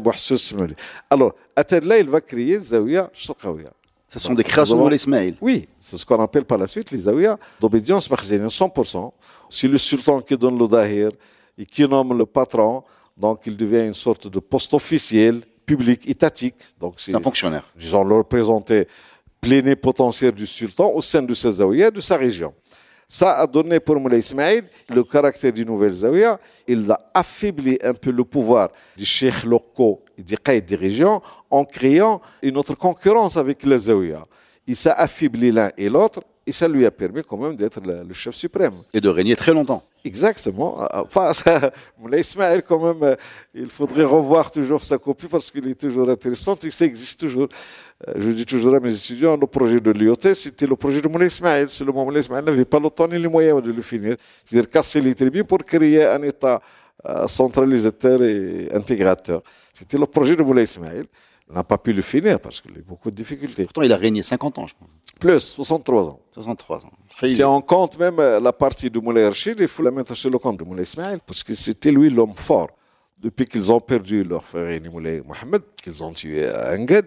Bouhassoun 0.00 0.38
Smenali. 0.38 0.74
Alors, 1.10 1.34
à 1.54 1.64
Tedla, 1.64 1.98
il 1.98 2.08
va 2.08 2.20
créer 2.20 2.58
Zawiya 2.58 3.10
Sharqawiya. 3.12 3.70
Ce 4.08 4.18
sont 4.18 4.34
des 4.34 4.44
créations 4.44 4.84
de 4.84 4.90
l'Ismaïl. 4.90 5.36
Oui, 5.40 5.66
c'est 5.78 5.96
ce 5.96 6.04
qu'on 6.04 6.22
appelle 6.22 6.44
par 6.44 6.58
la 6.58 6.66
suite 6.66 6.90
les 6.90 6.98
Zawiya 6.98 7.38
d'obédience 7.58 8.10
makhzénienne 8.10 8.48
100%. 8.48 9.10
C'est 9.48 9.68
le 9.68 9.78
sultan 9.78 10.20
qui 10.20 10.36
donne 10.36 10.58
le 10.58 10.68
dahir 10.68 11.08
et 11.56 11.64
qui 11.64 11.88
nomme 11.88 12.16
le 12.18 12.26
patron, 12.26 12.82
donc 13.16 13.40
il 13.46 13.56
devient 13.56 13.86
une 13.86 13.94
sorte 13.94 14.28
de 14.28 14.38
poste 14.38 14.74
officiel, 14.74 15.40
public, 15.64 16.08
étatique. 16.08 16.56
Donc 16.78 16.94
c'est 16.98 17.14
un 17.14 17.20
fonctionnaire. 17.20 17.64
Disons, 17.74 18.04
le 18.04 18.16
représenté 18.16 18.86
plénipotentiaire 19.40 20.32
du 20.32 20.46
sultan 20.46 20.90
au 20.92 21.00
sein 21.00 21.22
de 21.22 21.34
sa 21.34 21.50
Zawiya, 21.50 21.90
de 21.90 22.00
sa 22.00 22.16
région. 22.16 22.52
Ça 23.14 23.40
a 23.40 23.46
donné 23.46 23.78
pour 23.78 24.00
Moulay 24.00 24.20
Ismail 24.20 24.62
le 24.88 25.04
caractère 25.04 25.52
du 25.52 25.66
nouvel 25.66 25.92
Zawiya. 25.92 26.40
Il 26.66 26.90
a 26.90 26.98
affaibli 27.12 27.76
un 27.84 27.92
peu 27.92 28.10
le 28.10 28.24
pouvoir 28.24 28.70
des 28.96 29.04
cheikhs 29.04 29.44
locaux 29.44 30.02
et 30.16 30.22
des 30.22 30.38
qaïds 30.38 30.62
des 30.62 30.76
régions 30.76 31.20
en 31.50 31.62
créant 31.62 32.22
une 32.40 32.56
autre 32.56 32.74
concurrence 32.74 33.36
avec 33.36 33.64
les 33.64 33.76
Zawiya. 33.76 34.24
Il 34.66 34.74
s'est 34.74 34.94
affaibli 34.96 35.50
l'un 35.52 35.68
et 35.76 35.90
l'autre 35.90 36.22
et 36.46 36.52
ça 36.52 36.66
lui 36.66 36.84
a 36.84 36.90
permis 36.90 37.22
quand 37.22 37.36
même 37.36 37.54
d'être 37.54 37.80
le, 37.80 38.12
chef 38.12 38.34
suprême. 38.34 38.74
Et 38.92 39.00
de 39.00 39.08
régner 39.08 39.36
très 39.36 39.52
longtemps. 39.52 39.82
Exactement. 40.04 40.78
Enfin, 40.92 41.30
Moulay 41.98 42.20
Ismail, 42.20 42.62
quand 42.66 42.82
même, 42.82 43.02
euh, 43.02 43.16
il 43.54 43.70
faudrait 43.70 44.04
revoir 44.04 44.50
toujours 44.50 44.82
sa 44.82 44.98
copie 44.98 45.28
parce 45.28 45.50
qu'il 45.50 45.66
est 45.68 45.80
toujours 45.80 46.08
intéressant 46.10 46.56
et 46.64 46.70
ça 46.70 46.84
existe 46.84 47.20
toujours. 47.20 47.48
Euh, 48.08 48.14
je 48.16 48.30
dis 48.30 48.44
toujours 48.44 48.74
à 48.74 48.80
mes 48.80 48.92
étudiants, 48.92 49.36
le 49.36 49.46
projet 49.46 49.78
de 49.78 49.90
l'IOT, 49.92 50.34
c'était 50.34 50.66
le 50.66 50.74
projet 50.74 51.00
de 51.00 51.06
Moulay 51.06 51.26
Ismail. 51.26 51.68
Seulement, 51.68 52.04
Moulay 52.04 52.20
Ismail 52.20 52.44
n'avait 52.44 52.64
pas 52.64 52.80
le 52.80 52.90
temps 52.90 53.06
ni 53.06 53.18
les 53.18 53.28
moyens 53.28 53.62
de 53.62 53.70
le 53.70 53.82
finir. 53.82 54.16
C'est-à-dire 54.44 54.68
casser 54.68 55.00
les 55.00 55.14
tribus 55.14 55.44
pour 55.44 55.58
créer 55.58 56.04
un 56.04 56.22
État 56.22 56.60
euh, 57.06 57.28
centralisateur 57.28 58.20
et 58.22 58.68
intégrateur. 58.72 59.40
C'était 59.72 59.98
le 59.98 60.06
projet 60.06 60.34
de 60.34 60.42
Moulay 60.42 60.64
Ismail. 60.64 61.04
N'a 61.54 61.62
pas 61.64 61.78
pu 61.78 61.92
le 61.92 62.02
finir 62.02 62.40
parce 62.40 62.60
qu'il 62.60 62.72
a 62.72 62.78
eu 62.78 62.82
beaucoup 62.82 63.10
de 63.10 63.16
difficultés. 63.16 63.64
Pourtant, 63.64 63.82
il 63.82 63.92
a 63.92 63.96
régné 63.96 64.22
50 64.22 64.58
ans, 64.58 64.66
je 64.66 64.74
pense. 64.78 64.88
Plus, 65.20 65.40
63 65.40 66.08
ans. 66.08 66.20
63 66.34 66.86
ans. 66.86 66.92
Si 67.26 67.44
on 67.44 67.60
compte 67.60 67.98
même 67.98 68.18
euh, 68.18 68.40
la 68.40 68.52
partie 68.52 68.90
de 68.90 68.98
Moulay 68.98 69.24
Rachid, 69.24 69.56
il 69.60 69.68
faut 69.68 69.82
la 69.82 69.90
mettre 69.90 70.14
sur 70.14 70.30
le 70.30 70.38
compte 70.38 70.58
de 70.58 70.64
Moulay 70.64 70.82
Ismail 70.82 71.18
parce 71.26 71.44
que 71.44 71.54
c'était 71.54 71.90
lui 71.90 72.10
l'homme 72.10 72.32
fort. 72.34 72.70
Depuis 73.18 73.44
qu'ils 73.44 73.70
ont 73.70 73.78
perdu 73.78 74.24
leur 74.24 74.44
frère 74.44 74.80
Moulay 74.90 75.22
Mohamed, 75.24 75.62
qu'ils 75.80 76.02
ont 76.02 76.12
tué 76.12 76.48
à 76.48 76.72
Enged, 76.72 77.06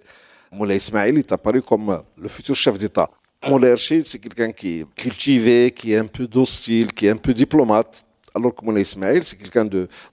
Moulay 0.51 0.77
Ismail 0.77 1.17
est 1.17 1.31
apparu 1.31 1.61
comme 1.61 1.99
le 2.17 2.27
futur 2.29 2.55
chef 2.55 2.77
d'État. 2.77 3.09
Moulay 3.47 3.71
Rachid, 3.71 4.05
c'est 4.05 4.19
quelqu'un 4.19 4.51
qui 4.51 4.81
est 4.81 4.95
cultivé, 4.95 5.71
qui 5.71 5.91
est 5.91 5.97
un 5.97 6.07
peu 6.07 6.27
docile, 6.27 6.93
qui 6.93 7.07
est 7.07 7.09
un 7.09 7.17
peu 7.17 7.33
diplomate, 7.33 8.05
alors 8.33 8.53
que 8.55 8.63
Moulay 8.63 8.81
Ismail, 8.81 9.21
c'est 9.25 9.37
quelqu'un 9.37 9.65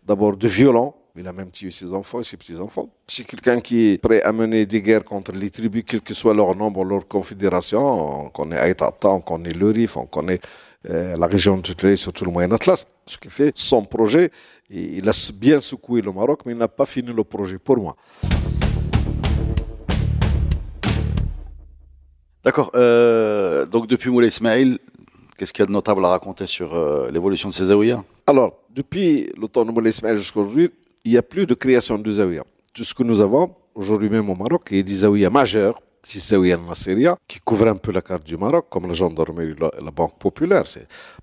d'abord 0.05 0.37
de, 0.37 0.49
violent, 0.49 0.95
il 1.17 1.29
a 1.29 1.33
même 1.33 1.51
tué 1.51 1.71
ses 1.71 1.93
enfants 1.93 2.21
et 2.21 2.25
ses 2.25 2.37
petits-enfants. 2.37 2.89
C'est 3.07 3.25
quelqu'un 3.25 3.61
qui 3.61 3.91
est 3.91 3.99
prêt 3.99 4.23
à 4.23 4.33
mener 4.33 4.65
des 4.65 4.81
guerres 4.81 5.05
contre 5.05 5.33
les 5.33 5.51
tribus, 5.51 5.85
quel 5.87 6.01
que 6.01 6.15
soit 6.15 6.33
leur 6.33 6.57
nombre, 6.57 6.85
leur 6.85 7.07
confédération. 7.07 8.25
On 8.25 8.31
connaît 8.31 8.57
Aïtata, 8.57 9.11
on 9.11 9.21
connaît 9.21 9.53
le 9.53 9.71
Rif, 9.71 9.97
on 9.99 10.07
connaît 10.07 10.39
euh, 10.89 11.15
la 11.17 11.27
région 11.27 11.57
de 11.57 11.63
Tutélé, 11.63 11.97
surtout 11.97 12.25
le 12.25 12.31
Moyen 12.31 12.51
Atlas. 12.53 12.87
Ce 13.07 13.19
qui 13.19 13.29
fait 13.29 13.53
son 13.55 13.85
projet, 13.85 14.31
il 14.71 15.07
a 15.09 15.13
bien 15.35 15.61
secoué 15.61 16.01
le 16.01 16.13
Maroc, 16.13 16.41
mais 16.47 16.53
il 16.53 16.59
n'a 16.59 16.69
pas 16.69 16.87
fini 16.87 17.13
le 17.13 17.25
projet 17.25 17.59
pour 17.59 17.77
moi. 17.77 17.95
D'accord. 22.43 22.71
Euh, 22.75 23.67
donc 23.67 23.87
depuis 23.87 24.11
Moulay 24.11 24.29
Ismail, 24.29 24.79
qu'est-ce 25.37 25.53
qu'il 25.53 25.63
y 25.63 25.65
a 25.65 25.67
de 25.67 25.73
notable 25.73 26.05
à 26.07 26.09
raconter 26.09 26.47
sur 26.47 26.75
euh, 26.75 27.11
l'évolution 27.11 27.51
de 27.51 27.55
ces 27.55 27.67
zaouïas 27.67 28.03
Alors, 28.27 28.63
depuis 28.71 29.31
le 29.39 29.47
temps 29.47 29.65
de 29.65 29.71
Moulay 29.71 29.91
Ismail 29.91 30.17
jusqu'à 30.17 30.41
aujourd'hui, 30.41 30.71
il 31.05 31.13
n'y 31.13 31.19
a 31.19 31.23
plus 31.23 31.47
de 31.47 31.55
création 31.55 31.99
de 31.99 32.11
zaouïas. 32.11 32.45
Tout 32.73 32.85
ce 32.85 32.95
que 32.95 33.03
nous 33.03 33.21
avons 33.21 33.55
aujourd'hui 33.75 34.09
même 34.09 34.29
au 34.31 34.35
Maroc, 34.35 34.69
il 34.71 34.77
y 34.79 34.81
a 34.81 34.83
des 34.83 34.95
zaouïas 34.95 35.31
majeurs, 35.31 35.81
c'est 36.03 36.19
zaouïas 36.19 36.59
Nasseria, 36.59 37.17
qui 37.29 37.39
couvrent 37.41 37.69
un 37.69 37.77
peu 37.77 37.93
la 37.93 38.03
carte 38.03 38.25
du 38.25 38.37
Maroc, 38.37 38.67
comme 38.69 38.87
la 38.89 38.95
gendarmerie 38.95 39.51
et 39.51 39.85
la, 39.85 39.91
Banque 39.91 40.19
populaire. 40.19 40.65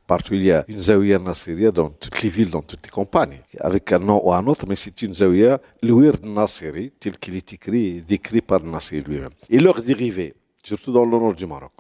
Partout 0.08 0.34
il 0.34 0.44
y 0.44 0.52
a 0.52 0.64
une 0.68 0.80
zaouïa 0.80 1.20
Nasseria 1.20 1.72
dans 1.72 1.90
toutes 1.90 2.22
les 2.22 2.30
villes, 2.30 2.50
dans 2.50 2.62
toutes 2.62 2.86
les 2.86 2.90
campagnes, 2.90 3.40
avec 3.60 3.92
un 3.92 4.00
nom 4.00 4.22
ou 4.24 4.34
un 4.34 4.46
autre, 4.48 4.66
mais 4.68 4.76
c'est 4.76 5.02
une 5.02 5.14
zaouïa, 5.14 5.60
le 5.82 5.92
Wird 5.92 6.24
Nasseri, 6.26 6.92
tel 6.92 7.18
qu'il 7.18 7.36
est 7.36 7.54
écrit, 7.54 8.02
décrit 8.02 8.42
par 8.42 8.62
Nasser 8.64 9.02
lui-même. 9.02 9.30
Et 9.50 9.60
leurs 9.60 9.82
dérivés, 9.82 10.34
surtout 10.64 10.92
dans 10.92 11.06
le 11.06 11.12
nord 11.12 11.34
du 11.34 11.46
Maroc. 11.46 11.72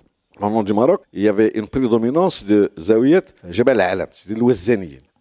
le 0.42 0.50
nord 0.50 0.64
du 0.64 0.74
Maroc, 0.74 1.02
il 1.14 1.22
y 1.22 1.28
avait 1.28 1.52
une 1.56 1.68
prédominance 1.68 2.46
de 2.46 2.72
Zawiyat 2.78 3.22
Jebel 3.50 3.80
Alam, 3.82 4.08
c'est 4.14 4.34
des 4.34 4.40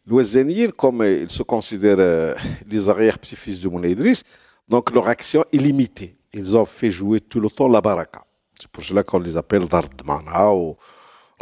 Louazaniyin, 0.08 0.70
comme 0.70 1.02
ils 1.02 1.30
se 1.30 1.42
considèrent 1.42 1.96
euh, 1.98 2.34
les 2.66 2.88
arrière-petits-fils 2.88 3.60
de 3.60 3.68
Moulay 3.68 3.92
Idriss, 3.92 4.22
donc 4.66 4.90
leur 4.94 5.06
action 5.06 5.44
est 5.52 5.58
limitée. 5.58 6.16
Ils 6.32 6.56
ont 6.56 6.64
fait 6.64 6.90
jouer 6.90 7.20
tout 7.20 7.40
le 7.40 7.50
temps 7.50 7.68
la 7.68 7.82
baraka. 7.82 8.24
C'est 8.58 8.70
pour 8.70 8.82
cela 8.82 9.02
qu'on 9.02 9.18
les 9.18 9.36
appelle 9.36 9.66
Dardmana 9.66 10.54
ou 10.54 10.76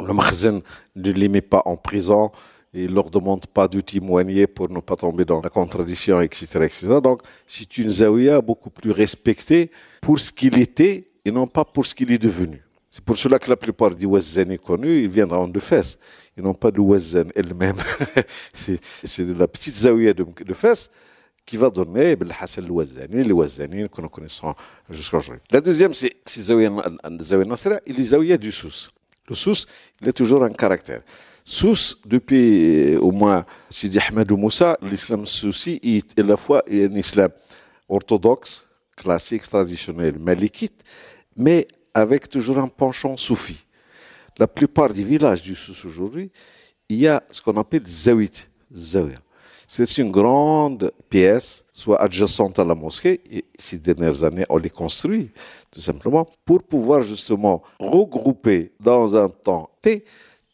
le 0.05 0.13
Makhzen 0.13 0.61
ne 0.97 1.13
les 1.13 1.29
met 1.29 1.43
pas 1.43 1.63
en 1.65 1.77
prison 1.77 2.33
et 2.75 2.89
leur 2.89 3.09
demande 3.09 3.47
pas 3.47 3.69
de 3.69 3.81
témoigner 3.81 4.49
pour 4.49 4.69
ne 4.69 4.81
pas 4.81 4.97
tomber 4.97 5.25
dans 5.25 5.41
la 5.41 5.49
contradiction, 5.49 6.21
etc., 6.21 6.47
etc. 6.63 6.89
Donc, 7.03 7.23
c'est 7.47 7.79
une 7.79 7.89
zawiya 7.89 8.41
beaucoup 8.41 8.71
plus 8.71 8.91
respectée 8.91 9.71
pour 10.03 10.19
ce 10.19 10.33
qu'il 10.33 10.59
était 10.59 11.09
et 11.25 11.31
non 11.31 11.47
pas 11.47 11.65
pour 11.65 11.87
ce 11.87 11.95
qu'il 11.95 12.11
est 12.11 12.19
devenu. 12.19 12.66
C'est 12.97 13.05
pour 13.05 13.19
cela 13.19 13.39
que 13.39 13.51
la 13.51 13.59
plupart 13.59 13.95
des 13.95 14.07
Wazani 14.07 14.57
connus, 14.57 15.01
ils 15.01 15.11
viendront 15.11 15.47
de 15.47 15.61
Fès. 15.61 15.99
Ils 16.35 16.43
n'ont 16.43 16.55
pas 16.55 16.71
de 16.71 16.81
Wazan 16.81 17.27
elle-même. 17.35 17.77
c'est 18.55 19.27
de 19.27 19.35
la 19.35 19.47
petite 19.47 19.77
zawiya 19.77 20.15
de, 20.15 20.25
de 20.25 20.55
Fès 20.55 20.89
qui 21.45 21.59
va 21.59 21.69
donner 21.69 22.17
ben, 22.17 22.27
Hassan 22.41 22.65
le 22.65 22.73
Wazani, 22.73 23.23
les 23.23 23.33
Wazani 23.33 23.87
que 23.91 24.01
nous 24.01 24.09
connaissons 24.09 24.55
jusqu'à 24.89 25.19
aujourd'hui. 25.19 25.43
La 25.51 25.61
deuxième, 25.61 25.93
c'est 25.93 26.17
Zawiya 26.27 26.71
Nasra, 27.47 27.81
il 27.85 28.01
est 28.01 28.03
Zawiya 28.03 28.39
du 28.39 28.51
Sous. 28.51 28.89
Le 29.29 29.35
Sous, 29.35 29.67
il 30.01 30.09
a 30.09 30.13
toujours 30.15 30.43
un 30.43 30.49
caractère. 30.55 31.03
Sous, 31.45 31.99
depuis 32.07 32.95
euh, 32.95 33.01
au 33.01 33.13
moins 33.13 33.45
Sidi 33.69 33.99
Ahmed 33.99 34.33
ou 34.33 34.39
Moussa, 34.39 34.79
l'islam 34.81 35.27
souci 35.27 35.79
est 35.83 36.19
à 36.19 36.23
la 36.23 36.39
fois 36.39 36.65
un 36.67 36.95
islam 36.95 37.29
orthodoxe, 37.91 38.67
classique, 38.97 39.43
traditionnel, 39.43 40.19
malikite, 40.19 40.83
mais 41.37 41.67
avec 41.97 42.29
toujours 42.29 42.59
un 42.59 42.69
penchant 42.69 43.17
soufi. 43.17 43.65
La 44.37 44.47
plupart 44.47 44.93
des 44.93 45.03
villages 45.03 45.41
du 45.41 45.55
Sous 45.55 45.87
aujourd'hui, 45.87 46.31
il 46.91 46.99
y 46.99 47.09
a 47.09 47.23
ce 47.31 47.41
qu'on 47.41 47.57
appelle 47.57 47.87
zawit. 47.87 48.49
C'est 49.67 49.97
une 49.97 50.11
grande 50.11 50.93
pièce, 51.09 51.65
soit 51.73 51.99
adjacente 52.03 52.59
à 52.59 52.65
la 52.65 52.75
mosquée. 52.75 53.23
Et 53.31 53.47
ces 53.59 53.79
dernières 53.79 54.25
années, 54.25 54.45
on 54.51 54.59
les 54.59 54.69
construit, 54.69 55.31
tout 55.71 55.81
simplement, 55.81 56.29
pour 56.45 56.63
pouvoir 56.63 57.01
justement 57.01 57.63
regrouper 57.81 58.73
dans 58.79 59.17
un 59.17 59.31
temps 59.31 59.71
T 59.81 60.05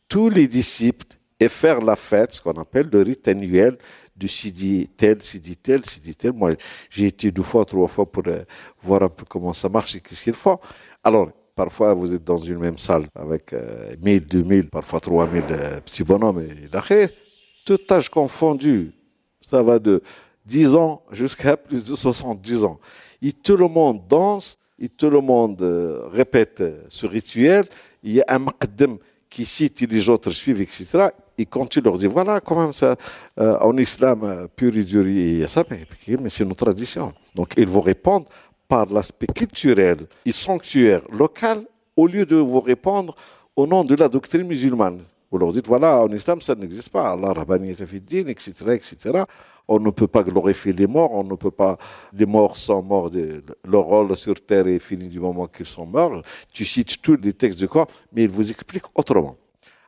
tous 0.08 0.28
les 0.28 0.46
disciples 0.46 1.16
et 1.40 1.48
faire 1.48 1.80
la 1.80 1.96
fête, 1.96 2.34
ce 2.34 2.40
qu'on 2.40 2.52
appelle 2.52 2.88
le 2.92 3.02
rite 3.02 3.26
annuel 3.26 3.76
du 4.22 4.28
Sidi 4.28 4.88
tel, 4.96 5.20
Sidi 5.20 5.56
tel, 5.56 5.84
Sidi 5.84 6.14
tel. 6.14 6.32
Moi, 6.32 6.54
j'ai 6.90 7.06
été 7.06 7.30
deux 7.32 7.42
fois, 7.42 7.64
trois 7.64 7.88
fois 7.88 8.06
pour 8.06 8.22
euh, 8.28 8.44
voir 8.80 9.02
un 9.02 9.08
peu 9.08 9.24
comment 9.28 9.52
ça 9.52 9.68
marche 9.68 9.96
et 9.96 10.00
qu'est-ce 10.00 10.22
qu'ils 10.22 10.34
font. 10.34 10.58
Alors, 11.02 11.28
parfois, 11.56 11.92
vous 11.94 12.14
êtes 12.14 12.22
dans 12.22 12.38
une 12.38 12.58
même 12.58 12.78
salle 12.78 13.06
avec 13.16 13.52
euh, 13.52 13.94
1000, 14.00 14.26
2000, 14.26 14.70
parfois 14.70 15.00
3000 15.00 15.42
euh, 15.50 15.80
petits 15.80 16.04
bonhommes 16.04 16.40
et 16.40 16.68
d'après, 16.68 17.12
tout 17.64 17.80
âge 17.90 18.08
confondu. 18.08 18.92
Ça 19.40 19.60
va 19.60 19.80
de 19.80 20.00
10 20.46 20.76
ans 20.76 21.02
jusqu'à 21.10 21.56
plus 21.56 21.84
de 21.84 21.96
70 21.96 22.64
ans. 22.64 22.78
Et 23.20 23.32
tout 23.32 23.56
le 23.56 23.66
monde 23.66 24.02
danse, 24.08 24.56
et 24.78 24.88
tout 24.88 25.10
le 25.10 25.20
monde 25.20 25.60
euh, 25.62 26.06
répète 26.12 26.60
euh, 26.60 26.82
ce 26.88 27.06
rituel. 27.06 27.64
Il 28.04 28.12
y 28.12 28.20
a 28.20 28.24
un 28.28 28.38
maqdem 28.38 28.98
qui 29.28 29.44
cite 29.44 29.80
les 29.80 30.08
autres 30.08 30.30
suivent, 30.30 30.60
etc. 30.60 31.08
Et 31.38 31.46
quand 31.46 31.66
tu 31.66 31.80
leur 31.80 31.98
dis, 31.98 32.06
voilà, 32.06 32.40
quand 32.40 32.60
même, 32.60 32.72
ça, 32.72 32.96
euh, 33.38 33.58
en 33.60 33.76
islam 33.76 34.20
euh, 34.24 34.46
pur 34.54 34.76
et 34.76 34.84
dur, 34.84 35.06
il 35.08 35.38
y 35.38 35.44
a 35.44 35.48
ça, 35.48 35.64
mais, 35.70 35.86
mais 36.20 36.28
c'est 36.28 36.44
une 36.44 36.54
tradition. 36.54 37.12
Donc, 37.34 37.54
ils 37.56 37.66
vous 37.66 37.80
répondent 37.80 38.26
par 38.68 38.86
l'aspect 38.86 39.26
culturel 39.26 39.98
et 40.24 40.32
sanctuaire 40.32 41.02
local 41.10 41.64
au 41.96 42.06
lieu 42.06 42.24
de 42.24 42.36
vous 42.36 42.60
répondre 42.60 43.14
au 43.56 43.66
nom 43.66 43.84
de 43.84 43.94
la 43.94 44.08
doctrine 44.08 44.44
musulmane. 44.44 45.00
Vous 45.30 45.38
leur 45.38 45.52
dites, 45.52 45.66
voilà, 45.66 46.02
en 46.02 46.08
islam, 46.12 46.42
ça 46.42 46.54
n'existe 46.54 46.90
pas. 46.90 47.12
Allah, 47.12 47.32
Rabbani, 47.32 47.74
Tafiddin, 47.74 48.26
etc., 48.28 48.52
etc. 48.74 49.24
On 49.66 49.78
ne 49.78 49.90
peut 49.90 50.06
pas 50.06 50.22
glorifier 50.22 50.74
les 50.74 50.86
morts, 50.86 51.12
on 51.12 51.24
ne 51.24 51.34
peut 51.36 51.50
pas, 51.50 51.78
les 52.12 52.26
morts 52.26 52.56
sont 52.56 52.82
morts, 52.82 53.10
leur 53.66 53.82
rôle 53.84 54.14
sur 54.16 54.34
terre 54.44 54.66
est 54.66 54.78
fini 54.78 55.08
du 55.08 55.20
moment 55.20 55.46
qu'ils 55.46 55.66
sont 55.66 55.86
morts. 55.86 56.20
Tu 56.52 56.66
cites 56.66 57.00
tous 57.00 57.16
les 57.16 57.32
textes 57.32 57.58
du 57.58 57.68
corps, 57.68 57.86
mais 58.12 58.24
ils 58.24 58.30
vous 58.30 58.50
expliquent 58.50 58.90
autrement. 58.94 59.36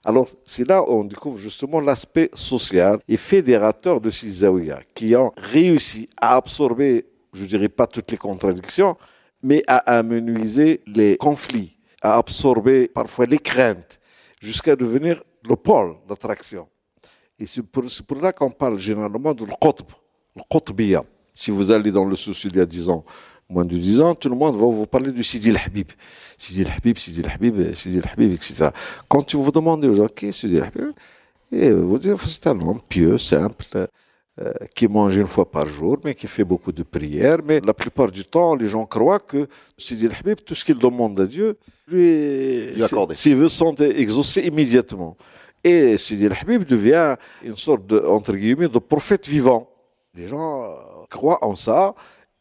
Alors, 0.05 0.29
c'est 0.45 0.69
là 0.69 0.83
où 0.83 1.01
on 1.01 1.05
découvre 1.05 1.39
justement 1.39 1.81
l'aspect 1.81 2.29
social 2.35 2.99
et 3.09 3.17
fédérateur 3.17 4.01
de 4.01 4.11
ces 4.11 4.29
zaouïas 4.29 4.81
qui 4.95 5.17
ont 5.17 5.33
réussi 5.37 6.07
à 6.19 6.37
absorber, 6.37 7.07
je 7.33 7.45
dirais 7.47 7.71
pas 7.71 7.87
toutes 7.87 8.11
les 8.11 8.19
contradictions, 8.19 8.97
mais 9.43 9.63
à 9.67 9.79
amenuiser 9.99 10.83
les 10.87 11.17
conflits, 11.17 11.79
à 12.03 12.17
absorber 12.19 12.89
parfois 12.89 13.25
les 13.25 13.39
craintes, 13.39 13.99
jusqu'à 14.41 14.77
devenir 14.77 15.23
le 15.43 15.57
pôle 15.57 15.97
d'attraction. 16.07 16.69
Et 17.39 17.47
c'est 17.47 17.63
pour, 17.63 18.21
là 18.21 18.33
qu'on 18.33 18.51
parle 18.51 18.79
généralement 18.79 19.33
de 19.33 19.45
l'qutb, 19.45 19.91
le 20.37 20.43
qutbiya. 20.51 21.03
Si 21.33 21.51
vous 21.51 21.73
allez 21.73 21.91
dans 21.91 22.05
le 22.05 22.15
souci 22.15 22.49
il 22.49 22.57
y 22.57 22.61
a 22.61 22.67
10 22.67 22.91
ans, 22.91 23.05
moins 23.49 23.65
de 23.65 23.77
10 23.77 24.01
ans, 24.01 24.15
tout 24.15 24.29
le 24.29 24.37
monde 24.37 24.57
va 24.57 24.67
vous 24.67 24.87
parler 24.87 25.13
du 25.13 25.23
Sidi 25.23 25.51
el-Habib. 25.51 25.89
Sidi 26.39 26.63
el-Habib, 26.63 26.97
Sidi 26.97 27.21
el-Habib, 27.21 27.75
Sidi 27.75 27.99
el-Habib, 27.99 28.33
etc. 28.33 28.69
Quand 29.09 29.23
tu 29.23 29.37
vous 29.37 29.51
demandez 29.51 29.89
aux 29.89 29.95
gens 29.95 30.09
qui 30.09 30.27
est 30.27 30.33
Sidi 30.33 30.57
el-Habib, 30.57 30.93
et 31.53 31.71
vous 31.71 31.99
dites 31.99 32.17
c'est 32.27 32.47
un 32.47 32.61
homme 32.61 32.81
pieux, 32.89 33.19
simple, 33.19 33.89
euh, 34.41 34.53
qui 34.75 34.89
mange 34.89 35.17
une 35.17 35.29
fois 35.29 35.49
par 35.49 35.67
jour, 35.67 35.99
mais 36.05 36.15
qui 36.15 36.27
fait 36.27 36.43
beaucoup 36.43 36.73
de 36.73 36.83
prières. 36.83 37.39
Mais 37.45 37.61
la 37.65 37.75
plupart 37.75 38.11
du 38.11 38.25
temps, 38.25 38.57
les 38.57 38.69
gens 38.69 38.85
croient 38.85 39.21
que 39.21 39.47
Sidi 39.77 40.07
el-Habib, 40.07 40.39
tout 40.45 40.55
ce 40.55 40.65
qu'il 40.65 40.79
demande 40.79 41.21
à 41.21 41.27
Dieu, 41.27 41.57
lui, 41.87 42.73
ses 43.13 43.35
vœux 43.35 43.49
sont 43.49 43.77
exaucés 43.77 44.41
immédiatement. 44.41 45.17
Et 45.63 45.97
Sidi 45.97 46.25
el-Habib 46.25 46.65
devient 46.65 47.17
une 47.45 47.57
sorte 47.57 47.87
de, 47.87 48.01
entre 48.01 48.35
guillemets, 48.35 48.69
de 48.69 48.79
prophète 48.79 49.29
vivant. 49.29 49.71
Les 50.15 50.27
gens 50.27 50.65
euh, 50.65 50.67
croient 51.09 51.45
en 51.45 51.55
ça 51.55 51.95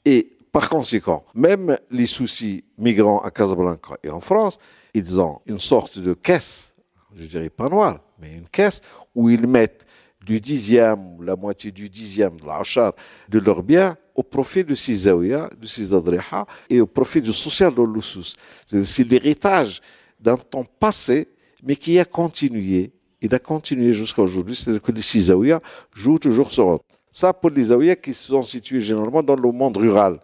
et 0.05 0.32
par 0.53 0.69
conséquent, 0.69 1.25
même 1.33 1.77
les 1.89 2.05
soucis 2.05 2.63
migrants 2.77 3.19
à 3.21 3.31
Casablanca 3.31 3.95
et 4.03 4.09
en 4.09 4.19
France, 4.19 4.59
ils 4.93 5.19
ont 5.19 5.39
une 5.47 5.57
sorte 5.59 5.97
de 5.97 6.13
caisse, 6.13 6.73
je 7.15 7.25
dirais 7.25 7.49
pas 7.49 7.67
noire, 7.67 7.99
mais 8.21 8.35
une 8.35 8.47
caisse 8.47 8.79
où 9.15 9.31
ils 9.31 9.47
mettent 9.47 9.85
du 10.23 10.39
dixième, 10.39 11.21
la 11.23 11.35
moitié 11.35 11.71
du 11.71 11.89
dixième 11.89 12.39
de 12.39 12.45
l'achar 12.45 12.93
de 13.29 13.39
leurs 13.39 13.63
biens 13.63 13.97
au 14.13 14.21
profit 14.21 14.63
de 14.63 14.75
ces 14.75 15.05
de 15.09 15.49
ces 15.65 15.91
adriha 15.93 16.45
et 16.69 16.79
au 16.79 16.85
profit 16.85 17.21
du 17.21 17.33
social 17.33 17.73
de 17.73 17.81
l'Oussous. 17.81 18.35
C'est- 18.67 19.09
l'héritage 19.09 19.81
d'un 20.19 20.37
temps 20.37 20.65
passé, 20.79 21.29
mais 21.63 21.75
qui 21.75 21.97
a 21.99 22.05
continué. 22.05 22.93
Il 23.21 23.33
a 23.33 23.39
continué 23.39 23.91
jusqu'à 23.91 24.21
aujourd'hui. 24.21 24.55
C'est-à-dire 24.55 24.81
que 24.83 24.91
les 24.91 25.01
six 25.01 25.23
zaouïas 25.23 25.61
jouent 25.95 26.19
toujours 26.19 26.51
ce 26.51 26.61
rôle. 26.61 26.79
Ça 27.09 27.33
pour 27.33 27.49
les 27.49 27.63
zaouïas 27.63 27.95
qui 27.95 28.13
sont 28.13 28.43
situés 28.43 28.81
généralement 28.81 29.23
dans 29.23 29.35
le 29.35 29.51
monde 29.51 29.77
rural, 29.77 30.19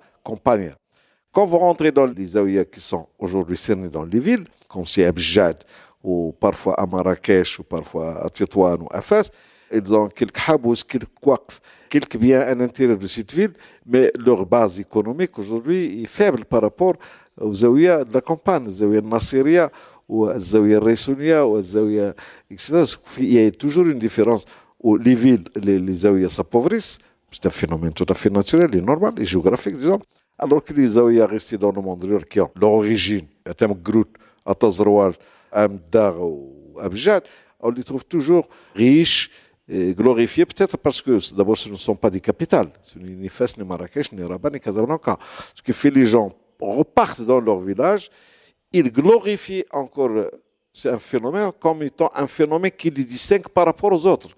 Quand 1.31 1.45
vous 1.45 1.57
rentrez 1.57 1.91
dans 1.91 2.05
les 2.05 2.25
zaouïas 2.25 2.65
qui 2.65 2.79
sont 2.79 3.07
aujourd'hui 3.17 3.57
cernés 3.57 3.89
dans 3.89 4.03
les 4.03 4.19
villes, 4.19 4.45
comme 4.67 4.85
c'est 4.85 5.05
Abjad, 5.05 5.63
ou 6.03 6.33
parfois 6.39 6.73
à 6.79 6.85
Marrakech, 6.85 7.59
ou 7.59 7.63
parfois 7.63 8.25
à 8.25 8.29
Tétouan 8.29 8.77
ou 8.81 8.87
à 8.91 9.01
Fès, 9.01 9.29
ils 9.71 9.95
ont 9.95 10.07
quelques 10.07 10.49
habous, 10.49 10.83
quelques 10.87 11.25
waqf, 11.25 11.61
quelques 11.89 12.17
biens 12.17 12.41
à 12.41 12.55
l'intérieur 12.55 12.97
de 12.97 13.07
cette 13.07 13.33
ville, 13.33 13.53
mais 13.85 14.11
leur 14.17 14.45
base 14.45 14.79
économique 14.79 15.37
aujourd'hui 15.37 16.03
est 16.03 16.07
faible 16.07 16.45
par 16.45 16.61
rapport 16.61 16.95
aux 17.39 17.53
zaouïas 17.53 18.03
de 18.05 18.13
la 18.13 18.21
campagne, 18.21 18.65
les 18.65 18.71
zaouïas 18.71 19.01
Nassiria, 19.01 19.71
ou 20.07 20.27
les 20.27 20.39
zaouïas 20.39 20.79
Raisounia, 20.79 21.45
ou 21.45 21.57
les 21.57 21.61
zaouïas, 21.63 22.13
etc. 22.49 22.83
Il 23.19 23.33
y 23.33 23.45
a 23.45 23.51
toujours 23.51 23.85
une 23.85 23.99
différence 23.99 24.45
où 24.81 24.97
les 24.97 25.13
villes, 25.13 25.43
les, 25.55 25.77
les 25.77 26.29
s'appauvrissent, 26.29 26.99
c'est 27.31 27.45
un 27.45 27.51
phénomène 27.51 27.93
tout 27.93 28.05
à 28.09 28.15
fait 28.15 28.29
naturel 28.29 28.73
et 28.75 28.81
normal 28.81 29.13
et 29.17 29.25
géographique, 29.25 29.77
disons, 29.77 29.99
alors 30.39 30.63
que 30.63 30.73
les 30.73 30.87
zaouïas 30.87 31.27
restés 31.27 31.57
dans 31.57 31.71
le 31.71 31.81
monde 31.81 32.03
leur 32.05 32.71
origine, 32.71 33.27
à 33.45 33.53
Tamgrout, 33.53 34.07
à 34.45 34.55
Tazroual, 34.55 35.13
à 35.51 35.67
Mdar 35.67 36.19
ou 36.21 36.75
Abjad, 36.79 37.23
on 37.59 37.69
les 37.71 37.83
trouve 37.83 38.05
toujours 38.05 38.47
riches 38.73 39.29
et 39.67 39.93
glorifiés, 39.93 40.45
peut-être 40.45 40.77
parce 40.77 41.01
que 41.01 41.35
d'abord 41.35 41.57
ce 41.57 41.69
ne 41.69 41.75
sont 41.75 41.95
pas 41.95 42.09
des 42.09 42.21
capitales, 42.21 42.71
ce 42.81 42.97
n'est 42.97 43.09
ni 43.09 43.29
Fès, 43.29 43.57
ni 43.57 43.63
Marrakech, 43.63 44.11
ni 44.13 44.23
Rabat, 44.23 44.49
ni 44.49 44.59
Casablanca. 44.59 45.19
Ce 45.53 45.61
qui 45.61 45.73
fait 45.73 45.91
les 45.91 46.05
gens 46.05 46.31
repartent 46.59 47.21
dans 47.21 47.39
leur 47.39 47.59
village, 47.59 48.09
ils 48.71 48.91
glorifient 48.91 49.65
encore 49.71 50.11
c'est 50.71 50.89
un 50.89 50.99
phénomène 50.99 51.51
comme 51.59 51.83
étant 51.83 52.09
un 52.15 52.27
phénomène 52.27 52.71
qui 52.71 52.89
les 52.89 53.03
distingue 53.03 53.47
par 53.49 53.65
rapport 53.65 53.91
aux 53.91 54.05
autres. 54.05 54.29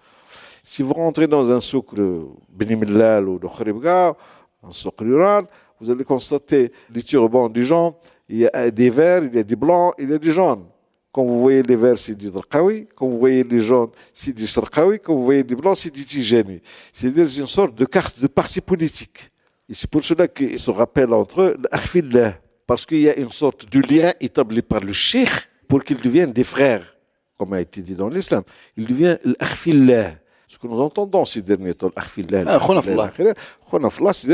Si 0.64 0.82
vous 0.82 0.94
rentrez 0.94 1.28
dans 1.28 1.52
un 1.52 1.60
souk 1.60 1.94
de 1.96 2.04
ou 2.04 3.40
de 3.40 3.48
Kharibga, 3.48 4.16
un 4.64 4.72
souk 4.72 5.00
rural, 5.00 5.46
vous 5.82 5.90
allez 5.90 6.04
constater 6.04 6.72
les 6.94 7.04
turbans 7.04 7.50
des 7.50 7.64
gens, 7.64 7.98
il 8.30 8.38
y 8.40 8.48
a 8.48 8.72
des 8.72 8.90
verts, 8.90 9.24
il 9.24 9.36
y 9.36 9.40
a 9.40 9.44
des 9.44 9.56
blancs, 9.56 9.94
il 9.98 10.10
y 10.10 10.14
a 10.14 10.18
des 10.18 10.32
jaunes. 10.32 10.66
Quand 11.12 11.26
vous 11.26 11.42
voyez 11.42 11.62
les 11.64 11.76
verts, 11.76 11.98
c'est 11.98 12.16
du 12.16 12.32
Drakawi. 12.32 12.88
Quand 12.96 13.08
vous 13.08 13.20
voyez 13.20 13.44
les 13.44 13.60
jaunes, 13.60 13.90
c'est 14.14 14.32
du 14.32 14.48
Sharqawi. 14.48 15.00
Quand 15.00 15.14
vous 15.14 15.26
voyez 15.26 15.44
les 15.44 15.56
blancs, 15.56 15.76
c'est 15.76 15.94
du 15.94 16.06
Tijani. 16.06 16.62
C'est-à-dire 16.94 17.26
une 17.26 17.48
sorte 17.48 17.76
de 17.76 17.84
carte 17.84 18.18
de 18.22 18.28
parti 18.28 18.62
politique. 18.62 19.28
Et 19.68 19.74
c'est 19.74 19.90
pour 19.90 20.06
cela 20.06 20.30
qu'ils 20.30 20.58
se 20.58 20.72
rappellent 20.72 21.14
entre 21.14 21.42
eux 21.42 21.58
l'Akhfillah. 21.70 22.40
Parce 22.66 22.86
qu'il 22.86 23.02
y 23.02 23.10
a 23.10 23.18
une 23.18 23.32
sorte 23.32 23.70
de 23.70 23.80
lien 23.82 24.14
établi 24.22 24.62
par 24.62 24.80
le 24.80 24.94
cheikh, 24.94 25.30
pour 25.68 25.84
qu'ils 25.84 26.02
deviennent 26.02 26.32
des 26.32 26.44
frères, 26.44 26.98
comme 27.38 27.52
a 27.54 27.60
été 27.60 27.82
dit 27.82 27.96
dans 27.96 28.08
l'islam. 28.08 28.44
Ils 28.78 28.86
deviennent 28.86 29.20
l'akhfillah. 29.24 30.12
Ce 30.52 30.58
que 30.58 30.68
nous 30.68 30.82
entendons 30.82 31.24
ces 31.24 31.42
derniers 31.42 31.74
temps, 31.74 31.92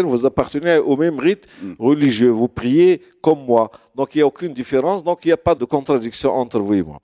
vous 0.03 0.25
appartenez 0.25 0.77
au 0.79 0.97
même 0.97 1.19
rite 1.19 1.47
religieux, 1.77 2.29
vous 2.31 2.47
priez 2.47 3.03
comme 3.21 3.45
moi. 3.45 3.69
Donc 3.95 4.15
il 4.15 4.17
n'y 4.17 4.21
a 4.23 4.25
aucune 4.25 4.51
différence, 4.51 5.03
donc 5.03 5.19
il 5.25 5.27
n'y 5.27 5.33
a 5.33 5.37
pas 5.37 5.53
de 5.53 5.63
contradiction 5.63 6.31
entre 6.31 6.59
vous 6.59 6.73
et 6.73 6.81
moi. 6.81 6.97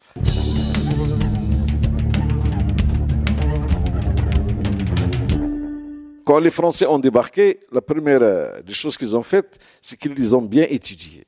Quand 6.25 6.39
les 6.39 6.49
Français 6.49 6.87
ont 6.87 6.97
débarqué, 6.97 7.59
la 7.71 7.81
première 7.81 8.23
euh, 8.23 8.61
des 8.63 8.73
choses 8.73 8.97
qu'ils 8.97 9.15
ont 9.15 9.21
faites, 9.21 9.59
c'est 9.79 9.95
qu'ils 9.95 10.13
les 10.13 10.33
ont 10.33 10.41
bien 10.41 10.65
étudiés. 10.67 11.25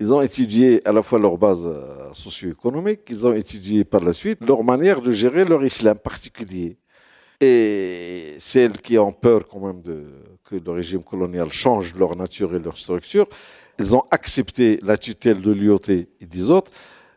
Ils 0.00 0.12
ont 0.12 0.22
étudié 0.22 0.80
à 0.84 0.90
la 0.90 1.04
fois 1.04 1.20
leur 1.20 1.38
base 1.38 1.64
euh, 1.66 2.12
socio-économique, 2.12 3.02
ils 3.10 3.24
ont 3.28 3.32
étudié 3.32 3.84
par 3.84 4.02
la 4.02 4.12
suite 4.12 4.40
leur 4.40 4.64
manière 4.64 5.00
de 5.00 5.12
gérer 5.12 5.44
leur 5.44 5.64
islam 5.64 5.96
particulier. 5.98 6.78
Et 7.40 8.34
celles 8.38 8.80
qui 8.80 8.98
ont 8.98 9.12
peur 9.12 9.46
quand 9.46 9.60
même 9.60 9.80
de, 9.80 10.06
que 10.44 10.56
le 10.56 10.70
régime 10.72 11.02
colonial 11.02 11.52
change 11.52 11.94
leur 11.94 12.16
nature 12.16 12.54
et 12.54 12.58
leur 12.58 12.76
structure, 12.76 13.26
ils 13.78 13.94
ont 13.94 14.02
accepté 14.10 14.80
la 14.82 14.98
tutelle 14.98 15.40
de 15.40 15.52
l'IOT 15.52 15.78
et 15.88 16.26
des 16.26 16.50
autres. 16.50 16.72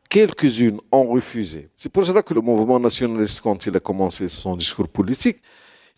Quelques-unes 0.10 0.80
ont 0.92 1.08
refusé. 1.08 1.70
C'est 1.76 1.92
pour 1.92 2.06
cela 2.06 2.22
que 2.22 2.34
le 2.34 2.42
mouvement 2.42 2.80
nationaliste, 2.80 3.42
quand 3.42 3.66
il 3.66 3.76
a 3.76 3.80
commencé 3.80 4.28
son 4.28 4.56
discours 4.56 4.90
politique, 4.90 5.38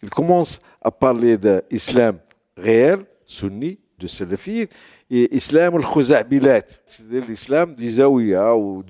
il 0.01 0.09
commence 0.09 0.59
à 0.81 0.91
parler 0.91 1.37
d'islam 1.37 2.17
réel, 2.55 2.99
sunni, 3.25 3.79
de 3.97 4.07
salafiyyin, 4.07 4.67
et 5.09 5.35
islam 5.35 5.75
al-khuza'bilat, 5.75 6.61
c'est-à-dire 6.85 7.25
l'islam 7.27 7.73
du 7.73 7.89
zawiya, 7.89 8.55
où, 8.55 8.83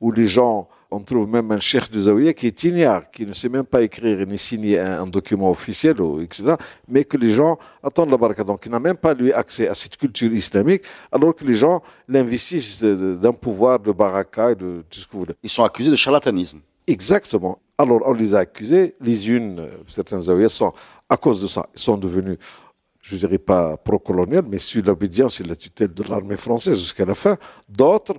où 0.00 0.12
les 0.12 0.26
gens, 0.26 0.68
on 0.92 1.00
trouve 1.00 1.28
même 1.28 1.50
un 1.50 1.58
cheikh 1.58 1.90
de 1.90 1.98
zawiya 1.98 2.32
qui 2.34 2.46
est 2.46 2.64
ignare, 2.64 3.10
qui 3.10 3.26
ne 3.26 3.32
sait 3.32 3.48
même 3.48 3.64
pas 3.64 3.82
écrire 3.82 4.26
ni 4.26 4.38
signer 4.38 4.78
un, 4.78 5.06
document 5.06 5.50
officiel, 5.50 5.96
etc., 6.20 6.54
mais 6.88 7.04
que 7.04 7.16
les 7.16 7.30
gens 7.30 7.58
attendent 7.82 8.10
la 8.10 8.16
baraka. 8.16 8.44
Donc, 8.44 8.62
il 8.66 8.70
n'a 8.70 8.78
même 8.78 8.96
pas, 8.96 9.14
lui, 9.14 9.32
accès 9.32 9.68
à 9.68 9.74
cette 9.74 9.96
culture 9.96 10.32
islamique, 10.32 10.82
alors 11.10 11.34
que 11.34 11.44
les 11.44 11.54
gens 11.54 11.82
l'investissent 12.08 12.84
d'un 12.84 13.32
pouvoir 13.32 13.80
de 13.80 13.92
baraka 13.92 14.52
et 14.52 14.54
de 14.54 14.84
tout 14.88 15.00
ce 15.00 15.06
que 15.06 15.12
vous 15.12 15.20
voulez. 15.20 15.34
Ils 15.42 15.50
sont 15.50 15.64
accusés 15.64 15.90
de 15.90 15.96
charlatanisme. 15.96 16.60
Exactement. 16.86 17.58
Alors, 17.78 18.00
on 18.04 18.12
les 18.12 18.34
a 18.34 18.40
accusés. 18.40 18.94
Les 19.00 19.30
unes, 19.30 19.68
certains 19.88 20.20
zawiyas 20.20 20.50
sont, 20.50 20.72
à 21.08 21.16
cause 21.16 21.40
de 21.40 21.46
ça, 21.46 21.66
ils 21.74 21.80
sont 21.80 21.96
devenus, 21.96 22.38
je 23.00 23.14
ne 23.14 23.20
dirais 23.20 23.38
pas 23.38 23.76
pro-coloniales, 23.76 24.44
mais 24.48 24.58
sur 24.58 24.82
l'obédience 24.84 25.40
et 25.40 25.44
la 25.44 25.56
tutelle 25.56 25.92
de 25.92 26.02
l'armée 26.04 26.36
française 26.36 26.78
jusqu'à 26.78 27.04
la 27.04 27.14
fin. 27.14 27.36
D'autres, 27.68 28.14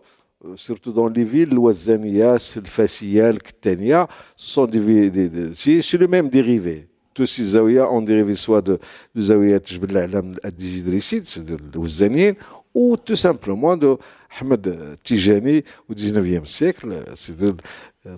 surtout 0.57 0.93
dans 0.93 1.09
les 1.09 1.25
villes, 1.25 1.57
Ouazania, 1.59 2.39
Silfasia, 2.39 3.33
Ktania, 3.33 4.09
sont 4.37 4.67
des, 4.67 5.11
des, 5.11 5.29
des 5.29 5.53
c'est 5.55 5.99
le 5.99 6.07
même 6.07 6.29
dérivé. 6.29 6.89
Tous 7.13 7.27
ces 7.27 7.43
zawiyas 7.43 7.91
ont 7.91 8.03
dérivé 8.03 8.35
soit 8.35 8.63
de, 8.63 8.79
de 9.15 9.21
zawiyat 9.21 9.59
Jbel 9.65 9.97
Alam 9.97 10.37
Adizidrisid, 10.43 11.27
c'est-à-dire 11.27 11.57
les 11.75 12.37
ou 12.75 12.97
tout 12.97 13.17
simplement 13.17 13.77
de 13.77 13.97
Ahmed 14.41 14.97
Tijani 15.03 15.65
au 15.89 15.95
19e 15.95 16.47
siècle, 16.47 17.03
c'est-à-dire 17.15 17.57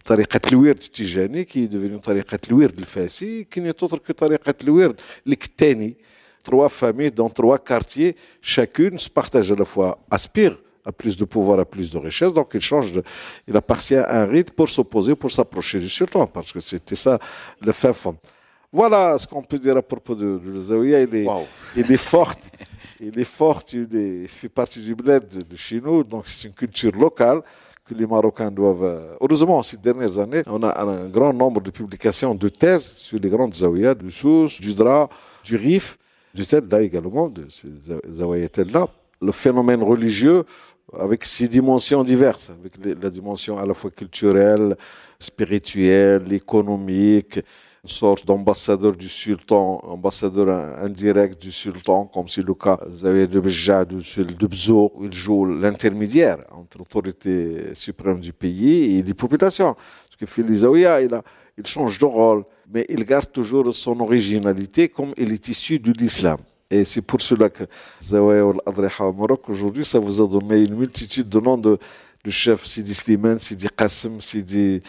طريقة 0.05 0.41
الورد 0.53 0.79
التيجاني 0.83 1.45
كي 1.45 1.67
ديفيني 1.67 1.99
طريقة 1.99 2.39
الورد 2.51 2.79
الفاسي 2.79 3.45
كي 3.45 3.61
n'est 3.61 3.83
autre 3.83 3.99
que 3.99 4.13
طريقة 4.13 4.55
الورد 4.63 5.01
الكتاني 5.27 5.97
trois 6.45 6.69
familles 6.69 7.11
dans 7.11 7.29
trois 7.29 7.59
quartiers 7.59 8.17
chacune 8.41 8.99
se 8.99 9.09
partage 9.09 9.53
à 9.53 9.57
la 9.57 9.65
fois 9.65 9.99
aspire 10.11 10.57
à 10.86 10.92
plus 10.92 11.18
de 11.18 11.26
pouvoir, 11.26 11.60
à 11.60 11.66
plus 11.66 11.90
de 11.90 11.98
richesse. 11.98 12.34
Donc 12.34 12.52
il 12.54 12.62
change, 12.62 12.92
de, 12.92 13.04
il 13.48 13.56
appartient 13.58 13.96
à 13.96 14.22
un 14.22 14.26
rite 14.26 14.52
pour 14.52 14.70
s'opposer, 14.70 15.16
pour 15.16 15.32
s'approcher 15.32 15.80
du 15.80 15.90
sultan, 15.90 16.28
parce 16.28 16.52
que 16.54 16.60
c'était 16.60 16.96
ça 16.96 17.20
le 17.62 17.72
fin 17.72 17.94
fond. 17.94 18.16
Voilà 18.72 19.18
ce 19.18 19.26
qu'on 19.26 19.42
peut 19.42 19.58
dire 19.58 19.78
à 19.78 19.82
propos 19.82 20.16
de, 20.16 20.38
de 20.38 20.60
Zawiya. 20.60 21.02
Il 21.02 21.16
est, 21.16 21.26
wow. 21.26 21.46
il 21.78 21.92
est 21.92 21.98
fort, 21.98 22.36
il 23.00 23.18
est 23.18 23.24
fort, 23.24 23.62
il, 23.72 23.96
est, 23.96 24.22
il 24.24 24.28
fait 24.28 24.50
partie 24.50 24.82
du 24.82 24.94
bled 24.94 25.26
de 25.28 25.56
chez 25.56 25.80
nous, 25.80 26.04
donc 26.04 26.24
c'est 26.26 26.48
une 26.50 26.54
culture 26.54 26.92
locale 26.92 27.42
que 27.88 27.94
les 27.94 28.06
Marocains 28.06 28.52
doivent. 28.52 28.84
Euh, 28.84 29.16
heureusement, 29.22 29.62
ces 29.64 29.78
dernières 29.78 30.20
années, 30.20 30.42
on 30.48 30.62
a 30.64 30.84
un 30.84 31.08
grand 31.08 31.32
nombre 31.32 31.62
de 31.62 31.72
publications 31.72 32.36
de 32.36 32.50
thèses 32.50 32.94
sur 32.96 33.20
les 33.20 33.30
grandes 33.30 33.54
zawiyas, 33.54 33.94
du 33.96 34.12
Sous, 34.12 34.50
du 34.60 34.74
Dra, 34.74 35.08
du 35.44 35.56
Rif, 35.56 35.98
du 36.34 36.46
Tedda 36.46 36.82
également, 36.82 37.30
de 37.30 37.46
ces 37.48 37.68
zawiyas-là. 38.10 38.90
Le 39.22 39.32
phénomène 39.32 39.82
religieux 39.84 40.44
avec 41.00 41.26
ses 41.26 41.48
dimensions 41.48 42.04
diverses, 42.04 42.52
avec 42.52 42.74
la 43.02 43.10
dimension 43.10 43.58
à 43.58 43.66
la 43.66 43.74
fois 43.74 43.92
culturelle, 43.92 44.76
spirituelle, 45.20 46.32
économique, 46.34 47.40
une 47.84 47.90
sorte 47.90 48.26
d'ambassadeur 48.26 48.96
du 48.96 49.08
sultan, 49.08 49.80
ambassadeur 49.84 50.50
indirect 50.82 51.40
du 51.40 51.52
sultan, 51.52 52.06
comme 52.06 52.28
c'est 52.28 52.46
le 52.46 52.56
cas 52.56 52.80
de 52.84 53.40
Bejad 53.40 53.94
ou 53.94 53.98
de 53.98 54.48
Bzo, 54.48 54.92
où 54.96 55.06
il 55.06 55.14
joue 55.14 55.46
l'intermédiaire 55.46 56.38
entre 56.52 56.80
l'autorité 56.80 57.76
suprême 57.76 58.20
du 58.20 58.34
pays 58.34 58.98
et 58.98 59.04
les 59.04 59.14
populations. 59.14 59.76
Parce 59.76 60.16
que 60.20 60.26
Fili 60.26 60.56
Zawiya, 60.56 61.02
il 61.02 61.66
change 61.68 62.00
de 62.00 62.06
rôle, 62.06 62.44
mais 62.74 62.86
il 62.90 63.04
garde 63.06 63.32
toujours 63.32 63.72
son 63.74 64.00
originalité 64.00 64.90
comme 64.90 65.14
il 65.16 65.32
est 65.32 65.48
issu 65.48 65.78
de 65.80 65.92
l'islam. 65.92 66.40
Et 66.70 66.84
c'est 66.84 67.02
pour 67.02 67.22
cela 67.22 67.50
que 67.50 67.64
Zawiya 68.02 68.44
al-Adriha 68.44 69.06
au 69.06 69.14
Maroc, 69.14 69.48
aujourd'hui, 69.50 69.86
ça 69.86 70.00
vous 70.00 70.22
a 70.22 70.28
donné 70.28 70.62
une 70.62 70.76
multitude 70.76 71.30
de 71.30 71.40
noms 71.40 71.58
de, 71.58 71.78
de 72.24 72.32
chefs, 72.32 72.66
Sidi 72.66 72.94
Slimane, 72.94 73.40
Sidi 73.40 73.68
Qassim, 73.76 74.20
Sidi 74.20 74.80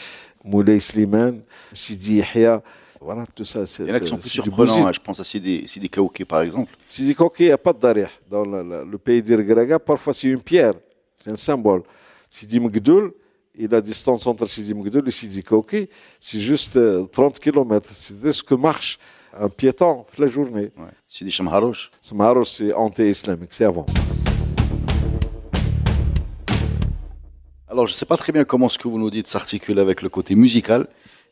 Moulay 0.43 0.81
Slimane, 0.81 1.43
Sidi 1.73 2.17
Yahya, 2.17 2.63
voilà, 3.01 3.27
tout 3.35 3.45
ça. 3.45 3.65
Il 3.81 3.87
y 3.87 3.93
en 3.93 3.95
a 3.95 4.01
qui 4.01 4.09
sont 4.09 4.17
plus 4.17 4.29
surprenants. 4.29 4.87
Hein. 4.87 4.93
Je 4.93 5.01
pense 5.01 5.21
à 5.21 5.25
Sidi, 5.25 5.69
Sidi 5.69 5.89
Kaouki, 5.89 6.25
par 6.25 6.41
exemple. 6.41 6.75
Sidi 6.89 7.15
Kaouki, 7.15 7.45
il 7.45 7.47
n'y 7.47 7.53
a 7.53 7.59
pas 7.59 7.73
de 7.73 7.79
darih. 7.79 8.07
Dans 8.29 8.45
le, 8.45 8.85
le 8.85 8.99
pays 8.99 9.23
d'Irgraga, 9.23 9.79
parfois 9.79 10.13
c'est 10.15 10.29
une 10.29 10.43
pierre. 10.43 10.75
C'est 11.15 11.31
un 11.31 11.37
symbole. 11.37 11.83
Sidi 12.31 12.59
Mgdoul, 12.59 13.13
et 13.59 13.69
la 13.69 13.81
distance 13.81 14.27
entre 14.27 14.47
Sidi 14.47 14.75
Mgdoul 14.75 15.07
et 15.07 15.11
Sidi 15.11 15.43
Kaouki, 15.43 15.89
c'est 16.21 16.41
juste 16.41 16.79
30 17.11 17.39
km. 17.39 17.89
C'est 17.93 18.33
ce 18.33 18.43
que 18.43 18.55
marche 18.55 18.99
un 19.39 19.49
piéton 19.49 20.05
toute 20.09 20.19
la 20.19 20.27
journée. 20.27 20.71
Ouais. 20.77 20.93
Sidi 21.09 21.31
Shamharouch. 21.31 21.91
Shamharouch, 22.03 22.49
c'est 22.49 22.73
anti-islamique, 22.73 23.51
c'est 23.53 23.65
avant. 23.65 23.87
Alors, 27.69 27.87
je 27.87 27.93
ne 27.93 27.97
sais 27.97 28.07
pas 28.07 28.17
très 28.17 28.33
bien 28.33 28.45
comment 28.45 28.69
ce 28.69 28.79
que 28.79 28.89
vous 28.89 28.99
nous 28.99 29.11
dites 29.11 29.27
s'articule 29.27 29.79
avec 29.79 30.03
le 30.03 30.09
côté 30.09 30.35
musical 30.35 30.87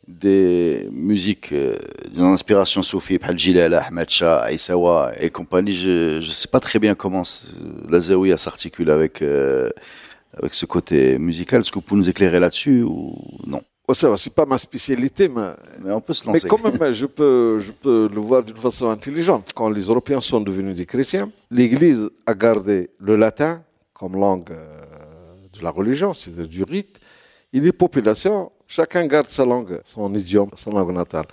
des 0.06 0.86
musiques 0.92 1.52
euh, 1.52 1.74
d'inspiration 2.14 2.82
soufie, 2.82 3.16
Bhal 3.16 3.38
Jilal, 3.38 3.72
Ahmed 3.72 4.10
Shah, 4.10 4.42
Aïsawa 4.42 5.12
et 5.18 5.30
compagnie. 5.30 5.74
Je 5.74 6.16
ne 6.16 6.20
sais 6.20 6.48
pas 6.48 6.60
très 6.60 6.78
bien 6.78 6.94
comment 6.94 7.22
la 7.88 8.00
Zawiya 8.00 8.36
s'articule 8.36 8.90
avec, 8.90 9.22
euh, 9.22 9.70
avec 10.36 10.52
ce 10.52 10.66
côté 10.66 11.18
musical. 11.18 11.60
Est-ce 11.60 11.70
que 11.70 11.76
vous 11.76 11.80
pouvez 11.80 12.00
nous 12.00 12.10
éclairer 12.10 12.40
là-dessus 12.40 12.82
ou 12.82 13.16
non? 13.46 13.62
Oh, 13.86 13.92
ça 13.92 14.08
va, 14.08 14.16
c'est 14.16 14.34
pas 14.34 14.46
ma 14.46 14.56
spécialité, 14.56 15.28
mais, 15.28 15.52
mais 15.84 15.90
on 15.90 16.00
peut 16.00 16.14
se 16.14 16.26
lancer. 16.26 16.40
Mais 16.44 16.48
quand 16.48 16.62
même, 16.62 16.92
je 16.92 17.06
peux, 17.06 17.58
je 17.60 17.70
peux 17.70 18.08
le 18.12 18.20
voir 18.20 18.42
d'une 18.42 18.56
façon 18.56 18.88
intelligente. 18.88 19.50
Quand 19.54 19.68
les 19.68 19.82
Européens 19.82 20.20
sont 20.20 20.40
devenus 20.40 20.74
des 20.74 20.86
chrétiens, 20.86 21.30
l'Église 21.50 22.08
a 22.26 22.34
gardé 22.34 22.90
le 22.98 23.16
latin 23.16 23.62
comme 23.92 24.16
langue 24.16 24.50
euh, 24.50 24.66
de 25.52 25.62
la 25.62 25.70
religion, 25.70 26.14
c'est-à-dire 26.14 26.48
du 26.48 26.62
rite, 26.62 26.98
et 27.52 27.60
les 27.60 27.72
populations 27.72 28.50
Chacun 28.66 29.06
garde 29.06 29.28
sa 29.28 29.44
langue, 29.44 29.80
son 29.84 30.12
idiome, 30.14 30.50
son 30.54 30.72
langue 30.72 30.92
natale. 30.92 31.26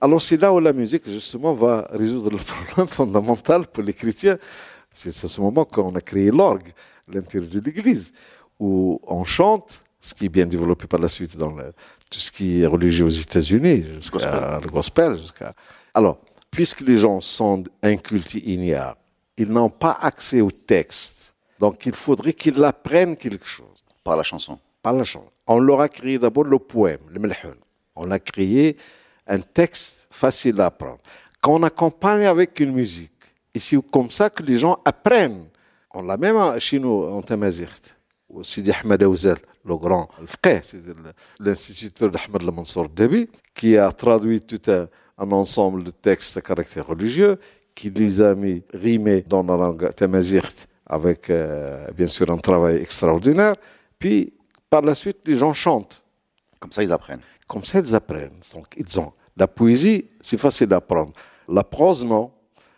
Alors 0.00 0.20
c'est 0.20 0.40
là 0.40 0.52
où 0.52 0.60
la 0.60 0.72
musique, 0.72 1.08
justement, 1.08 1.54
va 1.54 1.86
résoudre 1.90 2.30
le 2.30 2.36
problème 2.64 2.86
fondamental 2.86 3.66
pour 3.66 3.82
les 3.82 3.92
chrétiens. 3.92 4.38
C'est 4.92 5.10
à 5.10 5.28
ce 5.28 5.40
moment 5.40 5.64
qu'on 5.64 5.94
a 5.94 6.00
créé 6.00 6.30
l'orgue, 6.30 6.68
l'intérieur 7.06 7.48
de 7.48 7.60
l'Église, 7.60 8.12
où 8.58 9.00
on 9.06 9.22
chante, 9.24 9.82
ce 10.00 10.14
qui 10.14 10.26
est 10.26 10.28
bien 10.28 10.46
développé 10.46 10.86
par 10.86 11.00
la 11.00 11.08
suite 11.08 11.36
dans 11.36 11.54
tout 11.54 12.20
ce 12.20 12.30
qui 12.30 12.62
est 12.62 12.66
religieux 12.66 13.04
aux 13.04 13.08
États-Unis, 13.08 13.84
jusqu'à 14.00 14.60
le 14.62 14.68
gospel. 14.68 15.16
Alors, 15.94 16.18
puisque 16.50 16.80
les 16.82 16.96
gens 16.96 17.20
sont 17.20 17.64
incultes 17.82 18.34
ignares, 18.34 18.96
ils 19.36 19.50
n'ont 19.50 19.70
pas 19.70 19.98
accès 20.00 20.40
au 20.40 20.50
texte. 20.50 21.34
Donc 21.58 21.86
il 21.86 21.94
faudrait 21.94 22.32
qu'ils 22.32 22.62
apprennent 22.64 23.16
quelque 23.16 23.46
chose. 23.46 23.66
Par 24.04 24.16
la 24.16 24.22
chanson 24.22 24.58
par 24.82 24.92
la 24.92 25.04
chanson. 25.04 25.28
On 25.46 25.58
leur 25.58 25.80
a 25.80 25.88
créé 25.88 26.18
d'abord 26.18 26.44
le 26.44 26.58
poème, 26.58 27.00
le 27.10 27.20
melhoun. 27.20 27.56
On 27.96 28.10
a 28.10 28.18
créé 28.18 28.76
un 29.26 29.40
texte 29.40 30.08
facile 30.10 30.60
à 30.60 30.66
apprendre, 30.66 31.00
qu'on 31.42 31.62
accompagne 31.62 32.24
avec 32.26 32.58
une 32.60 32.72
musique. 32.72 33.12
Et 33.54 33.58
c'est 33.58 33.78
comme 33.90 34.10
ça 34.10 34.30
que 34.30 34.42
les 34.42 34.58
gens 34.58 34.78
apprennent. 34.84 35.46
On 35.92 36.02
l'a 36.02 36.16
même 36.16 36.58
chez 36.58 36.78
nous 36.78 37.04
en 37.04 37.22
Tamazirt. 37.22 37.96
Sidi 38.42 38.72
Ahmed 38.72 39.02
Aouzel, 39.02 39.38
le 39.64 39.76
grand 39.76 40.08
l'instituteur 41.40 42.10
d'Ahmed 42.10 42.42
Le 42.42 42.50
Mansour 42.50 42.88
Debi, 42.88 43.28
qui 43.54 43.76
a 43.76 43.90
traduit 43.92 44.40
tout 44.40 44.60
un, 44.68 44.86
un, 45.18 45.32
ensemble 45.32 45.84
de 45.84 45.90
textes 45.90 46.36
à 46.36 46.40
caractère 46.40 46.86
religieux, 46.86 47.38
qui 47.74 47.90
les 47.90 48.20
a 48.20 48.34
mis 48.34 48.62
rimés 48.72 49.22
dans 49.22 49.42
la 49.42 49.56
langue 49.56 49.94
Tamazirt 49.94 50.66
avec, 50.88 51.30
euh, 51.30 51.86
bien 51.92 52.06
sûr, 52.06 52.30
un 52.30 52.38
travail 52.38 52.76
extraordinaire. 52.76 53.54
Puis, 53.98 54.32
Par 54.70 54.82
la 54.82 54.94
suite, 54.94 55.18
les 55.24 55.36
gens 55.36 55.54
chantent. 55.54 56.02
Comme 56.60 56.72
ça, 56.72 56.82
ils 56.82 56.92
apprennent. 56.92 57.22
Comme 57.46 57.64
ça, 57.64 57.78
ils 57.78 57.94
apprennent. 57.94 58.38
Donc, 58.54 58.66
ils 58.76 59.00
ont. 59.00 59.12
La 59.34 59.46
poésie, 59.46 60.08
c'est 60.20 60.36
facile 60.36 60.66
d'apprendre. 60.66 61.12
La 61.48 61.64
prose, 61.64 62.04
non. 62.04 62.30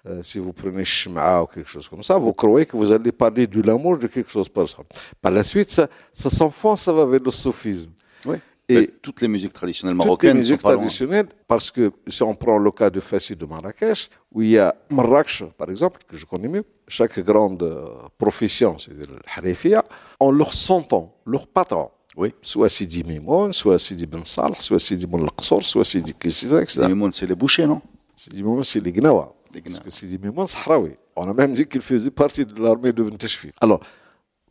Euh, 0.07 0.23
si 0.23 0.39
vous 0.39 0.53
prenez 0.53 0.85
Shema 0.85 1.43
ou 1.43 1.47
quelque 1.47 1.69
chose 1.69 1.89
comme 1.89 2.03
ça, 2.03 2.17
vous 2.17 2.33
croyez 2.33 2.65
que 2.65 2.77
vous 2.77 2.91
allez 2.91 3.13
parler 3.13 3.47
de 3.47 3.61
l'amour 3.61 3.99
de 3.99 4.07
quelque 4.07 4.31
chose 4.31 4.49
par 4.49 4.67
ça. 4.69 4.79
Par 5.21 5.31
la 5.31 5.43
suite, 5.43 5.71
ça, 5.71 5.89
ça 6.11 6.31
s'enfonce, 6.31 6.83
ça 6.83 6.93
va 6.93 7.05
vers 7.05 7.21
le 7.23 7.31
sophisme. 7.31 7.91
Oui. 8.25 8.37
Et 8.69 8.87
toutes 9.03 9.21
les 9.21 9.29
musiques 9.29 9.53
traditionnelles 9.53 9.97
marocaines. 9.97 10.31
Toutes 10.31 10.35
les 10.35 10.41
musiques 10.41 10.61
traditionnelles, 10.61 11.27
parce 11.49 11.71
que 11.71 11.91
si 12.07 12.23
on 12.23 12.35
prend 12.35 12.57
le 12.57 12.71
cas 12.71 12.89
de 12.89 13.01
Fassi 13.01 13.35
de 13.35 13.45
Marrakech, 13.45 14.09
où 14.33 14.43
il 14.43 14.51
y 14.51 14.59
a 14.59 14.75
Marrakech, 14.91 15.45
par 15.59 15.71
exemple, 15.71 16.01
que 16.07 16.17
je 16.17 16.25
connais 16.25 16.49
mieux, 16.49 16.65
chaque 16.87 17.19
grande 17.21 17.63
euh, 17.63 17.87
profession, 18.17 18.79
c'est-à-dire 18.79 19.09
le 19.11 19.19
Harifia, 19.37 19.85
on 20.21 20.31
leur 20.31 20.53
s'entend, 20.53 21.13
leur 21.27 21.47
patron. 21.47 21.91
Oui. 22.17 22.33
Soit 22.43 22.69
Sidi 22.69 23.03
Mimoun, 23.05 23.53
soit 23.53 23.79
Sidi 23.79 24.07
Ben 24.07 24.25
Salah, 24.25 24.55
soit 24.59 24.79
Sidi 24.79 25.07
Moul 25.07 25.29
soit 25.39 25.85
Sidi 25.85 26.15
Kissida, 26.15 26.63
etc. 26.63 26.81
Sidi 26.81 26.89
Mimoun, 26.89 27.13
c'est 27.13 27.27
les 27.27 27.35
bouchers, 27.35 27.67
non? 27.67 27.81
Sidi 28.17 28.43
Mimoun, 28.43 28.63
c'est 28.63 28.81
les 28.81 28.93
Gnawa. 28.93 29.35
Parce 29.53 29.81
que 29.81 29.91
Sidi 29.91 30.19
Mimoun, 30.19 30.47
Sahraoui. 30.47 30.93
On 31.17 31.29
a 31.29 31.35
même 31.35 31.55
dit 31.55 31.67
qu'il 31.67 31.81
faisait 31.81 32.11
partie 32.11 32.45
de 32.45 32.63
l'armée 32.63 32.93
de 32.93 33.03
Benteshfi. 33.03 33.51
Alors, 33.61 33.81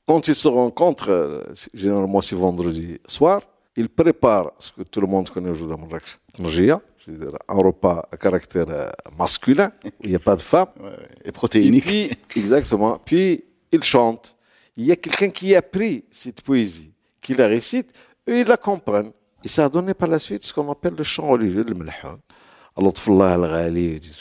quand 0.05 0.27
ils 0.27 0.35
se 0.35 0.47
rencontrent, 0.47 1.11
euh, 1.11 1.43
généralement 1.73 2.21
c'est 2.21 2.35
vendredi 2.35 2.99
soir, 3.07 3.41
ils 3.75 3.89
préparent 3.89 4.51
ce 4.59 4.71
que 4.71 4.83
tout 4.83 4.99
le 4.99 5.07
monde 5.07 5.29
connaît 5.29 5.49
aujourd'hui 5.49 5.75
à 5.75 5.77
Marrakech, 5.77 6.17
c'est-à-dire 6.97 7.37
un 7.47 7.55
repas 7.55 8.07
à 8.11 8.17
caractère 8.17 8.65
euh, 8.69 8.89
masculin, 9.17 9.71
où 9.85 9.89
il 10.03 10.09
n'y 10.09 10.15
a 10.15 10.19
pas 10.19 10.35
de 10.35 10.41
femme. 10.41 10.67
Et 11.23 11.31
protéinique. 11.31 11.87
Et 11.87 12.15
puis, 12.27 12.41
exactement. 12.41 12.99
Puis, 13.03 13.43
ils 13.71 13.83
chantent. 13.83 14.35
Il 14.75 14.85
y 14.85 14.91
a 14.91 14.95
quelqu'un 14.95 15.29
qui 15.29 15.55
a 15.55 15.61
pris 15.61 16.05
cette 16.11 16.41
poésie, 16.41 16.91
qui 17.21 17.35
la 17.35 17.47
récite, 17.47 17.93
eux, 18.27 18.39
ils 18.39 18.47
la 18.47 18.57
comprennent. 18.57 19.11
Et 19.43 19.47
ça 19.47 19.65
a 19.65 19.69
donné 19.69 19.93
par 19.93 20.09
la 20.09 20.19
suite 20.19 20.43
ce 20.43 20.53
qu'on 20.53 20.69
appelle 20.71 20.95
le 20.97 21.03
chant 21.03 21.27
religieux, 21.27 21.63
le 21.63 21.73
melhoun. 21.73 22.19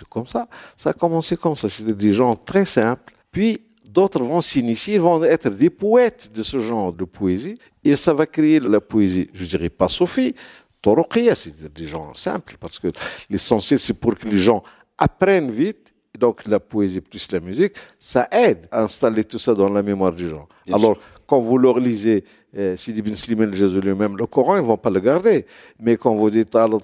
Comme 0.09 0.26
ça. 0.26 0.48
Ça 0.76 0.90
a 0.90 0.92
commencé 0.92 1.36
comme 1.36 1.56
ça. 1.56 1.68
C'était 1.68 1.94
des 1.94 2.12
gens 2.12 2.34
très 2.34 2.64
simples. 2.64 3.14
Puis, 3.30 3.61
d'autres 3.84 4.22
vont 4.22 4.40
s'initier, 4.40 4.98
vont 4.98 5.22
être 5.24 5.50
des 5.50 5.70
poètes 5.70 6.30
de 6.34 6.42
ce 6.42 6.59
genre 6.59 6.92
de 6.92 7.04
poésie. 7.04 7.59
Et 7.84 7.96
ça 7.96 8.12
va 8.12 8.26
créer 8.26 8.61
la 8.61 8.80
poésie, 8.80 9.28
je 9.32 9.44
dirais 9.44 9.70
pas 9.70 9.88
Sophie, 9.88 10.34
Torokia, 10.82 11.34
c'est 11.34 11.72
des 11.72 11.86
gens 11.86 12.12
simples. 12.14 12.56
Parce 12.61 12.78
que 12.78 12.88
l'essentiel, 13.30 13.78
c'est 13.78 13.94
pour 13.94 14.16
que 14.16 14.28
les 14.28 14.38
gens 14.38 14.62
apprennent 14.98 15.50
vite 15.50 15.94
donc 16.18 16.46
la 16.46 16.61
poésie 16.61 17.00
plus 17.00 17.30
la 17.32 17.40
musique, 17.40 17.74
ça 17.98 18.28
aide 18.30 18.66
à 18.70 18.82
installer 18.82 19.24
tout 19.24 19.38
ça 19.38 19.54
dans 19.54 19.68
la 19.68 19.82
mémoire 19.82 20.12
des 20.12 20.28
gens. 20.28 20.48
Alors, 20.72 20.98
quand 21.28 21.40
vous 21.40 21.58
leur 21.58 21.78
lisez 21.78 22.24
euh, 22.56 22.74
Sidi 22.74 23.02
bin 23.02 23.14
Slimane 23.14 23.52
Jésus 23.52 23.82
lui-même, 23.82 24.16
le 24.16 24.24
Coran, 24.26 24.56
ils 24.56 24.62
vont 24.62 24.78
pas 24.78 24.88
le 24.88 24.98
garder. 24.98 25.44
Mais 25.78 25.98
quand 25.98 26.14
vous 26.14 26.30
dites 26.30 26.56
avec 26.56 26.80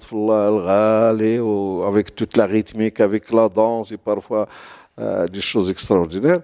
toute 2.15 2.37
la 2.37 2.45
rythmique, 2.45 2.99
avec 2.99 3.31
la 3.33 3.49
danse 3.49 3.91
et 3.91 3.97
parfois 3.97 4.47
euh, 4.99 5.27
des 5.27 5.41
choses 5.41 5.71
extraordinaires, 5.71 6.41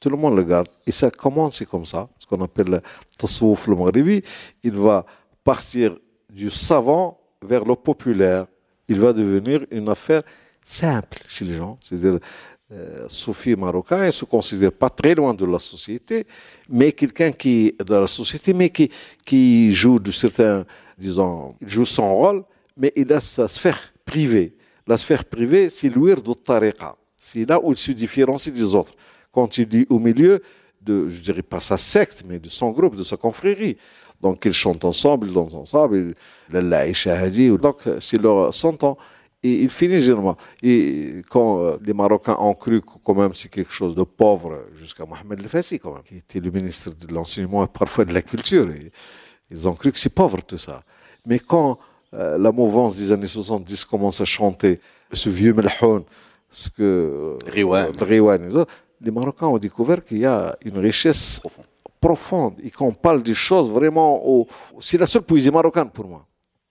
tout 0.00 0.08
le 0.08 0.16
monde 0.16 0.34
le 0.34 0.44
garde. 0.44 0.66
Et 0.86 0.92
ça 0.92 1.10
commence 1.10 1.62
comme 1.70 1.84
ça, 1.84 2.08
ce 2.18 2.26
qu'on 2.26 2.42
appelle 2.42 2.70
le 2.70 2.80
tasawwuf 3.18 3.66
le 3.68 3.76
maghribi. 3.76 4.22
Il 4.64 4.72
va 4.72 5.04
partir 5.44 5.94
du 6.30 6.48
savant 6.48 7.20
vers 7.42 7.66
le 7.66 7.74
populaire. 7.74 8.46
Il 8.88 8.98
va 8.98 9.12
devenir 9.12 9.60
une 9.70 9.90
affaire 9.90 10.22
simple 10.64 11.18
chez 11.28 11.44
les 11.44 11.56
gens. 11.56 11.76
C'est-à-dire, 11.82 12.18
euh, 12.72 13.06
Soufi 13.08 13.54
marocain, 13.54 14.06
il 14.06 14.12
se 14.12 14.24
considère 14.24 14.72
pas 14.72 14.88
très 14.88 15.14
loin 15.14 15.34
de 15.34 15.44
la 15.44 15.58
société, 15.58 16.26
mais 16.70 16.92
quelqu'un 16.92 17.30
qui 17.30 17.74
dans 17.84 18.00
la 18.00 18.06
société, 18.06 18.54
mais 18.54 18.70
qui, 18.70 18.90
qui 19.24 19.70
joue 19.70 19.98
de 19.98 20.10
certains, 20.10 20.64
disons, 20.96 21.54
joue 21.66 21.84
son 21.84 22.14
rôle, 22.14 22.44
mais 22.76 22.90
il 22.96 23.12
a 23.12 23.20
sa 23.20 23.46
sphère 23.46 23.92
privée. 24.06 24.54
La 24.86 24.96
sphère 24.96 25.24
privée, 25.26 25.68
c'est 25.68 25.90
l'ouir 25.90 26.22
de. 26.22 26.32
C'est 27.18 27.48
là 27.48 27.60
où 27.62 27.72
il 27.72 27.78
se 27.78 27.92
différencie 27.92 28.54
des 28.54 28.74
autres. 28.74 28.92
Quand 29.30 29.58
il 29.58 29.76
est 29.76 29.86
au 29.90 29.98
milieu 29.98 30.42
de, 30.80 31.08
je 31.08 31.20
dirais 31.20 31.42
pas 31.42 31.60
sa 31.60 31.76
secte, 31.76 32.24
mais 32.26 32.38
de 32.38 32.48
son 32.48 32.70
groupe, 32.70 32.96
de 32.96 33.04
sa 33.04 33.16
confrérie. 33.16 33.76
Donc 34.20 34.44
ils 34.44 34.52
chantent 34.52 34.84
ensemble, 34.84 35.28
ils 35.28 35.32
dansent 35.32 35.54
ensemble, 35.54 36.14
donc 36.50 37.80
c'est 38.00 38.22
leur 38.22 38.54
100 38.54 38.84
ans. 38.84 38.96
Et 39.44 39.62
il 39.62 39.70
finit 39.70 39.98
généralement. 39.98 40.36
Et 40.62 41.22
quand 41.28 41.60
euh, 41.60 41.76
les 41.82 41.92
Marocains 41.92 42.36
ont 42.38 42.54
cru 42.54 42.80
que 42.80 42.92
quand 43.02 43.14
même 43.14 43.34
c'est 43.34 43.48
quelque 43.48 43.72
chose 43.72 43.94
de 43.96 44.04
pauvre, 44.04 44.66
jusqu'à 44.74 45.04
Mohamed 45.04 45.40
El 45.40 45.48
Fassi 45.48 45.78
quand 45.80 45.94
même, 45.94 46.02
qui 46.04 46.16
était 46.16 46.38
le 46.38 46.50
ministre 46.50 46.90
de 46.90 47.12
l'enseignement 47.12 47.64
et 47.64 47.68
parfois 47.68 48.04
de 48.04 48.14
la 48.14 48.22
culture, 48.22 48.66
ils 49.50 49.68
ont 49.68 49.74
cru 49.74 49.90
que 49.90 49.98
c'est 49.98 50.14
pauvre 50.14 50.38
tout 50.42 50.58
ça. 50.58 50.84
Mais 51.26 51.40
quand 51.40 51.78
euh, 52.14 52.38
la 52.38 52.52
mouvance 52.52 52.96
des 52.96 53.10
années 53.10 53.26
70 53.26 53.84
commence 53.84 54.20
à 54.20 54.24
chanter 54.24 54.78
ce 55.12 55.28
vieux 55.28 55.54
melhoun, 55.54 56.04
ce 56.48 56.68
que 56.68 56.82
euh, 56.82 57.38
Riwan. 57.46 58.42
les 59.00 59.10
Marocains 59.10 59.46
ont 59.46 59.58
découvert 59.58 60.04
qu'il 60.04 60.18
y 60.18 60.26
a 60.26 60.54
une 60.64 60.78
richesse 60.78 61.40
profonde 62.00 62.54
et 62.62 62.70
qu'on 62.70 62.92
parle 62.92 63.22
des 63.22 63.34
choses 63.34 63.70
vraiment. 63.70 64.24
Au... 64.24 64.46
C'est 64.78 64.98
la 64.98 65.06
seule 65.06 65.22
poésie 65.22 65.50
marocaine 65.50 65.90
pour 65.90 66.06
moi, 66.06 66.26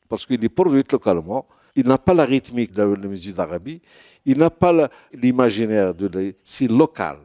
parce 0.07 0.25
qu'il 0.25 0.43
est 0.45 0.49
produit 0.49 0.83
localement 0.89 1.45
il 1.75 1.87
n'a 1.87 1.97
pas 1.97 2.13
la 2.13 2.25
rythmique 2.25 2.71
de 2.73 2.83
la 2.83 3.07
musique 3.07 3.35
d'Arabie, 3.35 3.81
il 4.25 4.37
n'a 4.37 4.49
pas 4.49 4.89
l'imaginaire 5.13 5.93
de 5.93 6.35
c'est 6.43 6.67
local. 6.67 7.17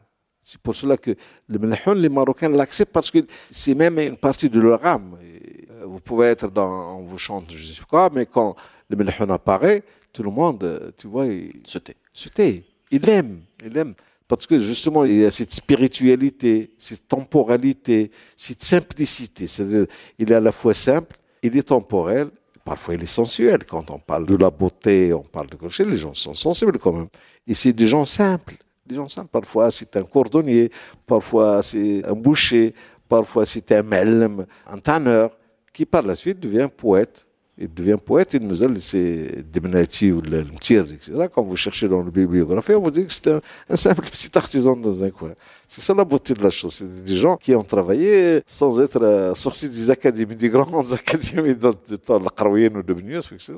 C'est 0.43 0.61
pour 0.61 0.77
cela 0.77 0.97
que 0.97 1.17
le 1.49 1.59
melhoun, 1.59 1.99
les 1.99 2.09
Marocains 2.09 2.49
l'acceptent 2.49 2.93
parce 2.93 3.11
que 3.11 3.19
c'est 3.51 3.75
même 3.75 3.99
une 3.99 4.17
partie 4.17 4.49
de 4.49 4.61
leur 4.61 4.85
âme. 4.87 5.19
Euh, 5.21 5.87
vous 5.87 5.99
pouvez 5.99 6.29
être 6.29 6.49
dans, 6.49 6.99
on 6.99 7.03
vous 7.03 7.19
chante, 7.19 7.51
je 7.51 7.67
sais 7.67 7.81
pas 7.81 7.87
quoi, 7.87 8.11
mais 8.15 8.27
quand 8.27 8.55
le 8.89 8.97
melhoun 8.97 9.31
apparaît, 9.33 9.83
tout 10.13 10.23
le 10.23 10.31
monde, 10.31 10.63
euh, 10.63 10.93
tu 10.97 11.09
vois, 11.09 11.27
il 11.27 11.63
se 11.67 11.79
tait. 11.79 11.97
Se 12.13 12.29
tait. 12.29 12.63
Il 12.93 13.09
aime, 13.11 13.41
il 13.65 13.77
aime. 13.77 13.95
Parce 14.29 14.47
que 14.47 14.59
justement, 14.59 15.05
il 15.05 15.21
y 15.21 15.25
a 15.25 15.31
cette 15.31 15.53
spiritualité, 15.53 16.73
cette 16.79 17.07
temporalité, 17.09 18.11
cette 18.37 18.63
simplicité. 18.63 19.47
C'est-à-dire, 19.47 19.87
il 20.19 20.31
est 20.31 20.35
à 20.35 20.41
la 20.41 20.53
fois 20.53 20.75
simple, 20.75 21.17
il 21.43 21.57
est 21.57 21.63
temporel, 21.63 22.31
Parfois, 22.67 22.95
il 22.95 23.03
est 23.05 23.07
sensuel. 23.07 23.65
Quand 23.65 23.93
on 23.93 23.99
parle 24.01 24.27
de 24.27 24.37
la 24.37 24.51
beauté, 24.51 25.15
on 25.15 25.23
parle 25.23 25.47
de 25.47 25.55
crochet, 25.55 25.85
les 25.85 25.97
gens 25.97 26.15
sont 26.15 26.35
sensibles 26.35 26.79
quand 26.81 26.93
même. 26.93 27.07
Et 27.47 27.55
c'est 27.55 27.73
des 27.73 27.87
gens 27.87 28.05
simples. 28.05 28.57
Des 28.85 28.97
gens 28.97 29.09
simples. 29.09 29.31
Parfois, 29.31 29.71
c'est 29.71 29.97
un 29.97 30.03
cordonnier. 30.03 30.73
Parfois, 31.07 31.63
c'est 31.63 32.05
un 32.05 32.15
boucher. 32.15 32.75
Parfois, 33.09 33.47
c'est 33.47 33.71
un 33.71 33.85
melm, 33.85 34.45
un 34.67 34.79
tanneur, 34.79 35.31
qui 35.73 35.87
par 35.87 36.03
la 36.03 36.17
suite 36.17 36.41
devient 36.41 36.69
poète 36.77 37.29
il 37.59 37.73
devient 37.73 37.97
poète, 38.05 38.35
il 38.35 38.47
nous 38.47 38.63
a 38.63 38.69
laissé 38.69 39.43
Demenati 39.51 40.13
ou 40.13 40.21
le 40.21 40.45
Mtir, 40.45 40.85
etc. 40.93 41.27
Quand 41.35 41.43
vous 41.43 41.57
cherchez 41.57 41.89
dans 41.89 42.03
le 42.03 42.11
bibliographie, 42.11 42.73
on 42.73 42.83
vous 42.83 42.91
dit 42.91 43.07
que 43.07 43.13
c'est 43.13 43.29
un, 43.29 43.77
simple 43.77 44.03
petit 44.11 44.31
artisan 44.37 44.77
dans 44.77 45.03
un 45.03 45.11
coin. 45.11 45.33
C'est 45.67 45.81
ça 45.81 45.95
la 45.95 46.05
beauté 46.05 46.35
de 46.35 46.43
la 46.43 46.51
chose. 46.51 46.75
C'est 46.75 47.05
des 47.05 47.17
gens 47.17 47.37
qui 47.39 47.55
ont 47.55 47.63
travaillé 47.63 48.43
sans 48.47 48.79
être 48.81 49.03
euh, 49.03 49.35
sortis 49.35 49.69
des 49.69 49.91
académies, 49.91 50.37
des 50.37 50.51
grandes 50.51 50.93
académies 50.93 51.57
de, 51.57 51.71
la 52.09 52.31
Qarouienne 52.31 52.77
ou 52.77 52.83
de 52.83 52.93
Benius, 52.93 53.33
etc. 53.33 53.55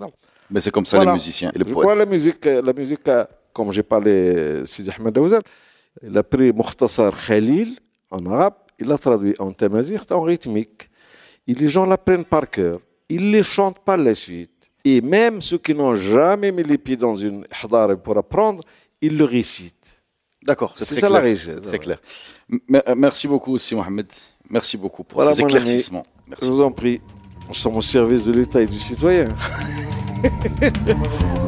Mais 0.49 0.61
c'est 0.61 0.70
comme 0.70 0.86
ça 0.86 1.05
les 1.05 1.12
musiciens 1.12 1.51
et 1.53 1.59
les 1.59 1.64
poètes. 1.64 1.99
La 1.99 2.07
musique, 2.07 2.44
la 2.44 2.72
musique, 2.72 3.11
comme 3.53 3.72
j'ai 3.72 3.82
parlé, 3.82 4.64
Sidi 4.64 4.90
Ahmed 4.96 5.18
Aouzal, 5.18 5.42
il 6.03 6.16
a 6.16 6.22
pris 6.22 6.53
Mukhtasar 6.53 7.12
Khalil 7.26 7.76
en 8.12 8.24
arabe, 8.26 8.55
il 8.78 8.86
l'a 8.86 8.96
traduit 8.96 9.34
en 9.40 9.53
tamazir, 9.53 10.05
en 10.12 10.22
rythmique. 10.22 10.88
Et 11.49 11.55
les 11.55 11.68
gens 11.68 11.84
l'apprennent 11.84 12.24
par 12.24 12.49
cœur 12.49 12.78
ils 13.09 13.31
les 13.31 13.43
chantent 13.43 13.79
par 13.85 13.97
la 13.97 14.15
suite. 14.15 14.71
Et 14.85 15.01
même 15.01 15.43
ceux 15.43 15.59
qui 15.59 15.75
n'ont 15.75 15.97
jamais 15.97 16.53
mis 16.53 16.63
les 16.63 16.79
pieds 16.79 16.97
dans 16.97 17.17
une 17.17 17.45
hadar 17.63 17.97
pour 17.99 18.17
apprendre, 18.17 18.63
ils 19.01 19.17
le 19.17 19.25
récitent. 19.25 19.75
D'accord, 20.45 20.75
c'est 20.79 20.95
ça 20.95 21.09
la 21.09 21.19
richesse. 21.21 21.61
Très 21.63 21.79
clair. 21.79 21.99
Euh, 22.53 22.95
merci 22.97 23.27
beaucoup 23.29 23.53
aussi, 23.53 23.75
Mohamed. 23.75 24.07
Merci 24.49 24.77
beaucoup 24.77 25.05
pour 25.05 25.23
ces 25.25 25.43
éclaircissements. 25.43 26.07
Je 26.41 26.51
vous 26.51 26.63
en 26.63 26.71
prie. 26.71 27.01
Nous 27.49 27.55
sommes 27.55 27.77
au 27.77 27.83
service 27.83 28.25
de 28.25 28.33
l'État 28.33 28.61
et 28.61 28.67
du 28.67 28.79
citoyen. 28.79 29.27